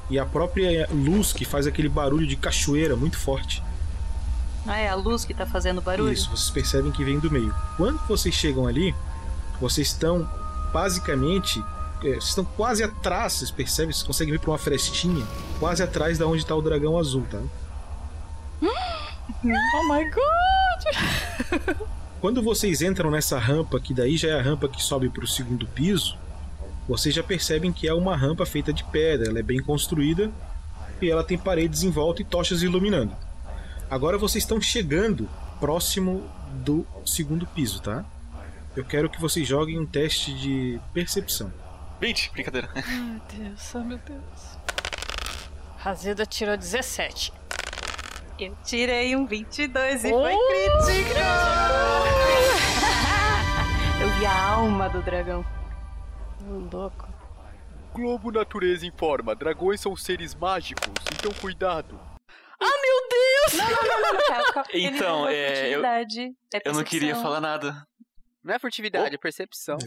[0.09, 3.63] e a própria luz que faz aquele barulho de cachoeira muito forte.
[4.65, 6.11] Ah, é a luz que tá fazendo barulho?
[6.11, 7.53] Isso, vocês percebem que vem do meio.
[7.77, 8.93] Quando vocês chegam ali,
[9.61, 10.29] vocês estão
[10.73, 11.63] basicamente.
[12.03, 13.91] É, Vocês estão quase atrás, vocês percebem?
[13.91, 15.25] Vocês conseguem ver por uma frestinha,
[15.59, 17.41] quase atrás da onde está o dragão azul, tá?
[19.41, 21.77] Oh my god!
[22.19, 25.27] Quando vocês entram nessa rampa, que daí já é a rampa que sobe para o
[25.27, 26.17] segundo piso,
[26.87, 30.29] vocês já percebem que é uma rampa feita de pedra, ela é bem construída
[31.01, 33.15] e ela tem paredes em volta e tochas iluminando.
[33.89, 36.27] Agora vocês estão chegando próximo
[36.65, 38.03] do segundo piso, tá?
[38.75, 41.51] Eu quero que vocês joguem um teste de percepção.
[41.99, 42.69] 20, brincadeira.
[42.73, 44.57] Meu Deus, oh meu Deus.
[45.77, 47.31] Razilda tirou 17.
[48.39, 50.21] Eu tirei um 22 e Oh!
[50.21, 51.19] foi crítico!
[54.01, 55.45] Eu vi a alma do dragão.
[56.71, 57.07] Louco.
[57.93, 61.99] Globo Natureza informa: dragões são seres mágicos, então cuidado.
[62.61, 63.53] Ah, meu Deus!
[63.53, 64.69] Não, não, não, não, calma, calma.
[64.71, 65.85] Ele Então, é, eu-.
[65.85, 66.05] É
[66.63, 67.85] Eu não queria falar nada.
[68.41, 69.77] Não é furtividade, é percepção.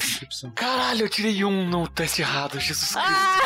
[0.55, 2.99] Caralho, eu tirei um no teste errado, Jesus Cristo.
[2.99, 3.39] Ah!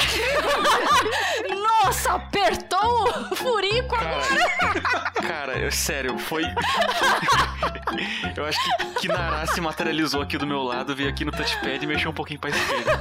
[1.84, 4.82] Nossa, apertou o furico agora!
[5.22, 6.42] Cara, eu, sério, foi.
[8.36, 11.86] eu acho que Kinara se materializou aqui do meu lado, veio aqui no touchpad e
[11.86, 12.98] mexeu um pouquinho pra esquerda.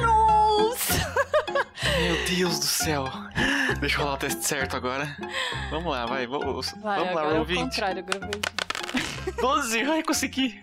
[0.00, 1.39] Nossa!
[1.52, 3.04] Meu Deus do céu.
[3.80, 5.16] Deixa eu rolar o teste certo agora.
[5.70, 6.26] Vamos lá, vai.
[6.26, 7.58] Vamos, Vai, vamos lá, é roll o 20.
[7.60, 8.40] contrário, gravei.
[9.40, 10.60] 12, ai, consegui.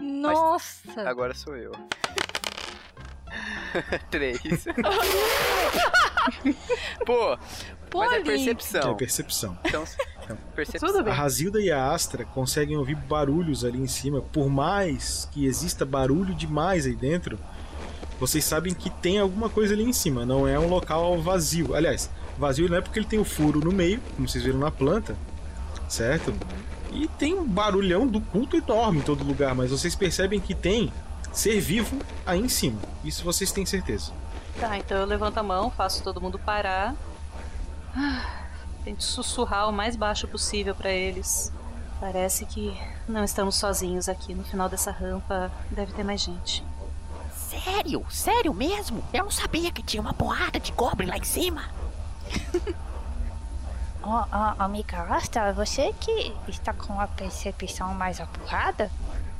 [0.00, 1.08] Nossa!
[1.08, 1.72] Agora sou eu.
[4.10, 4.40] Três.
[7.06, 7.36] Pô,
[7.94, 8.92] mas é percepção.
[8.92, 9.58] É percepção.
[9.64, 9.84] Então,
[10.54, 10.92] percepção.
[10.92, 14.20] Tudo A Razilda e a Astra conseguem ouvir barulhos ali em cima.
[14.20, 17.38] Por mais que exista barulho demais aí dentro,
[18.26, 20.24] vocês sabem que tem alguma coisa ali em cima.
[20.24, 21.74] Não é um local vazio.
[21.74, 24.70] Aliás, vazio não é porque ele tem o furo no meio, como vocês viram na
[24.70, 25.16] planta,
[25.88, 26.32] certo?
[26.92, 30.92] E tem um barulhão do culto enorme em todo lugar, mas vocês percebem que tem
[31.32, 32.78] ser vivo aí em cima.
[33.04, 34.12] Isso vocês têm certeza.
[34.58, 36.94] Tá, então eu levanto a mão, faço todo mundo parar.
[37.96, 38.44] Ah,
[38.84, 41.50] Tento sussurrar o mais baixo possível pra eles.
[41.98, 42.76] Parece que
[43.08, 44.34] não estamos sozinhos aqui.
[44.34, 46.62] No final dessa rampa deve ter mais gente.
[47.62, 48.04] Sério?
[48.10, 49.02] Sério mesmo?
[49.12, 51.62] Eu não sabia que tinha uma porrada de goblin lá em cima.
[54.06, 58.90] Ó, ó, amiga Asta, você que está com a percepção mais apurada,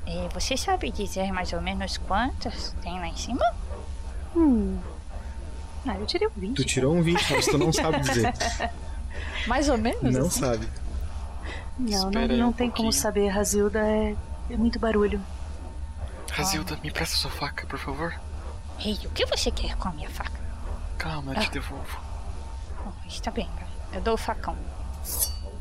[0.06, 3.44] eh, você sabe dizer mais ou menos quantas tem lá em cima?
[4.34, 4.78] Hum.
[5.86, 6.56] Ah, eu tirei um 20.
[6.56, 8.32] Tu tirou um 20, mas tu não sabe dizer.
[9.46, 10.14] Mais ou menos?
[10.14, 10.40] Não assim?
[10.40, 10.68] sabe.
[11.78, 13.80] Não, não, Espera aí não um tem como saber, Razilda.
[13.80, 14.16] É,
[14.48, 15.20] é muito barulho.
[16.34, 18.12] Razilda, me presta sua faca, por favor.
[18.84, 20.40] Ei, o que você quer com a minha faca?
[20.98, 22.00] Calma, eu te devolvo.
[22.84, 23.48] Oh, está bem,
[23.92, 24.56] eu dou o facão.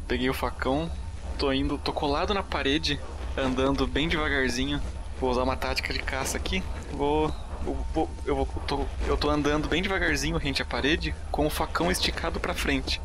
[0.07, 0.91] Peguei o facão,
[1.37, 2.99] tô indo, tô colado na parede,
[3.37, 4.81] andando bem devagarzinho.
[5.19, 6.63] Vou usar uma tática de caça aqui.
[6.91, 7.31] Vou.
[7.65, 11.51] Eu, vou, eu, vou, tô, eu tô andando bem devagarzinho rente à parede, com o
[11.51, 12.99] facão esticado pra frente.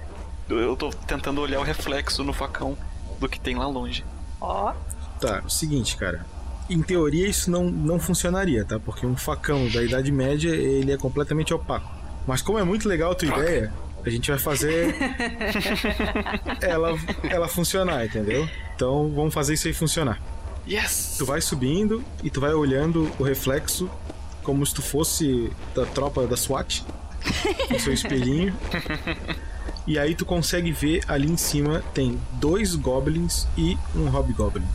[0.48, 2.78] Eu, eu tô tentando olhar o reflexo no facão
[3.20, 4.06] do que tem lá longe.
[4.40, 4.72] Ó.
[5.20, 6.24] Tá, o seguinte, cara.
[6.68, 8.78] Em teoria isso não, não funcionaria, tá?
[8.78, 11.90] Porque um facão da Idade Média, ele é completamente opaco.
[12.26, 13.72] Mas como é muito legal a tua ideia,
[14.04, 14.94] a gente vai fazer
[16.60, 16.98] ela,
[17.30, 18.48] ela funcionar, entendeu?
[18.74, 20.20] Então vamos fazer isso aí funcionar.
[20.68, 21.16] Yes!
[21.18, 23.90] Tu vai subindo e tu vai olhando o reflexo
[24.42, 26.84] como se tu fosse da tropa da SWAT,
[27.68, 28.54] com seu espelhinho.
[29.88, 34.66] E aí tu consegue ver ali em cima tem dois goblins e um hobgoblin.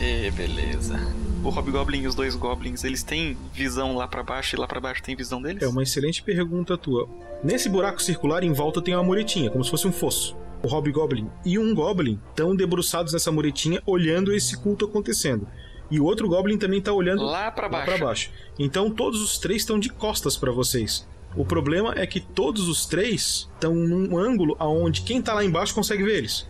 [0.00, 0.98] E beleza.
[1.42, 4.80] O Hobgoblin e os dois Goblins, eles têm visão lá pra baixo e lá pra
[4.80, 5.62] baixo tem visão deles?
[5.62, 7.08] É uma excelente pergunta tua.
[7.42, 10.36] Nesse buraco circular em volta tem uma muretinha, como se fosse um fosso.
[10.62, 15.46] O Hobgoblin e um Goblin estão debruçados nessa muretinha olhando esse culto acontecendo.
[15.90, 17.98] E o outro Goblin também tá olhando Lá pra baixo.
[18.04, 18.30] baixo.
[18.58, 21.06] Então todos os três estão de costas pra vocês.
[21.36, 25.74] O problema é que todos os três estão num ângulo aonde quem tá lá embaixo
[25.74, 26.48] consegue ver eles.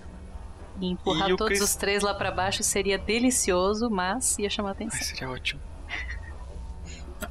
[0.81, 4.73] E empurrar E todos Chris- os três lá pra baixo seria delicioso, mas ia chamar
[4.73, 5.01] atenção.
[5.01, 5.61] Seria ótimo.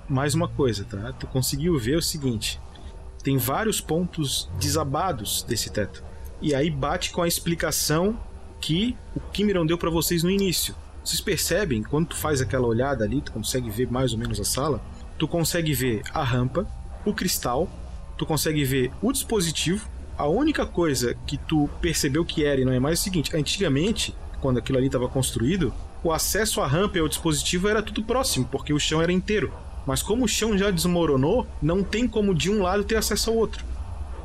[0.10, 1.14] Mais uma coisa, tá?
[1.14, 2.60] Tu conseguiu ver o seguinte:
[3.24, 6.04] tem vários pontos desabados desse teto.
[6.42, 8.20] E aí bate com a explicação
[8.60, 10.76] que o Kimiron deu pra vocês no início.
[11.04, 14.44] Vocês percebem, quando tu faz aquela olhada ali, tu consegue ver mais ou menos a
[14.44, 14.82] sala,
[15.20, 16.68] tu consegue ver a rampa,
[17.06, 17.70] o cristal,
[18.18, 19.88] tu consegue ver o dispositivo.
[20.18, 23.36] A única coisa que tu percebeu que era e não é mais é o seguinte:
[23.36, 25.74] antigamente, quando aquilo ali estava construído,
[26.04, 29.52] o acesso à rampa e ao dispositivo era tudo próximo, porque o chão era inteiro.
[29.86, 33.36] Mas como o chão já desmoronou, não tem como de um lado ter acesso ao
[33.36, 33.64] outro.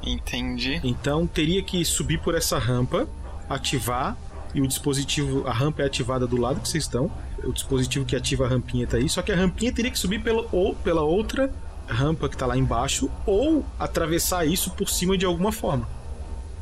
[0.02, 0.80] Entendi.
[0.82, 3.08] Então teria que subir por essa rampa,
[3.48, 4.16] ativar
[4.54, 7.10] e o dispositivo, a rampa é ativada do lado que vocês estão.
[7.44, 10.22] O dispositivo que ativa a rampinha tá aí, só que a rampinha teria que subir
[10.22, 11.52] pela, ou pela outra
[11.92, 15.88] rampa que tá lá embaixo ou atravessar isso por cima de alguma forma.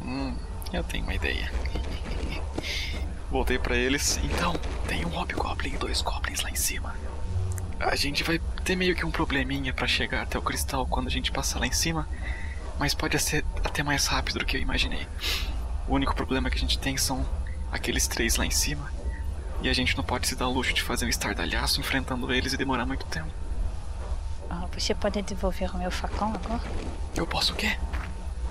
[0.02, 0.34] Hum,
[0.72, 1.50] eu tenho uma ideia.
[3.30, 4.18] Voltei pra eles.
[4.24, 4.54] Então,
[4.86, 6.94] tem um Hobgoblin e dois Goblins lá em cima.
[7.78, 11.10] A gente vai ter meio que um probleminha pra chegar até o cristal quando a
[11.10, 12.08] gente passar lá em cima,
[12.78, 15.06] mas pode ser até mais rápido do que eu imaginei.
[15.86, 17.24] O único problema que a gente tem são
[17.70, 18.90] aqueles três lá em cima,
[19.62, 22.52] e a gente não pode se dar o luxo de fazer um estardalhaço enfrentando eles
[22.52, 23.30] e demorar muito tempo.
[24.50, 26.62] Ah, você pode devolver o meu facão agora?
[27.14, 27.78] Eu posso o quê?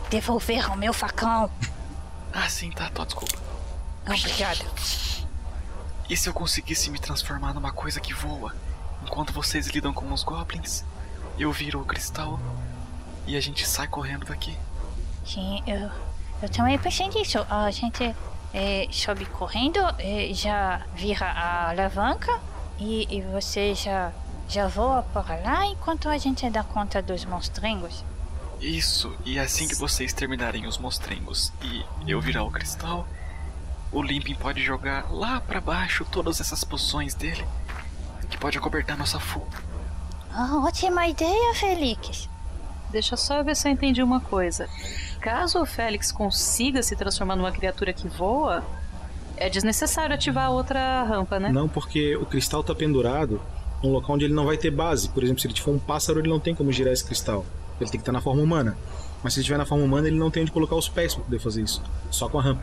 [0.10, 1.50] Devolver o meu facão!
[2.34, 3.40] Ah, sim, tá, tô, desculpa.
[4.06, 4.64] Obrigado.
[6.08, 8.54] E se eu conseguisse me transformar numa coisa que voa?
[9.02, 10.84] Enquanto vocês lidam com os goblins,
[11.40, 12.40] eu viro o cristal
[13.26, 14.56] e a gente sai correndo daqui.
[15.26, 15.90] Sim, eu,
[16.42, 17.40] eu também pensei nisso.
[17.50, 18.16] A gente
[18.54, 22.40] eh, sobe correndo, eh, já vira a alavanca
[22.80, 24.12] e, e você já,
[24.48, 28.04] já voa para lá enquanto a gente dá conta dos monstringos.
[28.60, 33.08] Isso, e assim que vocês terminarem os monstrengos e eu virar o cristal,
[33.92, 37.46] o Limpin pode jogar lá pra baixo todas essas poções dele,
[38.30, 39.58] que pode acobertar nossa fuga.
[40.32, 42.30] Ah, ótima ideia, Felix.
[42.90, 44.68] Deixa só eu ver se eu entendi uma coisa.
[45.20, 48.64] Caso o Félix consiga se transformar numa criatura que voa,
[49.36, 51.52] é desnecessário ativar a outra rampa, né?
[51.52, 53.42] Não, porque o cristal tá pendurado
[53.84, 55.10] num local onde ele não vai ter base.
[55.10, 57.46] Por exemplo, se ele for um pássaro, ele não tem como girar esse cristal.
[57.80, 58.78] Ele tem que estar na forma humana.
[59.24, 61.24] Mas se ele estiver na forma humana, ele não tem onde colocar os pés pra
[61.24, 61.82] poder fazer isso.
[62.10, 62.62] Só com a rampa.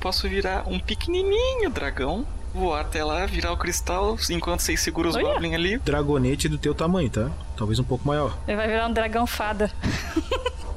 [0.00, 5.16] Posso virar um pequenininho dragão, voar até lá, virar o cristal, enquanto vocês seguram os
[5.16, 5.78] goblins ali.
[5.78, 7.30] Dragonete do teu tamanho, tá?
[7.56, 8.36] Talvez um pouco maior.
[8.46, 9.70] Ele vai virar um dragão fada.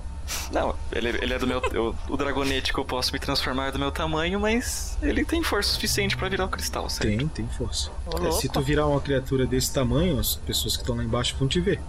[0.51, 1.61] Não, ele, ele é do meu.
[1.71, 5.41] eu- o dragonete que eu posso me transformar é do meu tamanho, mas ele tem
[5.43, 7.17] força suficiente pra virar o cristal, certo?
[7.17, 7.91] Tem, tem força.
[8.25, 11.47] É, se tu virar uma criatura desse tamanho, as pessoas que estão lá embaixo vão
[11.47, 11.79] te ver.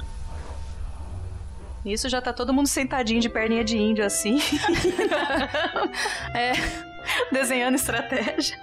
[1.85, 4.39] Isso já tá todo mundo sentadinho de perninha de índio assim.
[6.35, 6.53] é,
[7.33, 8.59] desenhando estratégia.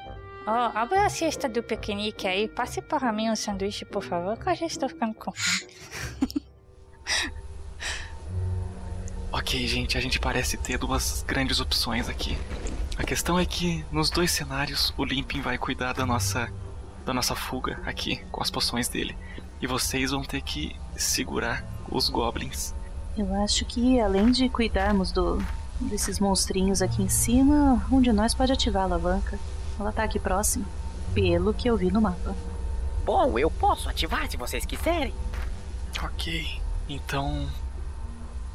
[0.45, 2.47] Ó, abra a cesta do piquenique aí.
[2.47, 6.43] Passe para mim um sanduíche, por favor, que eu já estou ficando com fome.
[9.31, 12.38] Ok, gente, a gente parece ter duas grandes opções aqui.
[12.97, 16.49] A questão é que nos dois cenários o Limpin vai cuidar da nossa
[17.06, 19.15] da nossa fuga aqui com as poções dele.
[19.61, 22.73] E vocês vão ter que segurar os goblins.
[23.18, 25.38] Eu acho que além de cuidarmos do
[25.80, 29.38] desses monstrinhos aqui em cima, um de nós pode ativar a alavanca.
[29.80, 30.65] Ela tá aqui próximo,
[31.14, 32.35] pelo que eu vi no mapa.
[33.06, 35.14] Bom, eu posso ativar se vocês quiserem.
[36.02, 37.47] Ok, então.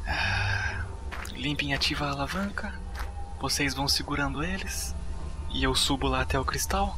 [0.05, 0.60] ah,
[1.41, 2.71] Limpin ativa a alavanca.
[3.39, 4.93] Vocês vão segurando eles.
[5.49, 6.95] E eu subo lá até o cristal.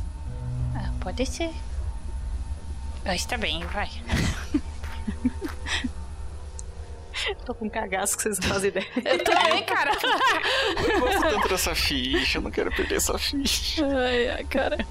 [0.76, 1.50] Ah, pode ser.
[3.06, 3.90] Ah, está bem, vai.
[7.46, 8.86] Tô com um cagaço que vocês não fazem ideia.
[8.98, 9.92] Eu também, cara.
[10.92, 13.86] Eu gosto tanto dessa ficha, eu não quero perder essa ficha.
[13.86, 14.86] Ai, ai, cara.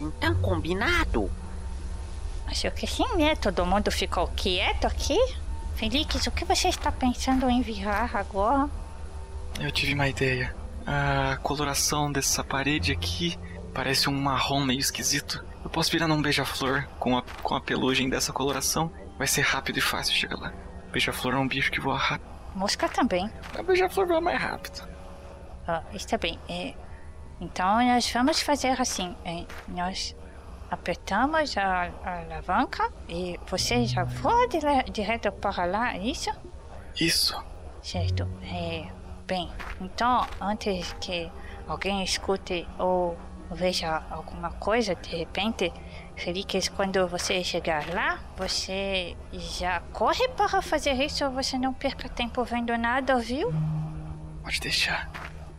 [0.00, 1.30] Então, combinado.
[2.46, 3.36] Acho que sim, né?
[3.36, 5.18] Todo mundo ficou quieto aqui.
[5.74, 8.68] Felix, o que você está pensando em virar agora?
[9.60, 10.54] Eu tive uma ideia.
[10.86, 13.38] A coloração dessa parede aqui
[13.72, 15.44] parece um marrom meio esquisito.
[15.64, 18.90] Eu posso virar num beija-flor com a, com a pelugem dessa coloração.
[19.18, 20.52] Vai ser rápido e fácil chegar lá.
[20.92, 22.28] Beija-flor é um bicho que voa rápido.
[22.54, 23.30] Mosca também.
[23.58, 24.86] A beija-flor voa mais rápido.
[25.66, 26.38] Ah, está bem.
[26.48, 26.74] É,
[27.40, 29.16] então nós vamos fazer assim.
[29.24, 30.14] é, nós
[30.74, 36.30] apertamos a, a alavanca e você já voa dire, direto para lá, é isso?
[37.00, 37.42] Isso.
[37.82, 38.28] Certo.
[38.42, 38.86] É,
[39.26, 41.30] bem, então, antes que
[41.66, 43.16] alguém escute ou
[43.50, 45.72] veja alguma coisa, de repente,
[46.16, 52.42] Felix, quando você chegar lá, você já corre para fazer isso, você não perca tempo
[52.44, 53.52] vendo nada, viu?
[54.42, 55.10] Pode deixar.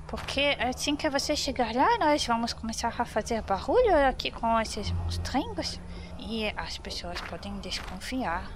[0.08, 4.92] Porque assim que você chegar lá, nós vamos começar a fazer barulho aqui com esses
[4.92, 5.80] monstrinhos
[6.20, 8.50] e as pessoas podem desconfiar.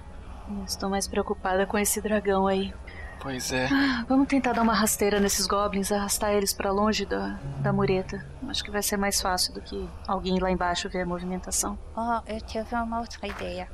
[0.66, 2.72] Estou mais preocupada com esse dragão aí.
[3.20, 3.66] Pois é.
[3.66, 8.26] Ah, vamos tentar dar uma rasteira nesses goblins, arrastar eles para longe da, da mureta.
[8.48, 11.78] Acho que vai ser mais fácil do que alguém lá embaixo ver a movimentação.
[11.94, 13.68] Oh, eu tive uma outra ideia.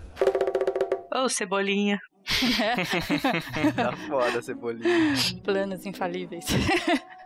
[1.15, 2.01] Ô, oh, cebolinha.
[3.77, 5.15] tá foda, cebolinha.
[5.45, 6.47] Planos infalíveis.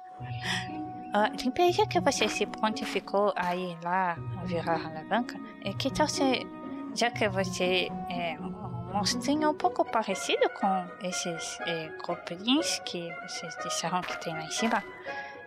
[1.12, 6.46] Uh, que você se prontificou a ir lá virar a alavanca, é que tal se,
[6.94, 11.90] já que você é um monstrinho um pouco parecido com esses é,
[12.84, 14.84] que vocês disseram que tem lá em cima,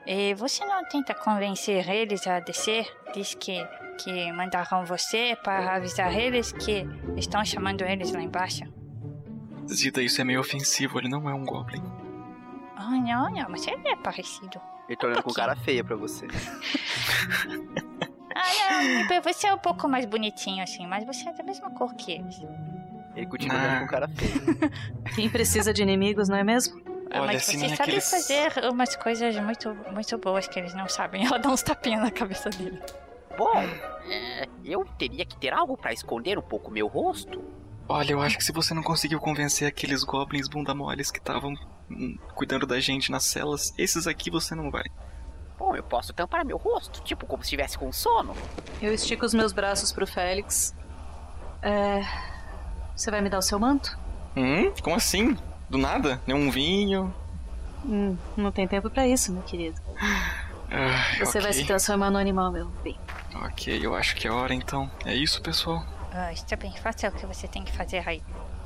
[0.05, 2.85] e você não tenta convencer eles a descer?
[3.13, 3.65] Diz que,
[3.97, 6.85] que mandaram você para avisar eles que
[7.15, 8.65] estão chamando eles lá embaixo.
[9.71, 11.81] Zida, isso é meio ofensivo, ele não é um goblin.
[12.75, 14.59] Ah, oh, não, não, mas ele é parecido.
[14.87, 16.27] Ele tá olhando com cara feia pra você.
[18.35, 21.93] ah, não, você é um pouco mais bonitinho assim, mas você é da mesma cor
[21.95, 22.41] que eles.
[23.15, 24.31] Ele continua olhando com cara feia.
[25.15, 26.81] Quem precisa de inimigos, não é mesmo?
[27.11, 28.09] Ah, Olha, mas você sabe aqueles...
[28.09, 31.23] fazer umas coisas muito, muito boas que eles não sabem.
[31.27, 32.81] Ela dá uns tapinhas na cabeça dele.
[33.37, 33.59] Bom,
[34.09, 37.43] é, eu teria que ter algo para esconder um pouco meu rosto.
[37.87, 41.53] Olha, eu acho que se você não conseguiu convencer aqueles goblins bunda moles que estavam
[41.89, 44.83] hum, cuidando da gente nas celas, esses aqui você não vai.
[45.59, 48.35] Bom, eu posso tampar meu rosto, tipo como se estivesse com sono.
[48.81, 50.73] Eu estico os meus braços pro Félix.
[51.61, 52.03] É.
[52.95, 53.97] Você vai me dar o seu manto?
[54.35, 54.71] Hum?
[54.81, 55.37] Como assim?
[55.69, 56.21] Do nada?
[56.25, 57.13] Nem um vinho?
[57.85, 59.79] Hum, não tem tempo para isso, meu querido.
[60.75, 61.41] Ah, você okay.
[61.41, 62.97] vai se transformar no animal, meu bem.
[63.35, 64.89] Ok, eu acho que é hora então.
[65.05, 65.85] É isso, pessoal?
[66.13, 68.21] Ah, está bem, faça o que você tem que fazer aí.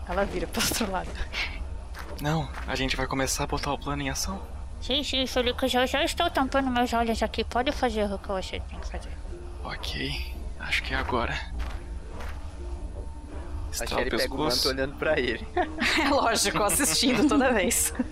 [0.08, 1.10] Ela vira pro outro lado.
[2.22, 4.42] Não, a gente vai começar a botar o plano em ação.
[4.82, 7.44] Sim, sim, Felipe, já, já estou tampando meus olhos aqui.
[7.44, 9.12] Pode fazer o que você tem que fazer.
[9.64, 11.34] Ok, acho que é agora.
[13.80, 15.48] A Sherry pega o manto olhando pra ele.
[16.00, 17.94] É lógico, assistindo toda vez.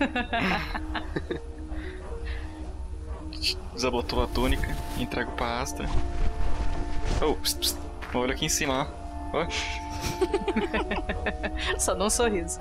[3.72, 5.88] Desabotou a túnica, entrega pra Astra.
[7.20, 7.36] Oh,
[8.18, 9.05] olha aqui em cima, ó.
[11.78, 12.60] Só dá um sorriso.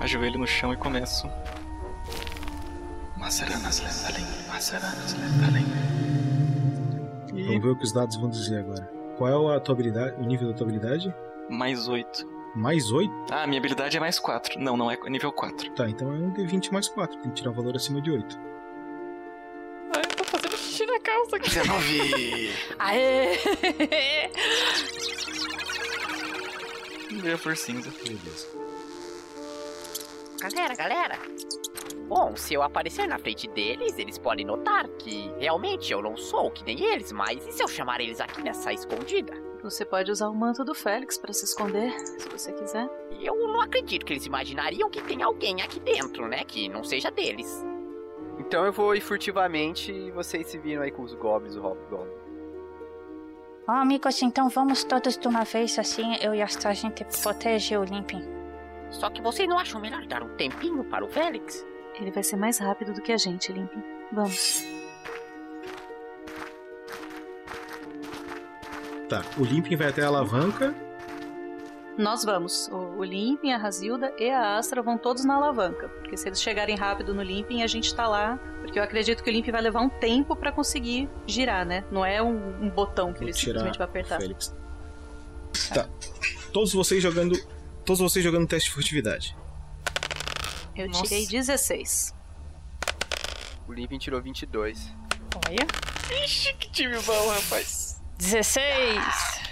[0.00, 1.30] Ajoelho no chão e começo.
[3.16, 5.66] Maceranas Lendalin, Maceranas Lendalin.
[7.34, 7.44] E...
[7.44, 8.90] Vamos ver o que os dados vão dizer agora.
[9.18, 11.14] Qual é a tua habilidade, o nível da tua habilidade?
[11.48, 12.26] Mais 8.
[12.56, 13.12] Mais 8?
[13.30, 14.58] Ah, minha habilidade é mais 4.
[14.58, 15.70] Não, não é nível 4.
[15.72, 17.18] Tá, então é um D20 mais 4.
[17.18, 18.40] Tem que tirar o um valor acima de 8.
[21.00, 21.48] Na calça aqui.
[21.48, 22.52] 19!
[22.78, 23.38] Aê!
[27.10, 27.90] Veio a flor cinza.
[28.04, 28.46] Beleza.
[30.40, 31.18] Galera, galera.
[32.06, 36.50] Bom, se eu aparecer na frente deles, eles podem notar que realmente eu não sou
[36.50, 39.32] que nem eles, mas e se eu chamar eles aqui nessa escondida?
[39.62, 42.88] Você pode usar o manto do Félix para se esconder, se você quiser.
[43.20, 46.42] Eu não acredito que eles imaginariam que tem alguém aqui dentro, né?
[46.44, 47.62] Que não seja deles.
[48.50, 52.10] Então eu vou ir furtivamente e vocês se viram aí com os goblins, o Hobgoblin.
[53.68, 57.76] Ó, oh, amigos, então vamos todos de uma vez, assim eu e a gente protege
[57.76, 58.24] o Limping.
[58.90, 61.64] Só que vocês não acham melhor dar um tempinho para o Félix?
[61.94, 63.84] Ele vai ser mais rápido do que a gente, Limping.
[64.10, 64.64] Vamos.
[69.08, 70.74] Tá, o Limping vai até a alavanca.
[71.98, 72.68] Nós vamos.
[72.68, 75.88] O, o Limping, a Razilda e a Astra vão todos na alavanca.
[75.88, 78.38] Porque se eles chegarem rápido no Limping, a gente tá lá.
[78.62, 81.84] Porque eu acredito que o Limping vai levar um tempo para conseguir girar, né?
[81.90, 84.20] Não é um, um botão que Vou ele simplesmente vai apertar.
[84.20, 84.54] Félix.
[85.74, 85.88] Tá.
[86.52, 87.36] Todos vocês jogando.
[87.84, 89.36] Todos vocês jogando teste de furtividade.
[90.76, 91.02] Eu Nossa.
[91.04, 92.14] tirei 16.
[93.66, 94.92] O Limping tirou 22.
[95.46, 95.66] Olha.
[96.24, 98.00] Ixi, que time bom, rapaz.
[98.18, 99.49] 16!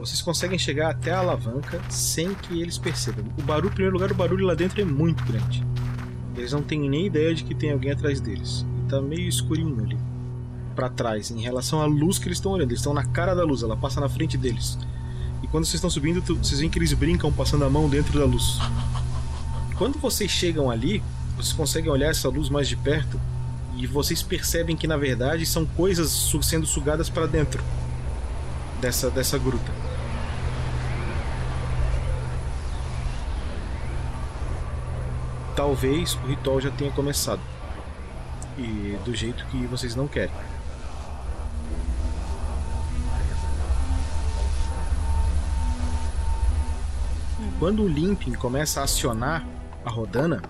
[0.00, 3.24] Vocês conseguem chegar até a alavanca sem que eles percebam.
[3.38, 5.64] O barulho, em primeiro lugar, o barulho lá dentro é muito grande.
[6.36, 8.66] Eles não têm nem ideia de que tem alguém atrás deles.
[8.78, 9.96] E tá meio escurinho ali.
[10.74, 12.70] para trás, em relação à luz que eles estão olhando.
[12.70, 14.76] Eles estão na cara da luz, ela passa na frente deles.
[15.42, 18.24] E quando vocês estão subindo, vocês veem que eles brincam passando a mão dentro da
[18.24, 18.58] luz.
[19.78, 21.02] Quando vocês chegam ali,
[21.36, 23.20] vocês conseguem olhar essa luz mais de perto
[23.76, 27.62] E vocês percebem que na verdade são coisas sendo sugadas para dentro
[28.80, 29.72] dessa, dessa gruta.
[35.56, 37.40] Talvez o ritual já tenha começado.
[38.58, 40.34] E do jeito que vocês não querem.
[47.58, 49.46] Quando o Limping começa a acionar
[49.84, 50.42] a rodana,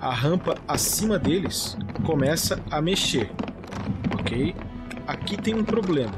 [0.00, 3.30] a rampa acima deles começa a mexer.
[4.18, 4.54] Ok?
[5.06, 6.12] Aqui tem um problema.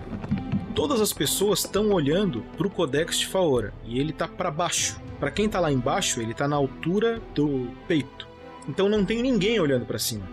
[0.77, 5.01] Todas as pessoas estão olhando para o Codex de Faora e ele tá para baixo.
[5.19, 8.29] Para quem tá lá embaixo, ele tá na altura do peito.
[8.69, 10.29] Então não tem ninguém olhando para cima.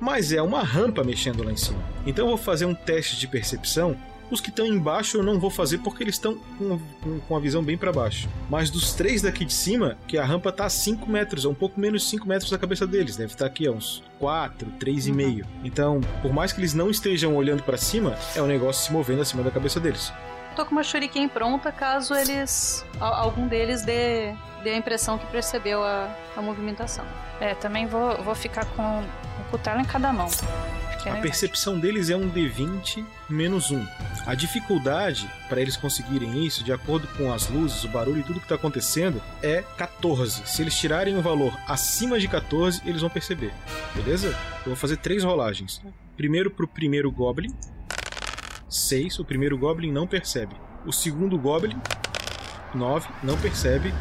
[0.00, 1.82] Mas é uma rampa mexendo lá em cima.
[2.06, 3.96] Então eu vou fazer um teste de percepção.
[4.32, 7.38] Os que estão embaixo eu não vou fazer porque eles estão com, com- com a
[7.38, 8.28] visão bem para baixo.
[8.48, 11.54] Mas dos três daqui de cima, que a rampa tá a 5 metros, é um
[11.54, 13.14] pouco menos de 5 metros da cabeça deles.
[13.14, 15.44] Deve estar aqui a uns 4, 3,5.
[15.62, 19.20] Então, por mais que eles não estejam olhando para cima, é um negócio se movendo
[19.20, 20.10] acima da cabeça deles.
[20.56, 22.84] Tô com uma shuriken pronta caso eles.
[23.00, 27.04] algum deles dê, dê a impressão que percebeu a, a movimentação.
[27.40, 29.02] É, também vou, vou ficar com
[29.40, 30.28] o cutelo em cada mão.
[31.10, 33.86] A percepção deles é um D20 menos 1.
[34.24, 38.38] A dificuldade para eles conseguirem isso, de acordo com as luzes, o barulho e tudo
[38.38, 40.46] que está acontecendo, é 14.
[40.46, 43.52] Se eles tirarem um valor acima de 14, eles vão perceber.
[43.94, 44.28] Beleza?
[44.58, 45.82] Eu vou fazer três rolagens.
[46.16, 47.52] Primeiro pro primeiro Goblin.
[48.68, 49.18] 6.
[49.18, 50.54] O primeiro Goblin não percebe.
[50.86, 51.80] O segundo Goblin.
[52.74, 53.08] 9.
[53.24, 53.92] Não percebe.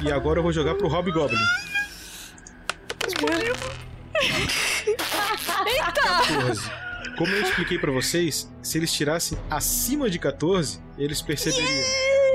[0.00, 1.38] E agora eu vou jogar pro Hobgoblin.
[4.20, 5.00] Eita!
[5.92, 6.70] 14.
[7.16, 11.84] Como eu expliquei pra vocês, se eles tirassem acima de 14, eles perceberiam.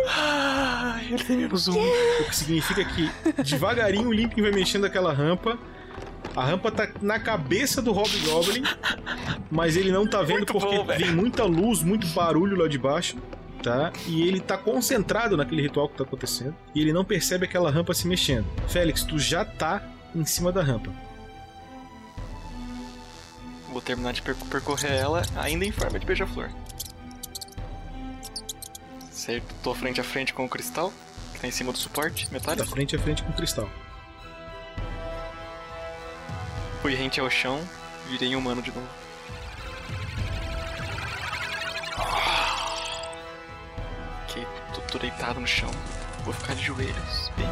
[0.07, 1.74] Ah, ele tem menos um.
[1.74, 3.10] O que significa que
[3.44, 5.57] devagarinho o Limping vai mexendo aquela rampa.
[6.36, 8.64] A rampa tá na cabeça do Hobgoblin,
[9.49, 13.18] mas ele não tá vendo porque vem muita luz, muito barulho lá de baixo,
[13.64, 13.94] tá?
[14.06, 17.94] E ele tá concentrado naquele ritual que tá acontecendo e ele não percebe aquela rampa
[17.94, 18.45] se mexendo.
[18.68, 19.82] Félix, tu já tá
[20.14, 20.91] em cima da rampa.
[23.76, 26.49] Vou terminar de perco- percorrer ela ainda em forma de beija-flor.
[29.11, 30.93] Certo, tô frente a frente com o cristal,
[31.34, 32.69] que tá em cima do suporte metálico.
[32.69, 33.69] frente a frente com o cristal.
[36.81, 37.68] Fui rente ao chão,
[38.07, 38.88] virei humano de novo.
[44.23, 45.69] Ok, tô, tô deitado no chão.
[46.23, 47.45] Vou ficar de joelhos, bem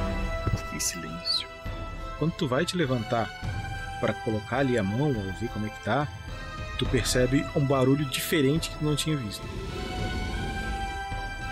[0.73, 1.49] em silêncio.
[2.17, 3.29] Quando tu vai te levantar
[4.03, 6.05] para colocar ali a mão ou ver como é que tá,
[6.77, 9.47] tu percebe um barulho diferente que tu não tinha visto.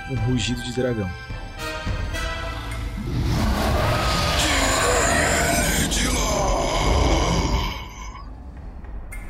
[0.10, 1.10] Um rugido de dragão.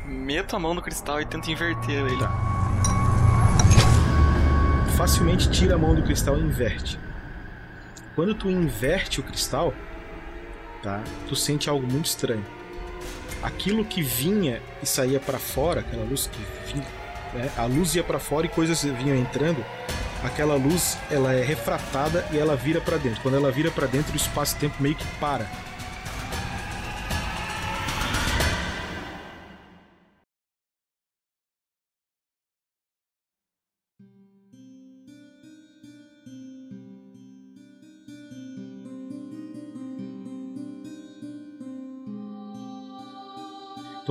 [0.04, 2.28] Meto a mão no cristal e tento inverter ele.
[4.96, 6.98] Facilmente tira a mão do cristal e inverte.
[8.16, 9.72] Quando tu inverte o cristal,
[10.82, 11.00] tá?
[11.28, 12.61] Tu sente algo muito estranho.
[13.42, 16.86] Aquilo que vinha e saía para fora, aquela luz que vinha,
[17.34, 17.50] né?
[17.56, 19.64] a luz ia para fora e coisas vinham entrando.
[20.22, 23.20] Aquela luz, ela é refratada e ela vira para dentro.
[23.22, 25.50] Quando ela vira para dentro, o espaço-tempo meio que para.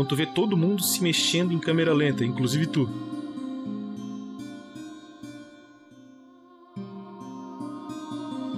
[0.01, 2.89] Então tu vê todo mundo se mexendo em câmera lenta, inclusive tu.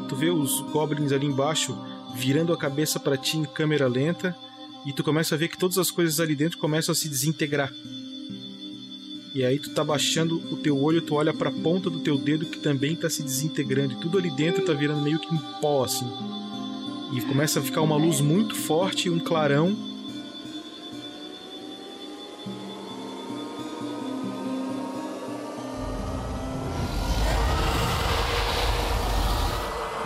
[0.07, 1.77] Tu vê os goblins ali embaixo
[2.15, 4.33] virando a cabeça para ti em câmera lenta
[4.85, 7.73] e tu começa a ver que todas as coisas ali dentro começam a se desintegrar.
[9.35, 12.17] E aí tu tá baixando o teu olho, tu olha para a ponta do teu
[12.17, 15.37] dedo que também tá se desintegrando e tudo ali dentro tá virando meio que um
[15.59, 16.09] pó assim.
[17.11, 19.91] E começa a ficar uma luz muito forte, um clarão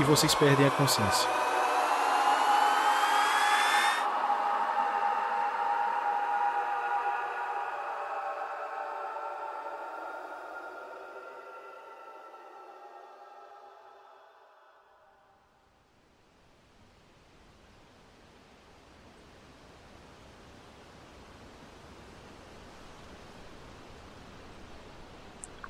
[0.07, 1.27] vocês perdem a consciência.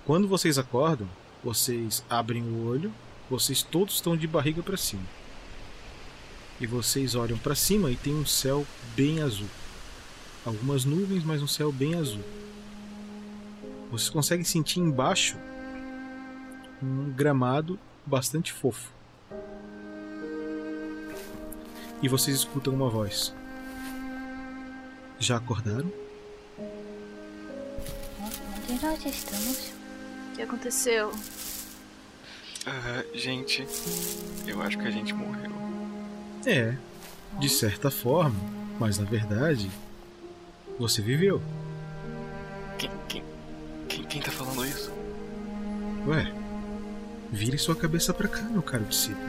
[0.06, 1.08] Quando vocês acordam,
[1.44, 2.94] vocês abrem o olho,
[3.30, 5.04] vocês todos estão de barriga para cima.
[6.60, 9.48] E vocês olham para cima e tem um céu bem azul.
[10.46, 12.24] algumas nuvens, mas um céu bem azul.
[13.92, 15.38] Vocês conseguem sentir embaixo
[16.82, 18.92] um gramado bastante fofo.
[22.02, 23.34] E vocês escutam uma voz.
[25.20, 25.92] Já acordaram?
[28.70, 29.74] Onde nós estamos?
[30.32, 31.12] O que aconteceu?
[32.70, 33.66] Ah, gente,
[34.46, 35.50] eu acho que a gente morreu.
[36.46, 36.76] É,
[37.40, 38.36] de certa forma,
[38.78, 39.72] mas na verdade,
[40.78, 41.42] você viveu.
[42.78, 43.24] Quem, quem,
[43.88, 44.92] quem, quem tá falando isso?
[46.08, 46.30] Ué,
[47.32, 49.26] vire sua cabeça pra cá, meu caro discípulo.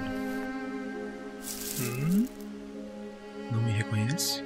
[1.80, 2.26] Hum?
[3.52, 4.42] Não me reconhece?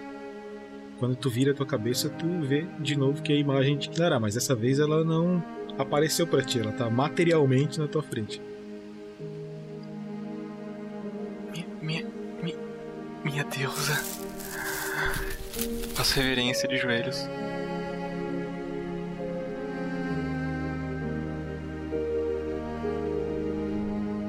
[0.99, 4.21] Quando tu vira a tua cabeça, tu vê de novo que a imagem te dará,
[4.21, 5.43] mas dessa vez ela não
[5.79, 8.52] apareceu pra ti, ela tá materialmente na tua frente.
[16.03, 17.29] Faço reverência de joelhos.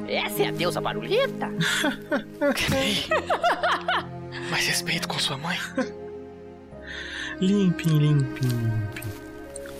[0.07, 1.49] Essa é a deusa barulhenta?
[4.51, 5.57] Mais respeito com sua mãe.
[7.41, 9.05] Limpem, limpem, limpem.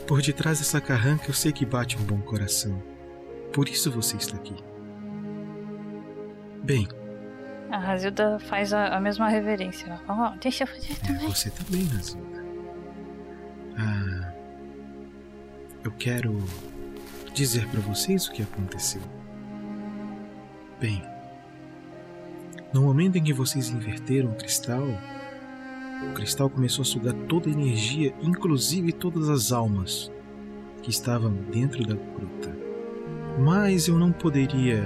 [0.08, 2.82] Por detrás dessa carranca eu sei que bate um bom coração.
[3.54, 4.56] Por isso você está aqui.
[6.64, 6.88] Bem,
[7.74, 10.00] A Razilda faz a, a mesma reverência.
[10.08, 11.28] Ó, deixa eu fazer também.
[11.28, 12.46] você também, Nazilda.
[13.76, 14.32] Ah,
[15.84, 16.38] eu quero
[17.34, 19.02] dizer para vocês o que aconteceu.
[20.80, 21.04] Bem,
[22.72, 24.86] no momento em que vocês inverteram o cristal,
[26.12, 30.12] o cristal começou a sugar toda a energia, inclusive todas as almas
[30.84, 32.56] que estavam dentro da gruta.
[33.40, 34.84] Mas eu não poderia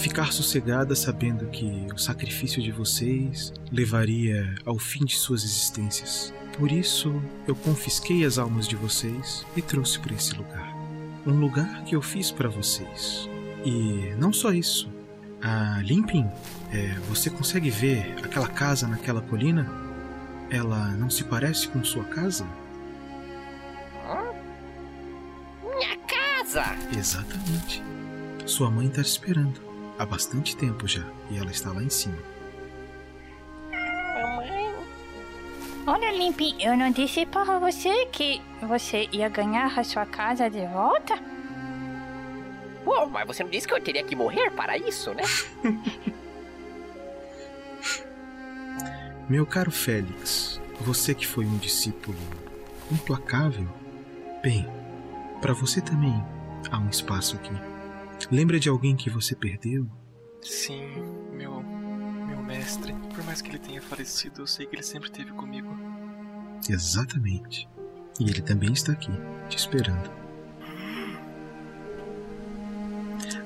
[0.00, 6.32] ficar sossegada sabendo que o sacrifício de vocês levaria ao fim de suas existências.
[6.56, 10.74] Por isso, eu confisquei as almas de vocês e trouxe para esse lugar.
[11.26, 13.28] Um lugar que eu fiz para vocês.
[13.62, 14.90] E não só isso.
[15.42, 16.26] A Limpin,
[16.72, 19.70] é, você consegue ver aquela casa naquela colina?
[20.48, 22.46] Ela não se parece com sua casa?
[25.62, 26.64] Minha casa!
[26.98, 27.82] Exatamente.
[28.46, 29.69] Sua mãe está te esperando
[30.00, 32.16] há bastante tempo já e ela está lá em cima.
[33.70, 34.74] Mamãe.
[35.86, 40.66] Olha, Limpin, eu não disse para você que você ia ganhar a sua casa de
[40.68, 41.18] volta?
[42.82, 45.22] Pô, mas você não disse que eu teria que morrer para isso, né?
[49.28, 52.16] Meu caro Félix, você que foi um discípulo
[52.90, 53.68] implacável,
[54.42, 54.66] bem,
[55.42, 56.24] para você também
[56.70, 57.69] há um espaço aqui.
[58.30, 59.86] Lembra de alguém que você perdeu?
[60.42, 60.86] Sim,
[61.32, 61.62] meu.
[61.62, 62.92] meu mestre.
[63.14, 65.68] Por mais que ele tenha falecido, eu sei que ele sempre esteve comigo.
[66.68, 67.68] Exatamente.
[68.18, 69.12] E ele também está aqui,
[69.48, 70.10] te esperando.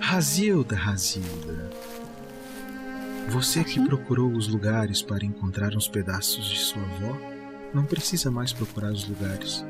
[0.00, 1.70] Razilda, Razilda.
[3.28, 7.16] Você que procurou os lugares para encontrar uns pedaços de sua avó,
[7.72, 9.64] não precisa mais procurar os lugares.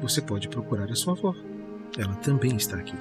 [0.00, 1.34] Você pode procurar a sua avó.
[1.96, 2.96] Ela também está aqui.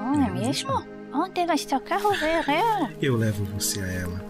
[0.00, 0.84] Oh, é mesmo?
[1.12, 1.76] Onde está?
[1.76, 2.90] Eu quero ver ela.
[3.00, 4.24] Eu levo você a ela.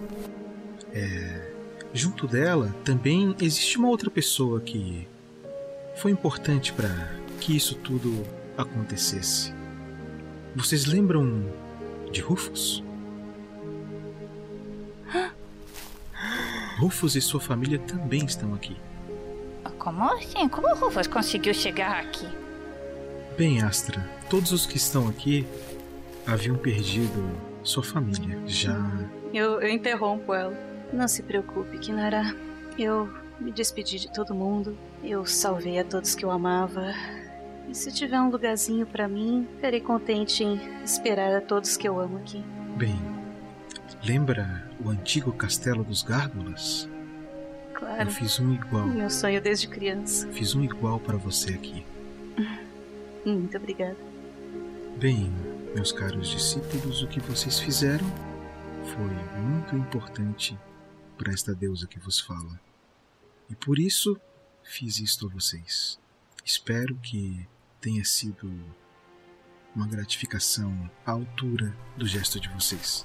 [0.93, 1.53] É,
[1.93, 5.07] junto dela também existe uma outra pessoa que
[5.97, 6.89] foi importante para
[7.41, 8.27] que isso tudo
[8.57, 9.53] acontecesse.
[10.55, 11.47] Vocês lembram
[12.11, 12.83] de Rufus?
[16.79, 18.77] Rufus e sua família também estão aqui.
[19.79, 20.49] Como assim?
[20.49, 22.29] Como o Rufus conseguiu chegar aqui?
[23.37, 25.47] Bem, Astra, todos os que estão aqui
[26.27, 28.41] haviam perdido sua família.
[28.47, 28.75] Já.
[29.31, 30.57] Eu, eu interrompo ela.
[30.91, 32.35] Não se preocupe, Kinara.
[32.79, 34.75] Eu me despedi de todo mundo.
[35.05, 36.95] Eu salvei a todos que eu amava.
[37.69, 42.01] E se tiver um lugarzinho para mim, ficarei contente em esperar a todos que eu
[42.01, 42.43] amo aqui.
[42.79, 42.99] Bem,
[44.03, 46.89] lembra o antigo castelo dos Gárgulas?
[47.75, 48.09] Claro.
[48.09, 48.87] Eu fiz um igual.
[48.87, 50.27] Meu sonho desde criança.
[50.29, 51.85] Fiz um igual para você aqui.
[53.27, 54.12] Muito obrigada.
[54.99, 55.31] Bem,
[55.75, 58.07] meus caros discípulos, o que vocês fizeram
[58.85, 60.57] foi muito importante
[61.19, 62.61] para esta deusa que vos fala.
[63.51, 64.17] E por isso
[64.63, 65.99] fiz isto a vocês.
[66.45, 67.47] Espero que
[67.81, 68.49] tenha sido
[69.75, 73.05] uma gratificação à altura do gesto de vocês.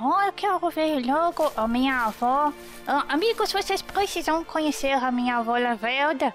[0.00, 2.52] Oh, eu quero ver logo a minha avó.
[2.86, 6.34] Ah, amigos, vocês precisam conhecer a minha avó Lavelda.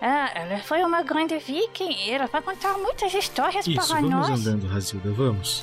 [0.00, 2.10] Ah, ela foi uma grande viking.
[2.10, 4.46] Ela vai contar muitas histórias Isso, para vamos nós.
[4.46, 5.62] andando, Razilda, vamos.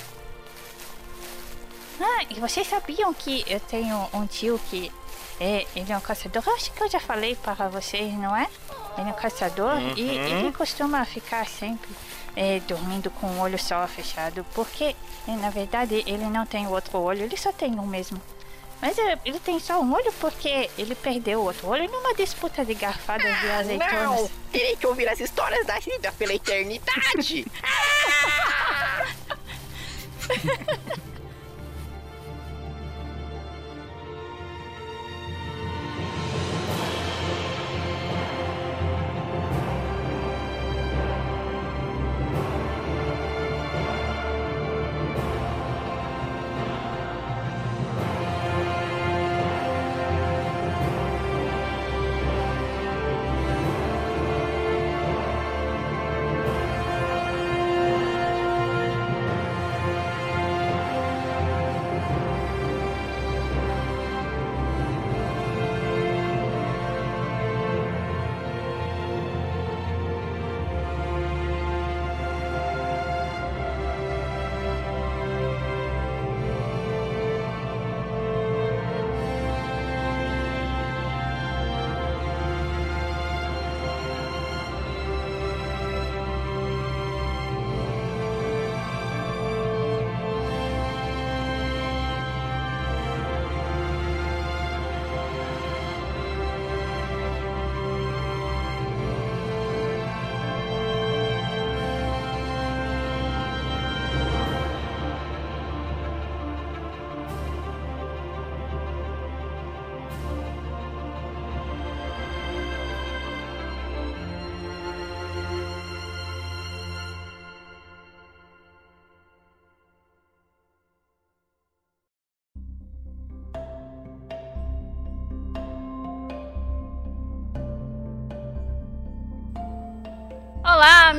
[1.99, 4.91] Ah, e vocês sabiam que eu tenho um tio que
[5.40, 6.44] É, ele é um caçador.
[6.45, 8.48] Eu acho que eu já falei para vocês, não é?
[8.95, 9.94] Ele é um caçador Uhum.
[9.98, 11.90] e ele costuma ficar sempre
[12.36, 14.45] é, dormindo com o olho só fechado.
[14.53, 14.95] Porque,
[15.28, 18.22] é, na verdade, ele não tem outro olho, ele só tem um mesmo.
[18.82, 22.66] Mas é, ele tem só um olho porque ele perdeu o outro olho numa disputa
[22.66, 23.94] de garfadas de azeitonas.
[23.94, 24.32] Não!
[24.52, 27.45] Terei que ouvir as histórias da vida pela eternidade!
[27.62, 29.08] Olá,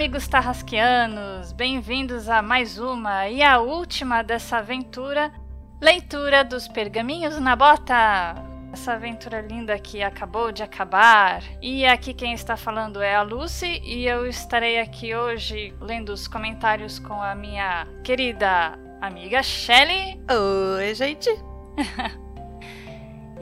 [0.03, 1.53] amigos tarrasquianos!
[1.53, 5.33] Bem-vindos a mais uma e a última dessa aventura
[5.81, 8.35] Leitura dos Pergaminhos na Bota!
[8.73, 11.41] Essa aventura linda que acabou de acabar.
[11.62, 16.27] E aqui quem está falando é a Lucy e eu estarei aqui hoje lendo os
[16.27, 20.20] comentários com a minha querida amiga Shelly.
[20.29, 21.31] Oi, gente!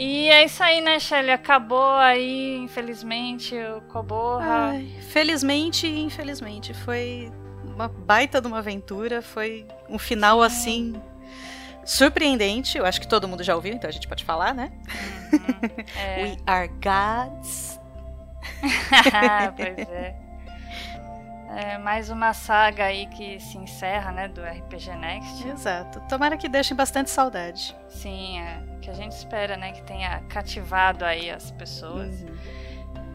[0.02, 1.31] E é isso aí, né, Shelly?
[1.31, 4.70] Acabou aí, infelizmente, o Coborra.
[4.70, 6.72] Ai, felizmente e infelizmente.
[6.72, 7.31] Foi
[7.62, 9.20] uma baita de uma aventura.
[9.20, 10.94] Foi um final assim.
[11.85, 14.72] Surpreendente, eu acho que todo mundo já ouviu, então a gente pode falar, né?
[15.94, 16.22] É.
[16.22, 17.78] We are gods.
[19.55, 20.30] pois é.
[21.56, 25.48] É mais uma saga aí que se encerra, né, do RPG Next.
[25.48, 26.01] Exato.
[26.09, 27.77] Tomara que deixem bastante saudade.
[27.89, 28.62] Sim, é.
[28.81, 32.24] Que a gente espera, né, que tenha cativado aí as pessoas.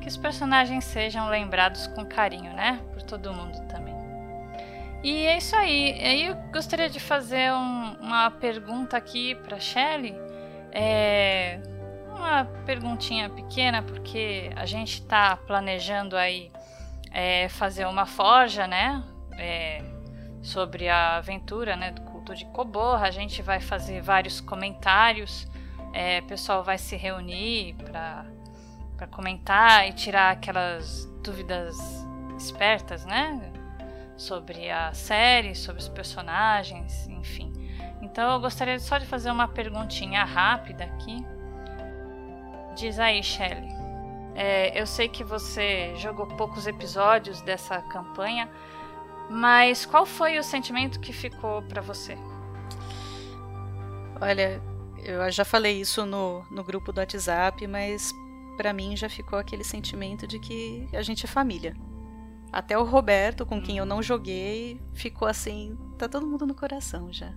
[0.02, 2.82] Que os personagens sejam lembrados com carinho, né?
[2.92, 3.96] Por todo mundo também.
[5.02, 5.94] E é isso aí.
[6.04, 10.14] Aí eu gostaria de fazer um- uma pergunta aqui pra Shelly.
[10.72, 11.60] É
[12.10, 16.52] uma perguntinha pequena, porque a gente tá planejando aí
[17.16, 19.02] é, fazer uma forja, né?
[19.38, 19.82] É,
[20.42, 21.92] sobre a aventura, né?
[21.92, 23.08] Do culto de Coborra.
[23.08, 25.48] A gente vai fazer vários comentários.
[25.94, 28.26] É, o pessoal vai se reunir pra,
[28.98, 31.78] pra comentar e tirar aquelas dúvidas
[32.38, 33.50] espertas, né?
[34.18, 37.54] Sobre a série, sobre os personagens, enfim.
[38.02, 41.26] Então eu gostaria só de fazer uma perguntinha rápida aqui.
[42.76, 43.85] Diz aí, Shelley.
[44.36, 48.50] É, eu sei que você jogou poucos episódios dessa campanha,
[49.30, 52.18] mas qual foi o sentimento que ficou pra você?
[54.22, 54.62] Olha,
[54.98, 58.12] eu já falei isso no, no grupo do WhatsApp, mas
[58.58, 61.76] pra mim já ficou aquele sentimento de que a gente é família.
[62.52, 67.12] Até o Roberto, com quem eu não joguei, ficou assim, tá todo mundo no coração
[67.12, 67.34] já.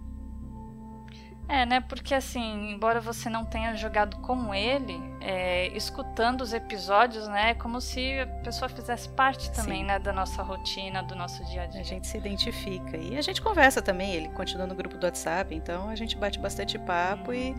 [1.49, 1.81] É, né?
[1.81, 7.51] Porque assim, embora você não tenha jogado com ele, é, escutando os episódios, né?
[7.51, 9.87] É como se a pessoa fizesse parte também, Sim.
[9.87, 9.99] né?
[9.99, 11.81] Da nossa rotina, do nosso dia a dia.
[11.81, 12.99] A gente se identifica.
[12.99, 16.39] E a gente conversa também, ele continua no grupo do WhatsApp, então a gente bate
[16.39, 17.57] bastante papo e.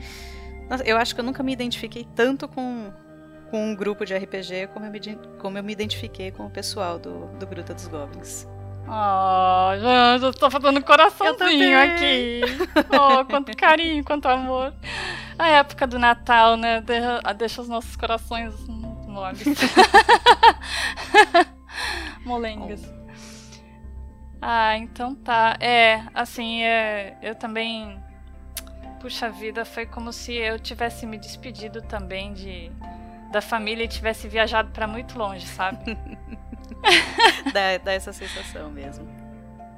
[0.86, 2.94] Eu acho que eu nunca me identifiquei tanto com,
[3.50, 5.00] com um grupo de RPG como eu me,
[5.40, 8.48] como eu me identifiquei com o pessoal do, do Gruta dos Goblins.
[8.92, 12.42] Oh, já, já tô fazendo coraçãozinho aqui.
[12.90, 14.74] Oh, quanto carinho, quanto amor.
[15.38, 16.82] A época do Natal, né?
[16.82, 19.44] Deixa, deixa os nossos corações moles.
[22.26, 22.82] Molengas.
[24.42, 25.56] Ah, então tá.
[25.60, 28.02] É, assim, é, eu também
[29.00, 32.72] puxa vida, foi como se eu tivesse me despedido também de
[33.32, 35.78] da família e tivesse viajado para muito longe, sabe?
[37.54, 39.08] dá, dá essa sensação mesmo.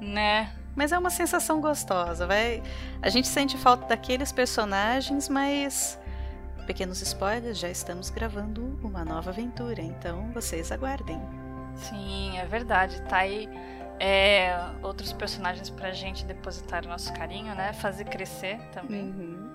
[0.00, 0.52] Né?
[0.74, 2.62] Mas é uma sensação gostosa, vai.
[3.00, 5.98] A gente sente falta daqueles personagens, mas
[6.66, 11.20] pequenos spoilers, já estamos gravando uma nova aventura, então vocês aguardem.
[11.74, 13.02] Sim, é verdade.
[13.02, 13.48] Tá aí
[13.98, 17.72] é, outros personagens pra gente depositar o nosso carinho, né?
[17.72, 19.02] Fazer crescer também.
[19.02, 19.51] Uhum.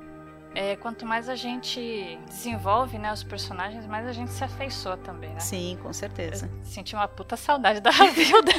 [0.60, 5.30] É, quanto mais a gente desenvolve né, os personagens, mais a gente se afeiçoa também,
[5.30, 5.40] né?
[5.40, 6.50] Sim, com certeza.
[6.52, 8.54] Eu senti uma puta saudade da Ravilda.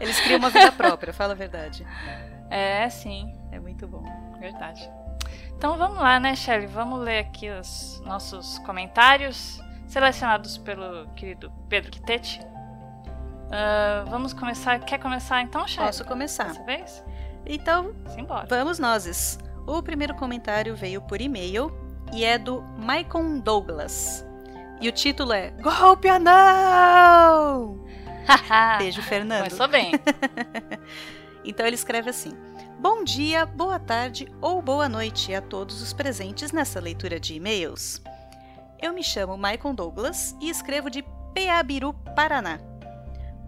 [0.00, 1.86] Eles criam uma vida própria, fala a verdade.
[2.48, 3.30] É, sim.
[3.50, 4.02] É muito bom.
[4.40, 4.90] Verdade.
[5.54, 6.66] Então vamos lá, né, Shelly?
[6.66, 12.40] Vamos ler aqui os nossos comentários selecionados pelo querido Pedro Quitete.
[12.40, 14.78] Uh, vamos começar.
[14.78, 15.88] Quer começar então, Shelly?
[15.88, 16.44] Posso começar.
[16.44, 17.04] Dessa vez?
[17.44, 18.46] Então, Simbora.
[18.48, 19.38] vamos nós.
[19.66, 21.72] O primeiro comentário veio por e-mail
[22.12, 24.26] e é do Maicon Douglas.
[24.80, 27.80] E o título é Golpe Anão!
[28.78, 29.44] Beijo, Fernando.
[29.44, 29.92] Começou bem.
[31.44, 32.36] então ele escreve assim:
[32.78, 38.02] Bom dia, boa tarde ou boa noite a todos os presentes nessa leitura de e-mails.
[38.80, 42.71] Eu me chamo Maicon Douglas e escrevo de Peabiru, Paraná.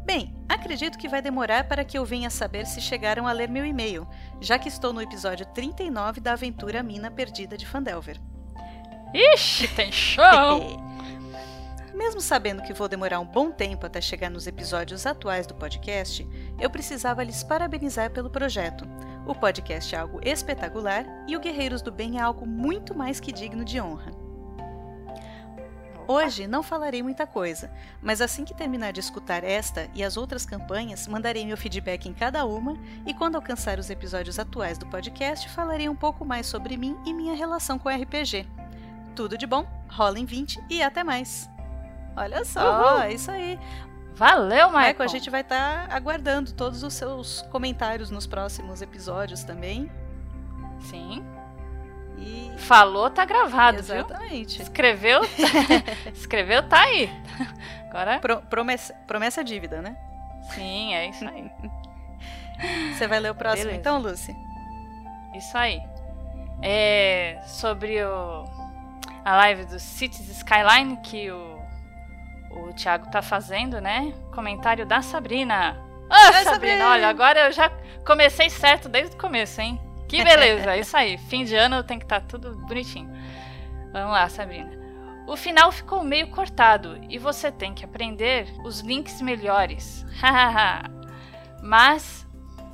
[0.05, 3.65] Bem, acredito que vai demorar para que eu venha saber se chegaram a ler meu
[3.65, 4.07] e-mail,
[4.39, 8.21] já que estou no episódio 39 da aventura Mina Perdida de Fandelver.
[9.15, 10.85] Ixi, tem chão!
[11.95, 16.27] Mesmo sabendo que vou demorar um bom tempo até chegar nos episódios atuais do podcast,
[16.61, 18.85] eu precisava lhes parabenizar pelo projeto.
[19.27, 23.33] O podcast é algo espetacular e o Guerreiros do Bem é algo muito mais que
[23.33, 24.24] digno de honra.
[26.07, 27.71] Hoje não falarei muita coisa,
[28.03, 32.13] mas assim que terminar de escutar esta e as outras campanhas, mandarei meu feedback em
[32.13, 32.77] cada uma
[33.07, 37.15] e quando alcançar os episódios atuais do podcast, falarei um pouco mais sobre mim e
[37.15, 38.47] minha relação com RPG.
[39.17, 41.49] Tudo de bom, rolem 20 e até mais.
[42.17, 42.61] Olha só,
[42.95, 43.01] Uhul.
[43.03, 43.59] é isso aí.
[44.15, 44.89] Valeu, Michael.
[44.89, 49.91] Michael, a gente vai estar aguardando todos os seus comentários nos próximos episódios também.
[50.81, 51.25] Sim.
[52.19, 52.53] E...
[52.59, 54.57] Falou, tá gravado, Exatamente.
[54.57, 54.63] viu?
[54.63, 55.21] Escreveu,
[56.15, 57.11] escreveu, tá aí.
[57.89, 58.19] Agora.
[58.19, 59.97] Pro, promessa, promessa é dívida, né?
[60.55, 61.51] Sim, é isso aí.
[62.93, 63.81] Você vai ler o próximo Beleza.
[63.81, 64.35] então, Lucy?
[65.35, 65.81] Isso aí.
[66.63, 68.45] É sobre o
[69.25, 71.55] a live do Cities Skyline que o
[72.55, 74.13] o Thiago tá fazendo, né?
[74.33, 75.77] Comentário da Sabrina.
[76.09, 76.89] Ah, Sabrina, Sabrina!
[76.89, 77.71] olha, agora eu já
[78.07, 79.81] comecei certo desde o começo, hein?
[80.15, 81.19] Que beleza, é isso aí.
[81.19, 83.11] Fim de ano tem que estar tudo bonitinho.
[83.93, 84.71] Vamos lá, Sabrina.
[85.27, 90.05] O final ficou meio cortado e você tem que aprender os links melhores.
[91.63, 92.27] Mas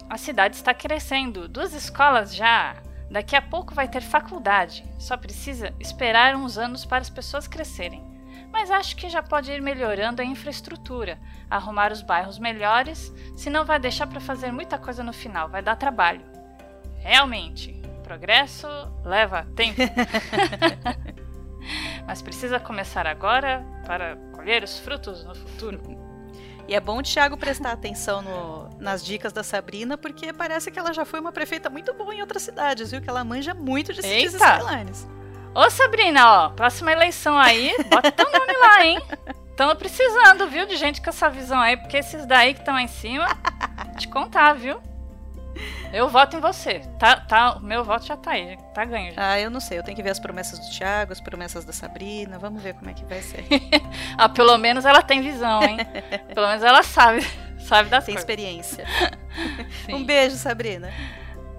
[0.09, 2.77] a cidade está crescendo, duas escolas já.
[3.11, 4.85] Daqui a pouco vai ter faculdade.
[4.99, 8.05] Só precisa esperar uns anos para as pessoas crescerem.
[8.53, 13.79] Mas acho que já pode ir melhorando a infraestrutura, arrumar os bairros melhores, senão vai
[13.79, 16.40] deixar para fazer muita coisa no final, vai dar trabalho.
[17.01, 17.73] Realmente,
[18.05, 18.69] progresso
[19.05, 19.81] leva tempo.
[22.07, 25.81] Mas precisa começar agora para colher os frutos no futuro.
[26.67, 30.79] E é bom o Thiago prestar atenção no- nas dicas da Sabrina, porque parece que
[30.79, 33.01] ela já foi uma prefeita muito boa em outras cidades, viu?
[33.01, 34.35] Que ela manja muito de Cities!
[34.35, 35.09] Skylines.
[35.55, 39.01] Ô Sabrina, ó, próxima eleição aí, bota teu nome lá, hein?
[39.51, 42.85] Estamos precisando, viu, de gente com essa visão aí, porque esses daí que estão aí
[42.85, 43.27] em cima,
[43.99, 44.81] te contar, viu?
[45.93, 46.81] Eu voto em você.
[46.99, 49.33] Tá, tá, o meu voto já tá aí, tá ganho já.
[49.33, 51.73] Ah, eu não sei, eu tenho que ver as promessas do Thiago, as promessas da
[51.73, 53.45] Sabrina, vamos ver como é que vai ser.
[54.17, 55.79] Ah, pelo menos ela tem visão, hein?
[56.35, 57.23] Pelo menos ela sabe,
[57.59, 58.21] sabe das Tem coisas.
[58.21, 58.85] experiência.
[59.89, 60.91] Um beijo, Sabrina.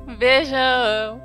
[0.07, 1.21] Um beijão.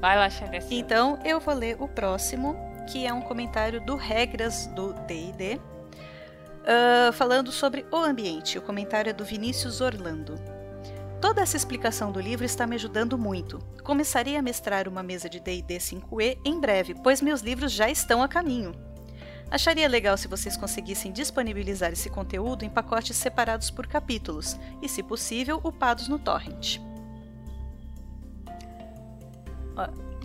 [0.00, 0.66] Vai lá, Xerez.
[0.70, 2.56] Então, eu vou ler o próximo,
[2.90, 5.60] que é um comentário do Regras do D&D,
[6.66, 8.58] ah, falando sobre o ambiente.
[8.58, 10.38] O comentário é do Vinícius Orlando.
[11.22, 13.60] Toda essa explicação do livro está me ajudando muito.
[13.84, 18.22] Começarei a mestrar uma mesa de D&D 5e em breve, pois meus livros já estão
[18.22, 18.74] a caminho.
[19.48, 25.00] Acharia legal se vocês conseguissem disponibilizar esse conteúdo em pacotes separados por capítulos e, se
[25.02, 26.78] possível, upados no torrent.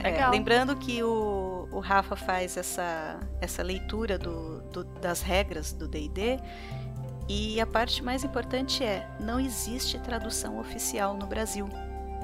[0.04, 5.88] É, lembrando que o, o Rafa faz essa, essa leitura do, do- das regras do
[5.88, 6.40] D&D
[7.28, 11.68] e a parte mais importante é, não existe tradução oficial no Brasil.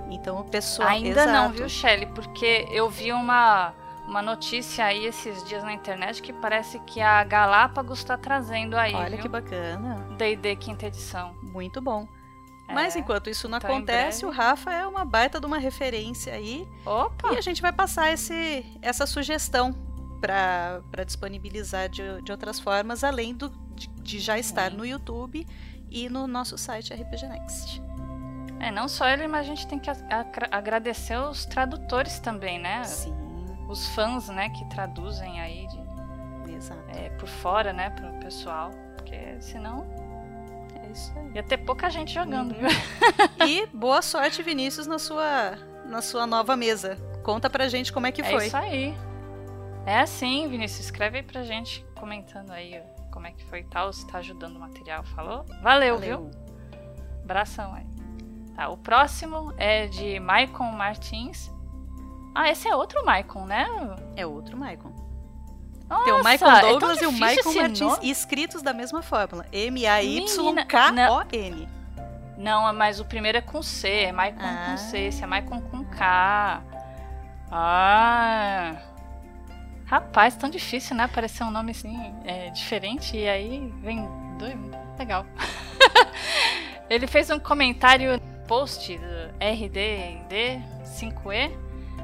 [0.10, 0.90] Então o pessoal...
[0.90, 1.54] Ainda não, Exato.
[1.54, 2.06] viu, Shelly?
[2.08, 3.74] Porque eu vi uma,
[4.08, 8.94] uma notícia aí esses dias na internet que parece que a Galápagos está trazendo aí.
[8.94, 9.20] Olha viu?
[9.20, 10.08] que bacana.
[10.18, 11.36] D&D quinta edição.
[11.42, 12.08] Muito bom.
[12.68, 14.30] Mas É, enquanto isso não então, em acontece, o.
[14.30, 16.68] Rafa é uma baita de uma referência aí.
[16.86, 17.34] Opa!
[17.34, 19.74] E a gente vai passar esse, essa sugestão
[20.22, 25.48] para disponibilizar de, de outras formas, além do, de, de já estar no YouTube
[25.90, 27.82] e no nosso site RPG Next.
[28.60, 29.90] É, não só ele, mas a gente tem que
[30.52, 32.84] agradecer os tradutores também, né?
[32.84, 33.14] Sim.
[33.68, 35.84] Os fãs, né, que traduzem aí de,
[36.96, 38.72] é, por fora, né, pro pessoal.
[38.96, 39.86] Porque senão.
[40.82, 41.32] É isso aí.
[41.36, 42.70] Ia ter pouca gente jogando, viu?
[43.46, 46.98] E boa sorte, Vinícius, na sua, na sua nova mesa.
[47.24, 48.48] Conta pra gente como é que é foi.
[48.48, 48.96] isso aí.
[49.86, 50.86] É assim, Vinícius.
[50.86, 54.18] Escreve aí pra gente, comentando aí ó, como é que foi e tal, se tá
[54.18, 55.04] ajudando o material.
[55.04, 55.46] Falou?
[55.62, 56.00] Valeu, Valeu.
[56.00, 56.32] viu?
[57.24, 57.86] Abração aí.
[58.56, 61.52] Tá, o próximo é de Maicon Martins.
[62.34, 63.68] Ah, esse é outro Maicon, né?
[64.16, 64.92] É outro Maicon.
[65.88, 68.10] Nossa, Tem o Michael é Douglas e o Michael Martins nome.
[68.10, 69.46] escritos da mesma fórmula.
[69.52, 70.64] M-A-Y-K-O-N.
[72.38, 75.86] Não, mas o primeiro é com C, é Maicon com C, esse é Maicon com
[75.86, 76.64] K.
[77.52, 78.76] Ah.
[79.94, 81.04] Rapaz, tão difícil, né?
[81.04, 81.96] Aparecer um nome assim,
[82.26, 84.10] é, diferente, e aí vem
[84.40, 84.56] dois.
[84.98, 85.24] Legal.
[86.90, 89.06] Ele fez um comentário post do
[89.40, 91.52] RD&D 5E,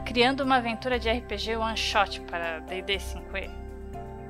[0.06, 3.50] criando uma aventura de RPG one shot para D&D 5E.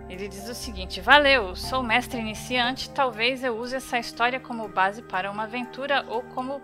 [0.10, 5.02] Ele diz o seguinte: Valeu, sou mestre iniciante, talvez eu use essa história como base
[5.02, 6.61] para uma aventura ou como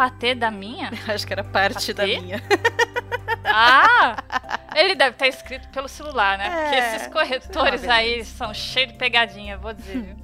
[0.00, 0.90] patê da minha.
[1.06, 2.20] Acho que era parte da Patê?
[2.20, 2.42] minha.
[3.52, 4.22] Ah!
[4.76, 6.48] Ele deve estar escrito pelo celular, né?
[6.48, 10.16] Porque É, esses corretores aí são cheios de pegadinha, vou dizer, viu?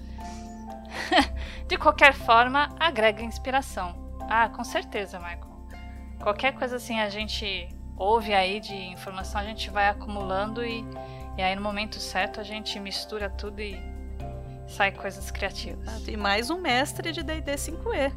[1.67, 4.13] de qualquer forma, agrega inspiração.
[4.31, 5.41] Ah, com certeza, Michael.
[6.23, 10.85] Qualquer coisa assim a gente ouve aí de informação, a gente vai acumulando e,
[11.37, 13.77] e aí no momento certo a gente mistura tudo e
[14.69, 16.07] sai coisas criativas.
[16.07, 18.13] E mais um mestre de D&D 5E.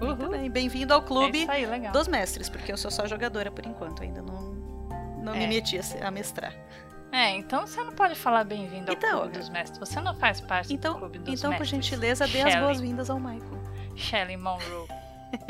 [0.00, 3.64] Muito bem, bem-vindo ao clube É aí, dos mestres, porque eu sou só jogadora por
[3.66, 4.52] enquanto, ainda não,
[5.22, 5.46] não me É.
[5.46, 6.52] meti a, mestrar.
[7.12, 9.78] É, então você não pode falar bem-vindo ao Então, clube dos mestres.
[9.78, 11.84] Você não faz parte Então, do clube dos então por mestres.
[11.86, 13.62] gentileza, dê as boas-vindas ao Michael.
[13.94, 14.88] Shelley Monroe.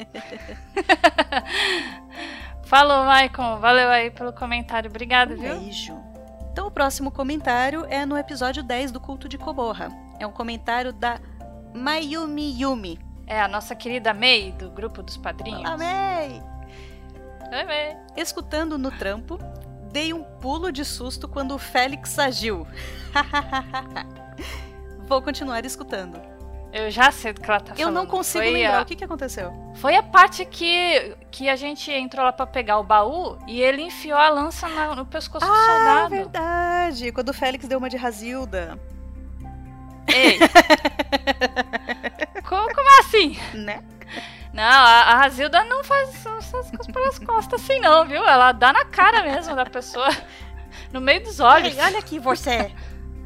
[2.65, 3.59] Falou, Maicon.
[3.59, 4.91] Valeu aí pelo comentário.
[4.91, 5.59] Obrigado, viu?
[5.61, 5.97] Beijo.
[6.53, 9.89] Então o próximo comentário é no episódio 10 do Culto de Koborra.
[10.19, 11.19] É um comentário da
[11.75, 12.99] Mayumi Yumi.
[13.27, 15.69] É a nossa querida May, do grupo dos padrinhos.
[15.69, 16.41] Amei!
[17.53, 17.97] Oi, May.
[18.17, 19.39] Escutando no trampo,
[19.93, 22.67] dei um pulo de susto quando o Félix agiu.
[25.09, 26.21] Vou continuar escutando.
[26.73, 27.95] Eu já sei do que ela tá Eu falando.
[27.95, 29.53] não consigo Foi lembrar a- o que, que aconteceu.
[29.77, 33.83] Foi a parte que, que a gente entrou lá pra pegar o baú e ele
[33.83, 36.11] enfiou a lança na- no pescoço do Ah, soldado.
[36.11, 37.13] verdade!
[37.13, 38.79] Quando o Félix deu uma de Razilda.
[40.09, 40.39] Ei!
[42.47, 43.39] como, como assim?
[43.55, 43.83] Né?
[44.53, 48.25] Não, a, a Razilda não faz essas coisas pelas costas assim, não, viu?
[48.25, 50.09] Ela dá na cara mesmo da pessoa.
[50.93, 51.75] No meio dos olhos.
[51.77, 52.71] Ei, olha aqui você!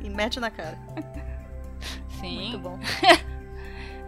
[0.01, 0.79] E mete na cara.
[2.21, 2.51] Sim.
[2.53, 2.79] Muito bom.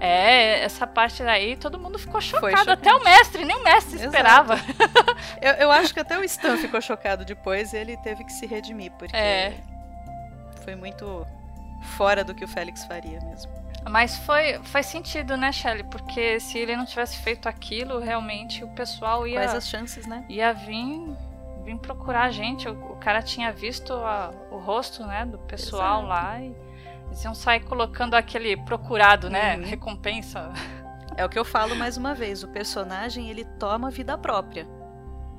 [0.05, 2.73] É, essa parte daí todo mundo ficou chocado.
[2.73, 4.07] Até o mestre, nem o mestre Exato.
[4.09, 4.57] esperava.
[5.41, 8.45] Eu, eu acho que até o Stan ficou chocado depois e ele teve que se
[8.45, 9.55] redimir, porque É.
[10.65, 11.25] foi muito
[11.97, 13.53] fora do que o Félix faria mesmo.
[13.91, 15.85] Mas foi, faz sentido, né, Shelly?
[15.85, 19.41] Porque se ele não tivesse feito aquilo, realmente o pessoal ia.
[19.41, 20.25] Quais as chances, né?
[20.29, 21.17] Ia vir,
[21.65, 22.69] vir procurar a gente.
[22.69, 26.09] O, o cara tinha visto a- o rosto, né, do pessoal Exato.
[26.09, 26.55] lá e
[27.07, 29.57] eles iam sair colocando aquele procurado, né?
[29.57, 29.65] Uhum.
[29.65, 30.53] Recompensa.
[31.17, 34.67] É o que eu falo mais uma vez, o personagem ele toma vida própria.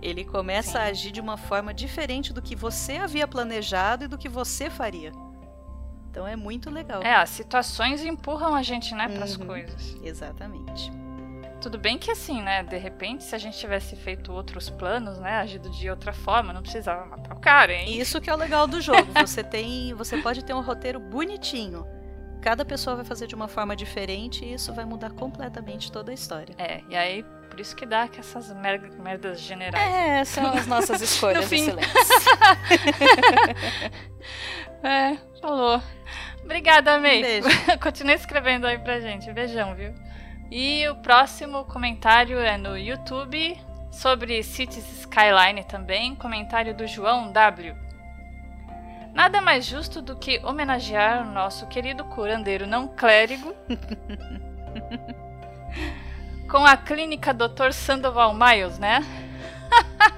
[0.01, 4.17] Ele começa a agir de uma forma diferente do que você havia planejado e do
[4.17, 5.11] que você faria.
[6.13, 7.01] Então é muito legal.
[7.01, 9.47] É, as situações empurram a gente, né, pras Uhum.
[9.47, 9.97] coisas.
[10.03, 10.91] Exatamente.
[11.59, 15.37] Tudo bem que assim, né, de repente, se a gente tivesse feito outros planos, né,
[15.37, 17.97] agido de outra forma, não precisava matar o cara, hein?
[17.99, 19.07] Isso que é o legal do jogo.
[19.25, 21.83] Você tem, você pode ter um roteiro bonitinho.
[22.41, 26.13] Cada pessoa vai fazer de uma forma diferente e isso vai mudar completamente toda a
[26.13, 26.53] história.
[26.59, 29.93] É, e aí, por isso que dá que essas mer- merdas generais.
[29.93, 31.93] É, são as nossas escolhas excelentes.
[34.81, 35.79] é, falou.
[36.43, 37.21] Obrigada, May.
[37.21, 37.47] Beijo.
[37.79, 39.31] Continue escrevendo aí pra gente.
[39.31, 39.93] Beijão, viu?
[40.49, 43.55] E o próximo comentário é no YouTube
[43.91, 46.15] sobre Cities Skyline também.
[46.15, 47.75] Comentário do João W.
[49.13, 53.53] Nada mais justo do que homenagear o nosso querido curandeiro não clérigo
[56.53, 57.71] com a clínica Dr.
[57.71, 58.99] Sandoval Miles, né?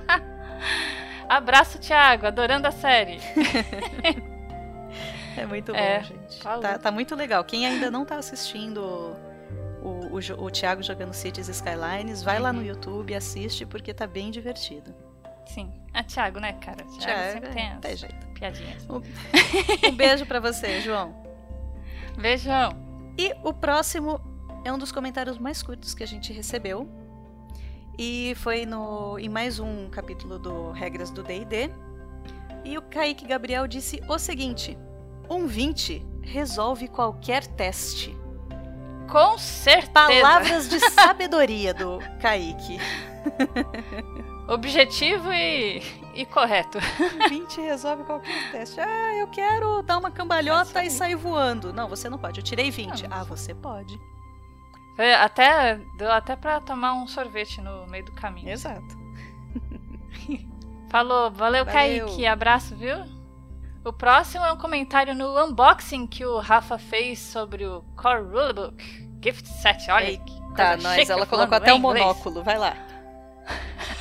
[1.29, 3.19] Abraço, Thiago, adorando a série.
[5.37, 6.39] É muito bom, É, gente.
[6.39, 7.43] Tá, tá muito legal.
[7.43, 8.79] Quem ainda não tá assistindo
[9.83, 12.65] o, o, o Thiago jogando Cities Skylines, vai lá no Uhum.
[12.67, 14.95] YouTube e assiste porque tá bem divertido.
[15.45, 15.73] Sim.
[15.93, 16.85] É Thiago, né, cara?
[16.85, 18.27] Thiago, Thiago, sempre é, tem tem jeito.
[18.27, 18.87] piadinhas.
[18.89, 21.13] Um beijo pra você, João.
[22.17, 22.69] Beijão.
[23.17, 24.21] E o próximo
[24.65, 26.89] é um dos comentários mais curtos que a gente recebeu.
[27.97, 31.69] E foi no, em mais um capítulo do Regras do D&D.
[32.65, 34.77] E o Kaique Gabriel disse o seguinte:
[35.29, 38.17] Um 20 resolve qualquer teste.
[39.07, 39.91] Com certeza.
[39.93, 42.79] Palavras de sabedoria do Kaique.
[44.49, 45.81] Objetivo e,
[46.15, 46.79] e correto.
[47.29, 48.79] 20 resolve qualquer teste.
[48.79, 51.71] Ah, eu quero dar uma cambalhota e sair voando.
[51.71, 52.39] Não, você não pode.
[52.39, 53.05] Eu tirei 20.
[53.09, 53.97] Ah, você pode.
[54.95, 58.49] Foi Até, deu até pra tomar um sorvete no meio do caminho.
[58.49, 59.05] Exato.
[60.89, 62.05] Falou, valeu, Valeu.
[62.05, 62.25] Kaique.
[62.25, 63.03] Abraço, viu?
[63.83, 68.83] O próximo é um comentário no unboxing que o Rafa fez sobre o Core Rulebook
[69.21, 69.91] Gift Set.
[69.91, 71.99] Olha que Tá, coisa nós, ela colocou até o inglês.
[72.01, 72.41] monóculo.
[72.43, 72.75] Vai lá.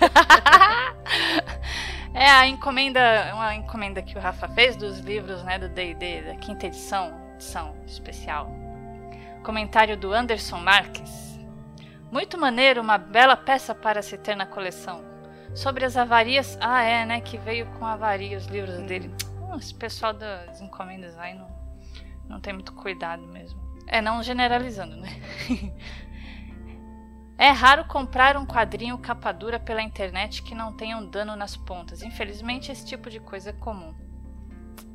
[2.17, 3.01] É a encomenda,
[3.35, 7.75] uma encomenda que o Rafa fez dos livros, né, do D&D, da quinta edição, edição
[7.89, 8.49] especial.
[9.45, 11.39] Comentário do Anderson Marques.
[12.11, 15.05] Muito maneiro, uma bela peça para se ter na coleção.
[15.55, 19.15] Sobre as avarias, ah é, né, que veio com avaria os livros dele.
[19.39, 21.49] Hum, Esse pessoal das encomendas aí não,
[22.27, 23.61] não tem muito cuidado mesmo.
[23.87, 25.11] É, não generalizando, né?
[27.37, 31.57] É raro comprar um quadrinho capa dura pela internet que não tenha um dano nas
[31.57, 32.01] pontas.
[32.01, 33.93] Infelizmente, esse tipo de coisa é comum.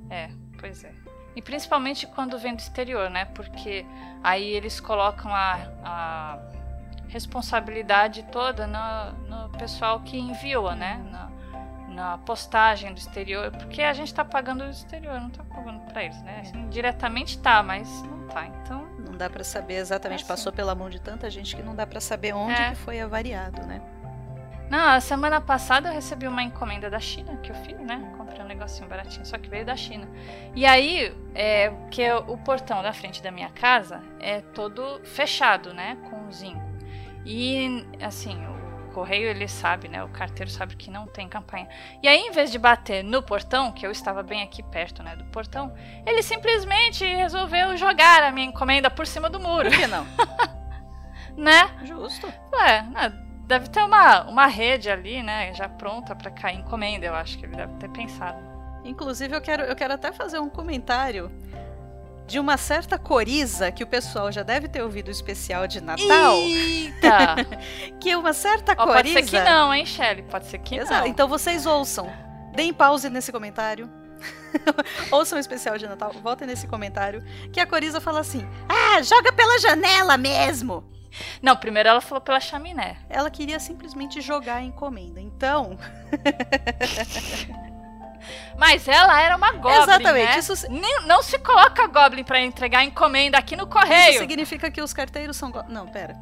[0.09, 1.08] É, pois é.
[1.35, 3.25] E principalmente quando vem do exterior, né?
[3.25, 3.85] Porque
[4.23, 6.39] aí eles colocam a, a
[7.07, 11.01] responsabilidade toda no, no pessoal que enviou, né?
[11.11, 11.29] Na,
[11.93, 13.51] na postagem do exterior.
[13.51, 16.39] Porque a gente tá pagando do exterior, não tá pagando pra eles, né?
[16.41, 18.45] Assim, diretamente tá, mas não tá.
[18.47, 18.87] Então.
[18.99, 20.23] Não dá pra saber exatamente.
[20.23, 22.69] É, Passou pela mão de tanta gente que não dá pra saber onde É.
[22.71, 23.81] que foi avariado, né?
[24.69, 28.13] Não, a semana passada eu recebi uma encomenda da China que eu fiz, né?
[28.15, 30.07] Comprei um negocinho baratinho, só que veio da China.
[30.55, 35.97] E aí, é, que o portão da frente da minha casa é todo fechado, né?
[36.09, 36.61] Com zinco.
[37.25, 40.03] E, assim, o correio ele sabe, né?
[40.03, 41.67] O carteiro sabe que não tem campanha.
[42.03, 45.15] E aí, em vez de bater no portão, que eu estava bem aqui perto, né?
[45.15, 45.73] Do portão,
[46.05, 49.67] ele simplesmente resolveu jogar a minha encomenda por cima do muro.
[49.67, 50.05] Por que não?
[51.35, 51.71] né?
[51.85, 52.31] Justo.
[52.53, 55.51] Ué, né, deve ter uma, uma rede ali, né?
[55.55, 58.37] Já pronta pra cair encomenda, eu acho que ele deve ter pensado.
[58.85, 61.31] Inclusive, eu quero, eu quero até fazer um comentário
[62.27, 66.35] de uma certa coriza que o pessoal já deve ter ouvido o especial de Natal.
[66.35, 67.37] Eita!
[67.99, 69.19] que uma certa pode coriza.
[69.19, 70.21] ser que não, hein, Shelly?
[70.21, 70.93] Pode ser que Exato.
[70.93, 71.07] não.
[71.07, 72.07] Então vocês ouçam.
[72.53, 73.89] Deem pause nesse comentário.
[75.09, 76.13] ouçam o especial de Natal.
[76.21, 77.23] Voltem nesse comentário.
[77.51, 80.98] Que a Coriza fala assim: Ah, joga pela janela mesmo!
[81.41, 82.97] Não, primeiro ela falou pela chaminé.
[83.09, 85.19] Ela queria simplesmente jogar a encomenda.
[85.19, 85.77] Então.
[88.57, 90.39] Mas ela era uma Goblin, Exatamente, né?
[90.39, 94.11] isso- Nem- Não se coloca Goblin pra entregar encomenda aqui no correio.
[94.11, 95.49] Isso significa que os carteiros são.
[95.51, 96.15] go- Não, pera.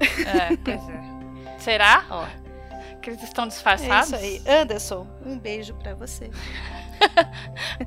[0.00, 1.58] É, pois é.
[1.58, 2.04] Será?
[2.10, 2.24] Ó.
[3.02, 4.06] Que eles estão É disfarçados?
[4.08, 4.42] isso aí.
[4.46, 6.30] Anderson, um beijo pra você.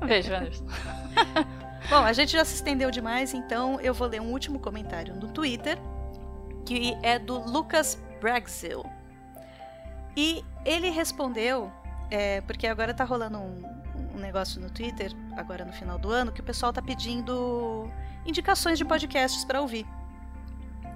[0.06, 0.64] beijo, Anderson.
[1.90, 5.26] Bom, a gente já se estendeu demais, então eu vou ler um último comentário no
[5.28, 5.76] Twitter,
[6.70, 8.86] que é do Lucas Bragzil.
[10.16, 11.68] E ele respondeu,
[12.08, 13.60] é, porque agora tá rolando um,
[14.14, 17.90] um negócio no Twitter, agora no final do ano, que o pessoal tá pedindo
[18.24, 19.84] indicações de podcasts para ouvir.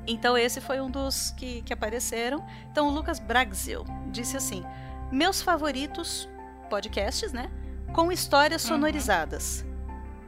[0.06, 2.46] Então esse foi um dos que, que apareceram.
[2.70, 4.62] Então o Lucas Bragzil disse assim:
[5.10, 6.28] Meus favoritos
[6.70, 7.50] podcasts, né?
[7.92, 9.66] Com histórias sonorizadas.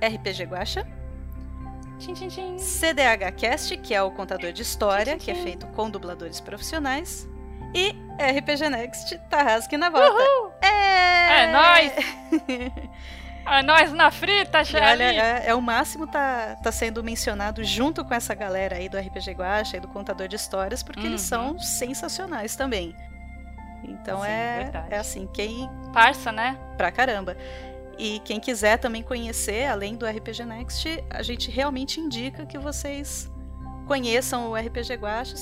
[0.02, 0.84] RPG Guacha.
[2.58, 7.28] CDH Cast, que é o contador de história, que é feito com dubladores profissionais.
[7.74, 10.22] E RPG Next, Tarrasque na volta.
[10.62, 11.92] É, É nóis!
[13.48, 14.84] É nóis na frita, E Shelly!
[15.04, 18.98] olha, é, é o máximo tá, tá sendo mencionado junto com essa galera aí do
[18.98, 21.52] RPG Guacha e do contador de histórias, porque eles Uhum.
[21.54, 22.92] são sensacionais também.
[23.84, 24.86] Então Sim, é, verdade.
[24.90, 25.70] é assim, quem.
[25.92, 26.58] Parça, né?
[26.76, 27.36] Pra caramba.
[27.98, 33.30] E quem quiser também conhecer, além do RPG Next, a gente realmente indica que vocês
[33.86, 35.34] conheçam o RPG Guacha,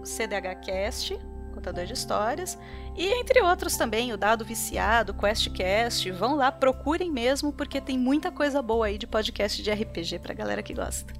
[0.00, 1.18] o CDH Cast,
[1.52, 2.58] contador de histórias,
[2.96, 6.10] e entre outros também, o Dado Viciado, QuestCast.
[6.12, 10.32] Vão lá, procurem mesmo, porque tem muita coisa boa aí de podcast de RPG pra
[10.32, 11.12] galera que gosta.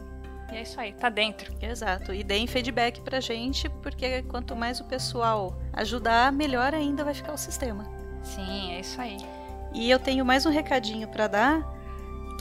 [0.53, 1.53] e é isso aí, tá dentro.
[1.61, 2.13] Exato.
[2.13, 7.33] E deem feedback pra gente, porque quanto mais o pessoal ajudar, melhor ainda vai ficar
[7.33, 7.85] o sistema.
[8.23, 9.19] Sim, é isso aí.
[9.73, 11.75] E eu tenho mais um recadinho para dar,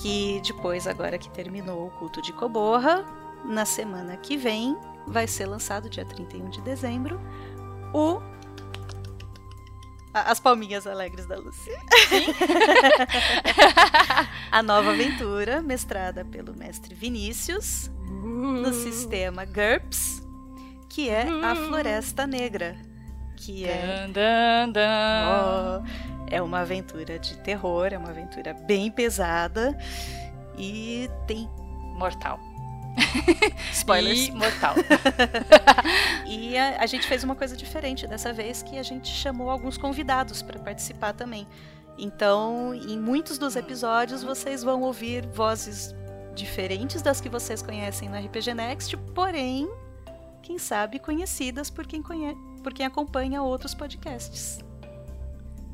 [0.02, 3.04] que depois, agora que terminou o culto de Coborra,
[3.44, 4.78] na semana que vem
[5.08, 7.20] vai ser lançado, dia 31 de dezembro,
[7.94, 8.22] o.
[10.14, 11.72] As palminhas alegres da Lucy.
[14.52, 20.22] a nova aventura, mestrada pelo mestre Vinícius, no sistema GURPS,
[20.88, 22.78] que é a Floresta Negra.
[23.36, 24.08] Que é.
[24.08, 25.26] Dan, dan, dan.
[25.28, 25.82] Ó,
[26.30, 29.76] é uma aventura de terror, é uma aventura bem pesada
[30.58, 31.50] e tem.
[31.98, 32.40] Mortal.
[33.72, 34.28] Spoilers.
[34.28, 34.76] E mortal.
[36.28, 39.78] e a, a gente fez uma coisa diferente dessa vez, que a gente chamou alguns
[39.78, 41.48] convidados para participar também.
[41.98, 45.94] Então, em muitos dos episódios, vocês vão ouvir vozes
[46.34, 49.70] diferentes das que vocês conhecem no RPG Next, porém,
[50.42, 52.36] quem sabe conhecidas por quem, conhe...
[52.64, 54.60] por quem acompanha outros podcasts.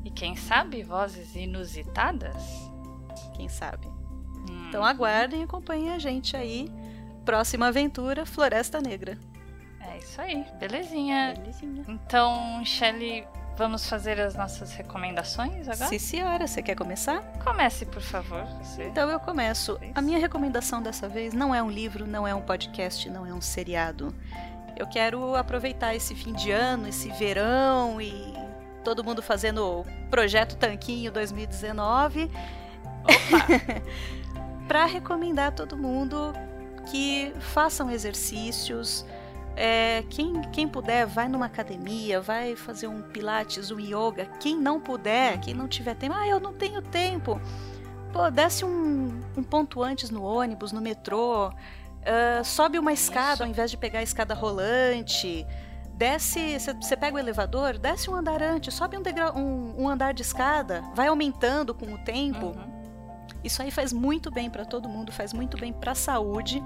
[0.04, 2.36] E quem sabe vozes inusitadas?
[3.34, 3.86] Quem sabe?
[3.86, 4.68] Hum.
[4.68, 6.70] Então aguardem e acompanhem a gente aí.
[7.30, 9.16] Próxima aventura, Floresta Negra.
[9.80, 11.34] É isso aí, belezinha.
[11.38, 11.84] Belezinha.
[11.86, 13.24] Então, Shelly,
[13.56, 15.88] vamos fazer as nossas recomendações agora?
[15.88, 17.22] Sim, senhora, você quer começar?
[17.44, 18.44] Comece, por favor.
[18.60, 18.82] Você.
[18.82, 19.78] Então eu começo.
[19.94, 23.32] A minha recomendação dessa vez não é um livro, não é um podcast, não é
[23.32, 24.12] um seriado.
[24.76, 28.34] Eu quero aproveitar esse fim de ano, esse verão e
[28.82, 32.28] todo mundo fazendo o projeto Tanquinho 2019.
[34.66, 36.32] para recomendar a todo mundo
[36.90, 39.04] que façam exercícios.
[39.56, 44.26] É, quem, quem puder, vai numa academia, vai fazer um pilates, um yoga.
[44.38, 47.40] Quem não puder, quem não tiver tempo, ah, eu não tenho tempo.
[48.12, 51.52] Pô, desce um, um ponto antes no ônibus, no metrô,
[52.04, 55.46] ah, sobe uma escada ao invés de pegar a escada rolante.
[55.94, 59.02] Desce, você pega o elevador, desce um andar antes, sobe um,
[59.38, 62.56] um, um andar de escada, vai aumentando com o tempo.
[63.44, 66.62] Isso aí faz muito bem para todo mundo, faz muito bem para a saúde.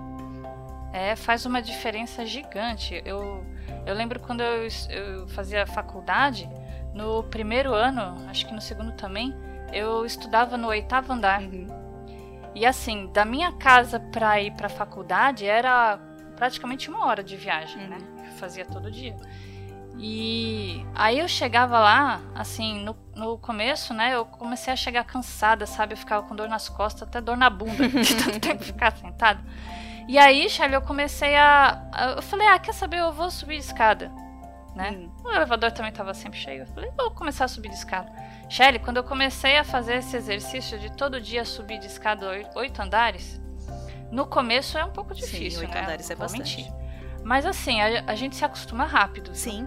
[0.95, 3.03] É, faz uma diferença gigante.
[3.05, 3.45] Eu,
[3.85, 6.49] eu lembro quando eu, eu fazia faculdade,
[6.95, 9.35] no primeiro ano, acho que no segundo também,
[9.73, 11.43] eu estudava no oitavo andar.
[12.55, 15.99] E assim, da minha casa pra ir pra faculdade era
[16.37, 17.99] praticamente uma hora de viagem, né?
[18.27, 19.16] Eu fazia todo dia.
[19.99, 24.15] E aí eu chegava lá, assim, no, no começo, né?
[24.15, 25.95] Eu comecei a chegar cansada, sabe?
[25.95, 29.41] Eu ficava com dor nas costas, até dor na bunda, de tanto tempo ficar sentada.
[30.06, 32.14] E aí, Charlie, eu comecei a.
[32.16, 32.98] Eu falei, ah, quer saber?
[32.98, 34.12] Eu vou subir de escada.
[34.74, 35.09] Né?
[35.24, 36.62] O elevador também estava sempre cheio.
[36.62, 38.10] Eu falei, vou começar a subir de escada.
[38.48, 42.47] Shelly, quando eu comecei a fazer esse exercício de todo dia subir de escada oi-
[42.56, 43.40] oito andares,
[44.10, 45.81] no começo é um pouco difícil, oito né?
[45.81, 46.59] andares é bastante.
[46.59, 46.72] mentir.
[47.22, 49.35] Mas assim, a, a gente se acostuma rápido.
[49.35, 49.66] Sim.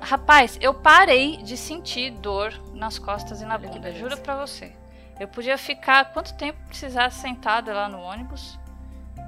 [0.00, 4.72] Rapaz, eu parei de sentir dor nas costas e na bunda, juro pra você.
[5.20, 8.58] Eu podia ficar quanto tempo precisasse sentada lá no ônibus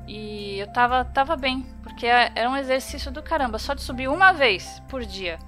[0.07, 4.09] e eu tava, tava bem, porque é- era um exercício do caramba, só de subir
[4.09, 5.39] uma vez por dia,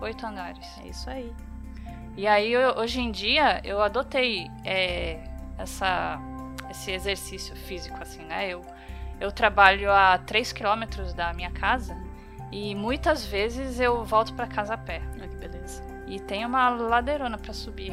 [0.00, 0.66] oito andares.
[0.84, 1.32] É isso aí.
[2.16, 5.18] E aí, eu- hoje em dia, eu adotei é,
[5.58, 6.18] essa,
[6.70, 8.48] esse exercício físico, assim, né?
[8.48, 8.62] Eu,
[9.20, 11.96] eu trabalho a 3 quilômetros da minha casa
[12.52, 15.02] e muitas vezes eu volto pra casa a pé.
[15.14, 15.82] Olha que beleza.
[16.06, 17.92] E tem uma ladeirona pra subir.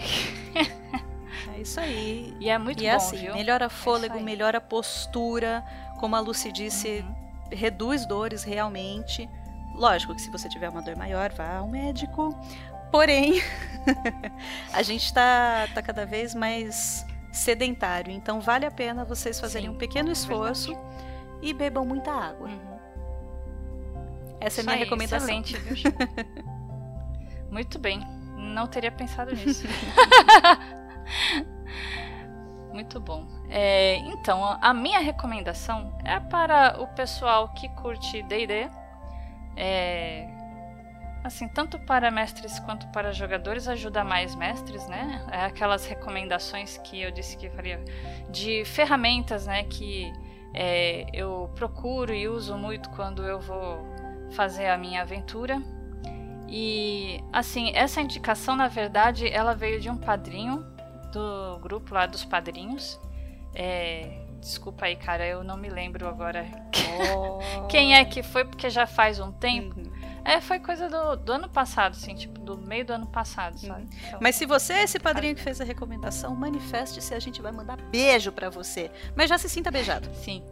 [0.54, 2.36] É É isso aí.
[2.40, 3.34] E é muito e bom, é assim, viu?
[3.34, 4.24] melhora É fôlego, aí.
[4.24, 5.64] melhora a postura,
[6.02, 7.06] como a Lucy disse,
[7.52, 9.30] reduz dores realmente.
[9.76, 12.36] Lógico que se você tiver uma dor maior, vá ao médico.
[12.92, 13.42] Porém,
[14.74, 19.76] a gente tá, tá cada vez mais sedentário, então vale a pena vocês fazerem Sim,
[19.76, 20.76] um pequeno é esforço
[21.42, 22.50] e bebam muita água.
[24.42, 25.30] Essa é a minha aí, recomendação.
[25.30, 25.94] Excelente, viu?
[27.50, 28.02] Muito bem.
[28.36, 29.68] Não teria pensado nisso.
[32.74, 33.26] Muito bom.
[33.50, 38.70] É, então, a minha recomendação é para o pessoal que curte D&D.
[39.58, 40.28] É,
[41.24, 45.26] assim, tanto para mestres quanto para jogadores, ajuda mais mestres, né?
[45.32, 47.84] É aquelas recomendações que eu disse que faria
[48.30, 49.64] de ferramentas, né?
[49.64, 50.12] Que
[50.54, 53.86] é, eu procuro e uso muito quando eu vou
[54.32, 55.62] fazer a minha aventura.
[56.48, 60.66] E assim, essa indicação, na verdade, ela veio de um padrinho
[61.12, 63.00] do grupo lá dos padrinhos.
[63.54, 66.46] É, desculpa aí, cara, eu não me lembro agora
[67.70, 69.82] quem é que foi, porque já faz um tempo.
[70.24, 73.88] É, foi coisa do, do ano passado, assim, tipo, do meio do ano passado, sabe?
[74.08, 77.52] Então, Mas se você é esse padrinho que fez a recomendação, manifeste-se, a gente vai
[77.52, 78.92] mandar beijo pra você.
[79.16, 80.08] Mas já se sinta beijado.
[80.14, 80.44] Sim.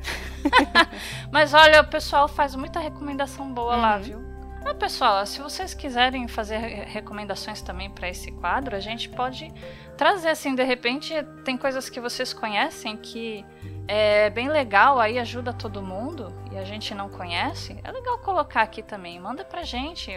[1.30, 4.02] Mas olha, o pessoal faz muita recomendação boa lá, Uhum.
[4.02, 4.29] viu?
[4.64, 9.52] Ah, pessoal, se vocês quiserem fazer re- recomendações também para esse quadro, a gente pode
[9.96, 11.14] trazer assim, de repente,
[11.44, 13.44] tem coisas que vocês conhecem que
[13.88, 17.78] é bem legal, aí ajuda todo mundo e a gente não conhece.
[17.82, 19.18] É legal colocar aqui também.
[19.18, 20.10] Manda pra gente.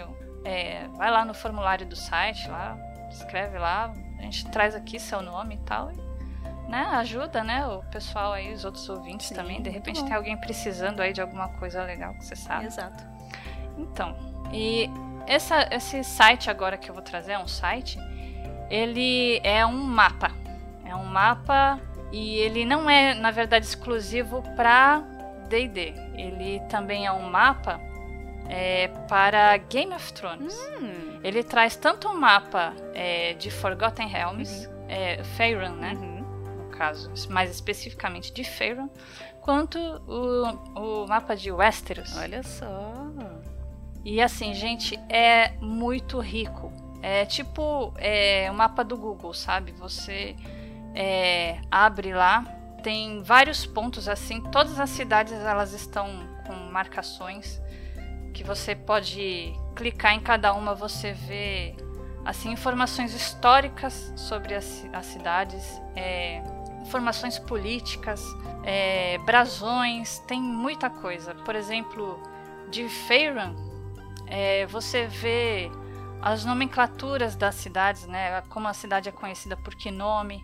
[0.45, 2.77] é, vai lá no formulário do site, lá,
[3.09, 5.89] escreve lá, a gente traz aqui seu nome e tal.
[5.91, 9.61] E, né, ajuda, né, o pessoal aí, os outros ouvintes também.
[9.61, 10.05] De repente bom.
[10.07, 12.65] tem alguém precisando aí de alguma coisa legal que você sabe.
[12.65, 13.03] Exato.
[13.77, 14.15] Então,
[14.51, 14.89] e
[15.27, 17.97] essa, esse site agora que eu vou trazer é um site,
[18.69, 20.31] ele é um mapa.
[20.85, 21.79] É um mapa
[22.11, 25.03] e ele não é, na verdade, exclusivo para
[25.49, 25.93] D&D.
[26.15, 27.79] Ele também é um mapa
[28.49, 30.55] é, para Game of Thrones.
[31.23, 35.93] Ele traz tanto um mapa é, de Forgotten Realms, é, Faerun, né?
[35.93, 38.89] No caso, mais especificamente de Faerun,
[39.41, 42.17] quanto o, o mapa de Westeros.
[42.17, 42.93] Olha só.
[44.03, 46.71] E assim, gente, é muito rico.
[47.01, 49.71] É tipo é, o mapa do Google, sabe?
[49.73, 50.35] Você
[50.93, 52.43] é, abre lá,
[52.81, 54.41] tem vários pontos assim.
[54.41, 56.07] Todas as cidades elas estão
[56.45, 57.61] com marcações
[58.33, 60.75] que você pode clicar em cada uma.
[60.75, 61.75] Você vê
[62.25, 66.41] assim informações históricas sobre as, as cidades, é,
[66.81, 68.21] informações políticas,
[68.63, 70.19] é, brasões.
[70.19, 71.33] Tem muita coisa.
[71.35, 72.21] Por exemplo,
[72.69, 73.72] de Faerun,
[74.27, 75.71] é, você vê
[76.21, 78.41] as nomenclaturas das cidades, né?
[78.49, 80.43] Como a cidade é conhecida por que nome,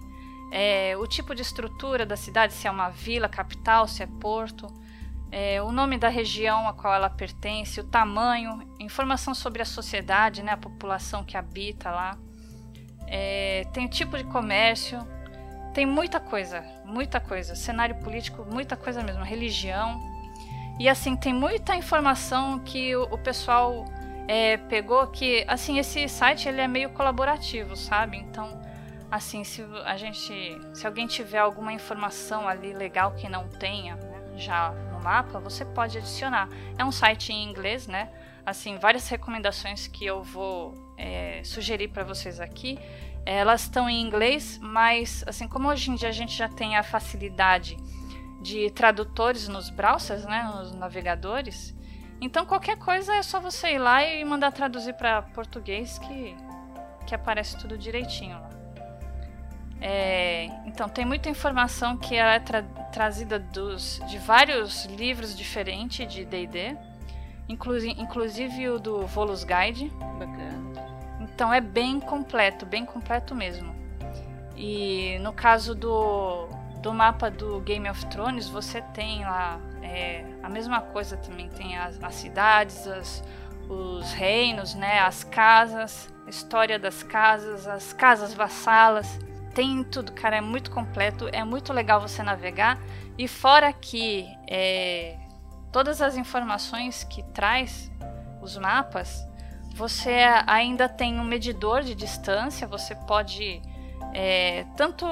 [0.52, 4.68] é, o tipo de estrutura da cidade, se é uma vila, capital, se é porto,
[5.32, 10.42] é, o nome da região a qual ela pertence, o tamanho, informação sobre a sociedade,
[10.42, 10.52] né?
[10.54, 12.18] A população que habita lá,
[13.08, 15.00] é, tem o tipo de comércio,
[15.74, 20.09] tem muita coisa, muita coisa, cenário político, muita coisa mesmo, religião.
[20.80, 23.86] E assim, tem muita informação que o, o pessoal
[24.30, 28.16] é, pegou que, assim, esse site ele é meio colaborativo, sabe?
[28.18, 28.62] Então,
[29.12, 34.38] assim, se a gente, se alguém tiver alguma informação ali legal que não tenha, né,
[34.38, 36.48] já no mapa, você pode adicionar.
[36.78, 38.10] É um site em inglês, né?
[38.46, 42.80] Assim, várias recomendações que eu vou é, sugerir para vocês aqui,
[43.26, 46.84] elas estão em inglês, mas assim como hoje em dia a gente já tem a
[46.84, 47.78] facilidade
[48.42, 51.76] de tradutores nos browsers, né, nos navegadores.
[52.22, 56.36] Então qualquer coisa é só você ir lá e mandar traduzir para português que
[57.08, 58.50] que aparece tudo direitinho lá.
[59.82, 62.62] É, então tem muita informação que é tra-
[62.92, 66.78] trazida dos, de vários livros diferentes de D&D,
[67.48, 69.90] inclusi- inclusive o do Volus Guide.
[70.20, 70.70] Bacana.
[71.22, 73.74] Então é bem completo, bem completo mesmo.
[74.56, 76.48] E no caso do,
[76.82, 81.50] do mapa do Game of Thrones, você tem lá é, a mesma coisa também.
[81.50, 83.24] Tem as, as cidades, as-
[83.70, 89.20] os reinos, né, as casas, a história das casas, as casas vassalas.
[89.54, 92.80] Tem tudo, cara, é muito completo, é muito legal você navegar.
[93.18, 95.18] E fora que é,
[95.72, 97.92] todas as informações que traz
[98.42, 99.28] os mapas,
[99.76, 103.62] você ainda tem um medidor de distância, você pode
[104.14, 105.06] é, tanto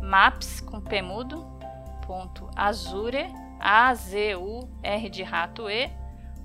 [0.00, 1.44] maps com p mudo
[2.06, 3.26] ponto azure
[3.58, 5.90] a z u r de rato e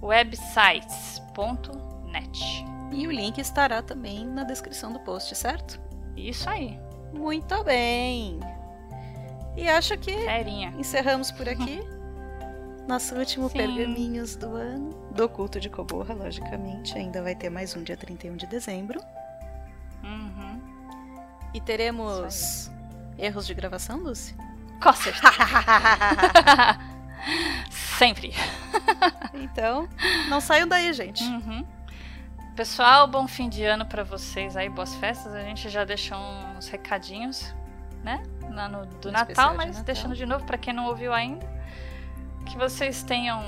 [0.02, 2.66] websites.net.
[2.92, 5.80] E o link estará também na descrição do post, certo?
[6.16, 6.80] Isso aí.
[7.14, 8.40] Muito bem.
[9.56, 10.74] E acho que Ferinha.
[10.78, 11.82] encerramos por aqui.
[12.90, 13.58] Nosso último Sim.
[13.58, 14.90] pergaminhos do ano.
[15.12, 16.98] Do culto de Coborra, logicamente.
[16.98, 19.00] Ainda vai ter mais um dia 31 de dezembro.
[20.04, 20.60] Uhum.
[21.54, 22.72] E teremos
[23.16, 24.36] erros de gravação, Lucy?
[24.82, 25.30] Com certeza.
[27.70, 28.34] Sempre.
[29.36, 29.88] Então,
[30.28, 31.24] não saiam daí, gente.
[31.24, 31.64] Uhum.
[32.56, 35.32] Pessoal, bom fim de ano pra vocês aí, boas festas.
[35.36, 36.18] A gente já deixou
[36.58, 37.54] uns recadinhos,
[38.04, 38.24] né?
[38.50, 39.84] No, do No Natal, especial de mas Natal.
[39.84, 41.59] deixando de novo pra quem não ouviu ainda.
[42.50, 43.44] Que vocês tenham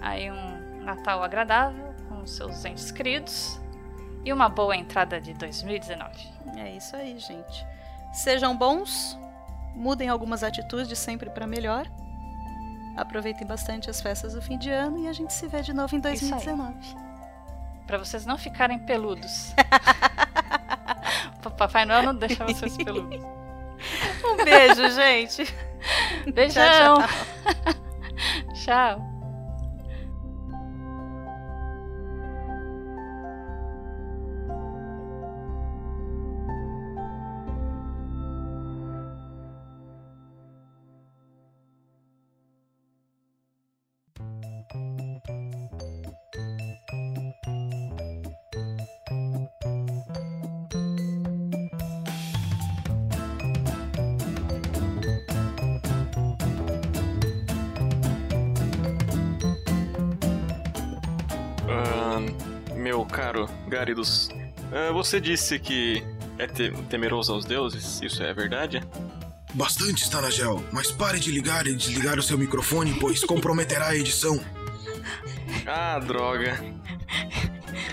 [0.00, 3.60] aí um Natal agradável com seus entes queridos
[4.24, 6.10] e uma boa entrada de 2019.
[6.56, 7.66] É isso aí, gente.
[8.12, 9.18] Sejam bons,
[9.74, 11.86] mudem algumas atitudes sempre pra melhor.
[12.96, 15.94] Aproveitem bastante as festas do fim de ano e a gente se vê de novo
[15.94, 16.30] em Isso aí.
[16.30, 16.96] 2019.
[17.86, 19.54] Pra vocês não ficarem peludos.
[21.56, 23.20] Papai Noel não deixa vocês peludos.
[24.24, 25.54] Um beijo, gente.
[26.32, 26.96] Beijão.
[26.96, 27.08] Tchau,
[27.64, 27.74] Tchau.
[28.68, 28.98] Ah,
[62.74, 64.28] meu caro Garidos,
[64.72, 66.02] ah, você disse que
[66.38, 68.82] é te- temeroso aos deuses, isso é verdade?
[69.54, 74.38] Bastante, Stanagel, mas pare de ligar e desligar o seu microfone, pois comprometerá a edição.
[75.68, 76.62] Ah, droga.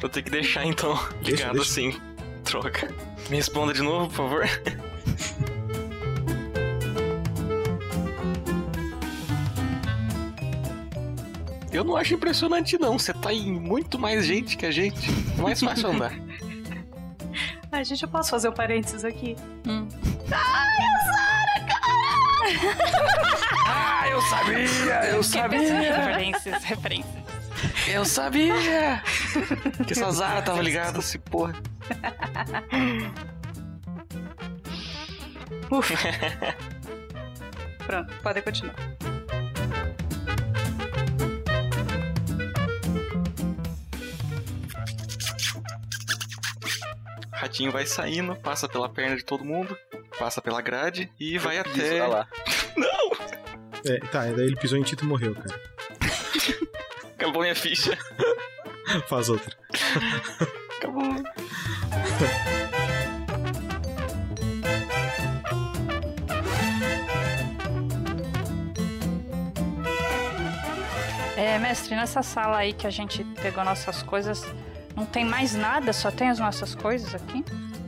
[0.02, 0.94] Vou ter que deixar então
[1.24, 1.62] ligado deixa.
[1.62, 2.00] assim.
[2.44, 2.88] Droga.
[3.30, 4.44] Me responda de novo, por favor.
[11.74, 15.10] Eu não acho impressionante não, você tá em muito mais gente que a gente.
[15.38, 16.14] Mais fácil andar.
[17.72, 19.36] Ai, gente, eu posso fazer o parênteses aqui?
[19.68, 19.88] Hum.
[23.66, 25.80] Ah, eu sabia, eu sabia.
[25.80, 27.24] Referências, referências.
[27.88, 29.02] Eu sabia
[29.88, 31.54] que essa Zara tava ligada, esse porra.
[37.86, 38.76] Pronto, pode continuar.
[47.53, 49.77] Ratinho vai saindo, passa pela perna de todo mundo,
[50.17, 52.03] passa pela grade e vai até.
[52.07, 52.27] Lá.
[53.85, 55.61] É, tá, daí ele pisou em Tito e morreu, cara.
[57.15, 57.97] Acabou minha ficha.
[59.09, 59.53] Faz outra.
[60.77, 61.03] Acabou.
[71.35, 74.45] É, mestre, nessa sala aí que a gente pegou nossas coisas,
[74.95, 77.44] não tem mais nada, só tem as nossas coisas aqui?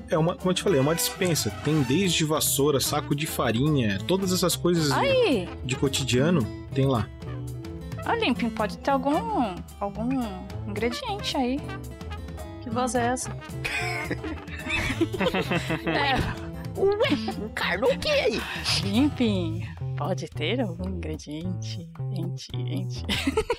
[0.09, 1.49] É uma, como eu te falei, é uma dispensa.
[1.63, 5.49] Tem desde vassoura, saco de farinha, todas essas coisas Aí!
[5.63, 7.07] de cotidiano, tem lá.
[8.05, 9.55] Ah, Limpin, pode ter algum.
[9.79, 10.21] algum
[10.67, 11.59] ingrediente aí.
[12.61, 13.31] Que voz é essa?
[15.85, 16.45] é.
[16.77, 17.09] Ué,
[17.45, 18.41] encarnou o que aí?
[18.83, 19.65] Limpin,
[19.97, 21.89] pode ter algum ingrediente?
[22.11, 23.05] Ente, ente.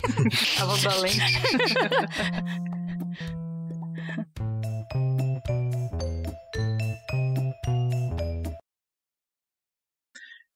[0.61, 1.21] A voz da lente.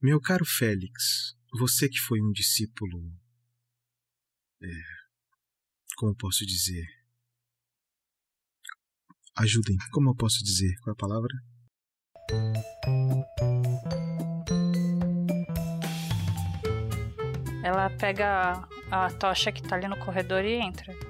[0.03, 3.13] Meu caro Félix, você que foi um discípulo.
[4.63, 4.67] É,
[5.97, 6.87] como posso dizer?
[9.37, 10.75] Ajudem, como eu posso dizer?
[10.83, 11.35] Qual é a palavra?
[17.63, 21.10] Ela pega a tocha que tá ali no corredor e entra.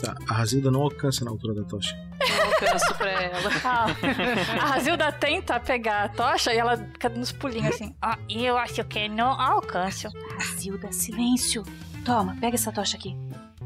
[0.00, 1.98] Tá, a Razilda não alcança na altura da tocha.
[2.20, 3.50] Eu alcanço pra ela.
[4.62, 7.94] a Razilda tenta pegar a tocha e ela fica nos pulinhos assim.
[8.00, 10.08] Ah, eu acho que não alcanço.
[10.38, 11.64] Razilda, silêncio.
[12.04, 13.16] Toma, pega essa tocha aqui.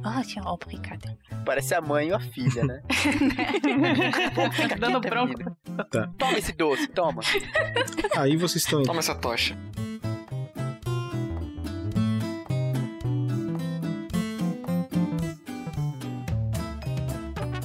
[0.05, 1.17] Ótimo, obrigada.
[1.45, 2.83] Parece a mãe ou a filha, né?
[4.53, 5.33] Fica Dando bronca.
[5.39, 5.85] menina.
[5.91, 6.09] Tá.
[6.19, 7.23] Toma esse doce, toma.
[8.17, 8.83] Aí vocês estão.
[8.83, 9.57] Toma essa tocha.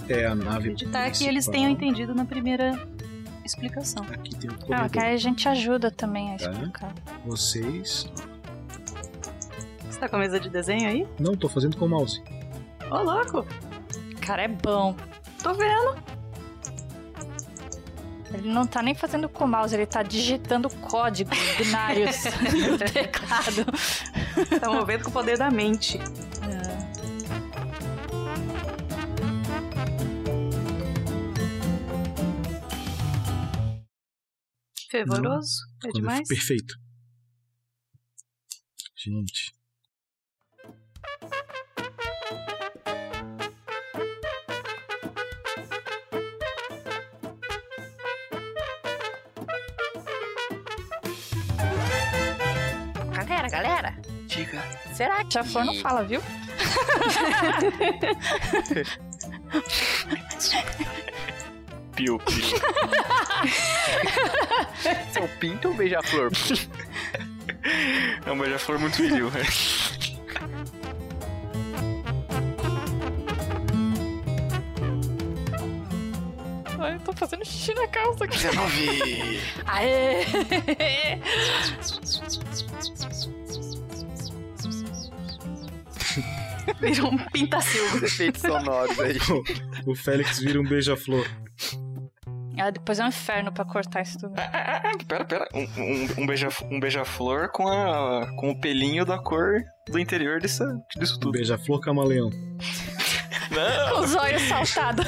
[0.09, 0.69] É a nave.
[0.71, 2.87] Acreditar que eles tenham entendido na primeira
[3.43, 4.03] explicação.
[4.11, 4.89] Aqui tem o Ah, corredor.
[4.89, 6.51] que aí a gente ajuda também a Tá.
[6.51, 6.93] explicar.
[7.25, 8.11] Vocês.
[9.89, 11.07] Você tá com a mesa de desenho aí?
[11.19, 12.21] Não, tô fazendo com o mouse.
[12.91, 13.45] Ô, louco!
[14.21, 14.95] Cara, é bom.
[15.41, 15.97] Tô vendo.
[18.33, 22.17] Ele não tá nem fazendo com o mouse, ele tá digitando códigos binários
[22.69, 23.65] no teclado.
[24.59, 25.97] Tá movendo com o poder da mente.
[35.05, 35.49] Fervoroso?
[35.77, 36.27] É Quando- demais?
[36.27, 36.75] Perfeito.
[38.95, 39.53] Gente.
[53.13, 53.95] Galera, galera.
[54.27, 54.61] Diga.
[54.93, 55.33] Será que...
[55.33, 56.21] Já for, não fala, viu?
[61.97, 62.43] Piu, piu.
[65.11, 66.31] Seu pinto ou beija-flor?
[68.23, 69.47] É um beija-flor muito viril, velho.
[76.79, 78.37] Ai, eu tô fazendo xixi na calça aqui.
[78.37, 79.41] 19.
[79.65, 80.25] Aê!
[86.79, 88.05] Virou um pintacilgo.
[88.05, 89.17] Efeitos sonoros aí.
[89.87, 91.27] O Félix vira um beija-flor.
[92.59, 94.33] Ah, depois é um inferno pra cortar isso tudo.
[95.07, 95.47] Pera, pera.
[95.53, 100.39] Um, um, um beija- um beija-flor com, a, com o pelinho da cor do interior
[100.41, 100.65] dessa,
[100.97, 101.33] disso tudo.
[101.33, 102.29] Beija-flor camaleão.
[103.51, 104.01] Não!
[104.01, 105.05] Os olhos saltados.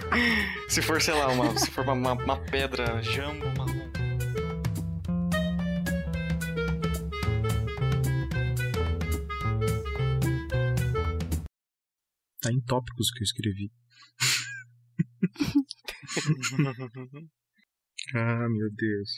[0.68, 3.64] Se for, sei lá, uma, se for uma, uma, uma pedra jambo, uma...
[12.40, 13.72] Tá em tópicos que eu escrevi.
[18.14, 19.10] ah, meu Deus.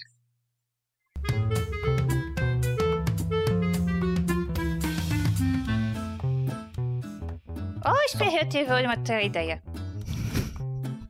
[7.84, 9.62] Ô, Esperre, eu tive uma outra ideia.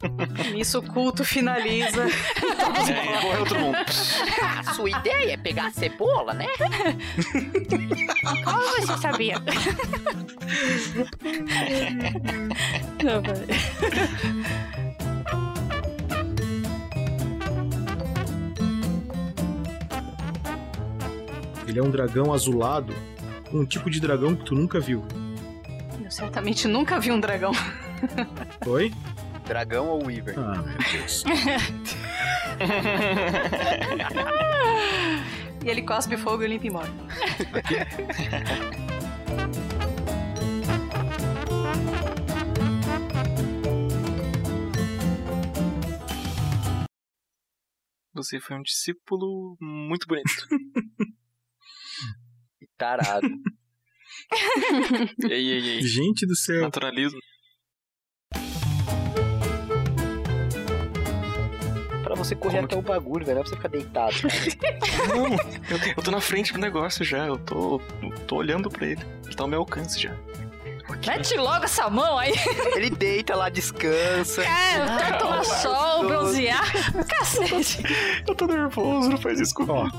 [0.53, 2.07] Nisso o culto finaliza.
[2.89, 3.77] É, morreu todo mundo.
[3.77, 6.47] A sua ideia é pegar a cebola, né?
[8.45, 9.37] Como você sabia?
[13.03, 13.47] Não, vai.
[21.77, 22.95] Ele é um dragão azulado,
[23.53, 25.05] um tipo de dragão que tu nunca viu.
[26.03, 27.53] Eu certamente nunca vi um dragão.
[28.67, 28.91] Oi?
[29.47, 30.39] Dragão ou Weaver?
[30.39, 31.23] Ah, meu Deus.
[35.63, 36.91] e ele cospe fogo e limpa e morre.
[48.15, 50.47] Você foi um discípulo muito bonito.
[52.77, 53.29] Tarado.
[55.31, 55.83] ei, ei, ei.
[55.83, 56.63] Gente do céu.
[56.63, 57.19] Naturalismo.
[62.03, 63.37] Pra você correr até o bagulho, velho.
[63.37, 64.15] Não é pra você ficar deitado.
[65.09, 67.27] Não, eu, eu tô na frente do negócio já.
[67.27, 69.05] Eu tô, eu tô olhando pra ele.
[69.25, 70.15] Ele tá ao meu alcance já.
[71.05, 72.33] Mete logo essa mão aí.
[72.77, 74.43] Ele deita lá, descansa.
[74.43, 76.65] É, eu quero tomar sol, bronzear.
[77.09, 77.83] Cacete.
[78.27, 79.91] Eu tô nervoso, não faz isso comigo.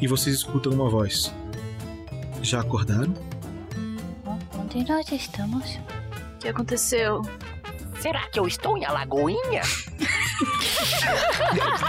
[0.00, 1.34] E vocês escutam uma voz.
[2.42, 3.12] Já acordaram?
[4.54, 5.76] Onde nós estamos?
[6.34, 7.22] O que aconteceu?
[8.00, 9.62] Será que eu estou em Alagoinha?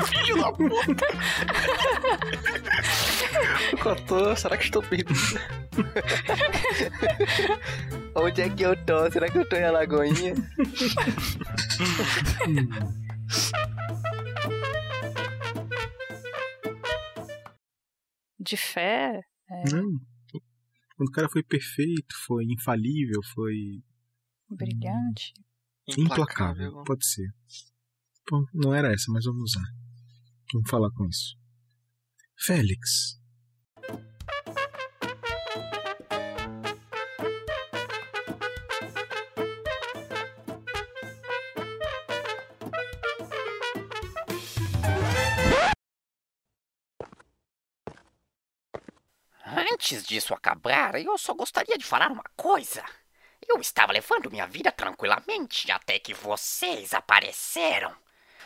[0.07, 1.05] Filho da puta!
[3.83, 5.13] Cotô, será que estou perdido?
[8.15, 9.11] Onde é que eu tô?
[9.11, 10.33] Será que eu tô em Alagoinha?
[18.39, 19.21] De fé?
[19.49, 19.99] É, Não.
[20.95, 23.81] Quando o cara foi perfeito, foi infalível, foi
[24.49, 25.33] brilhante.
[25.97, 26.83] implacável.
[26.83, 27.27] Pode ser.
[28.29, 29.65] Bom, não era essa, mas vamos usar.
[30.53, 31.37] Vamos falar com isso.
[32.37, 33.18] Félix.
[49.91, 52.85] Antes disso acabar, eu só gostaria de falar uma coisa.
[53.47, 57.91] Eu estava levando minha vida tranquilamente até que vocês apareceram.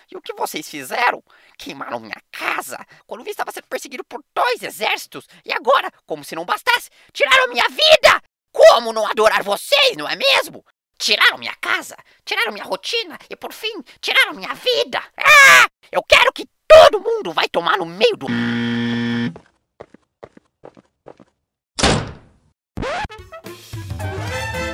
[0.09, 1.21] E o que vocês fizeram?
[1.57, 5.27] Queimaram minha casa quando eu estava sendo perseguido por dois exércitos.
[5.43, 8.23] E agora, como se não bastasse, tiraram minha vida!
[8.49, 10.65] Como não adorar vocês, não é mesmo?
[10.97, 15.03] Tiraram minha casa, tiraram minha rotina e, por fim, tiraram minha vida.
[15.17, 15.67] Ah!
[15.91, 18.27] Eu quero que todo mundo vai tomar no meio do.
[22.83, 24.72] よいしょっと。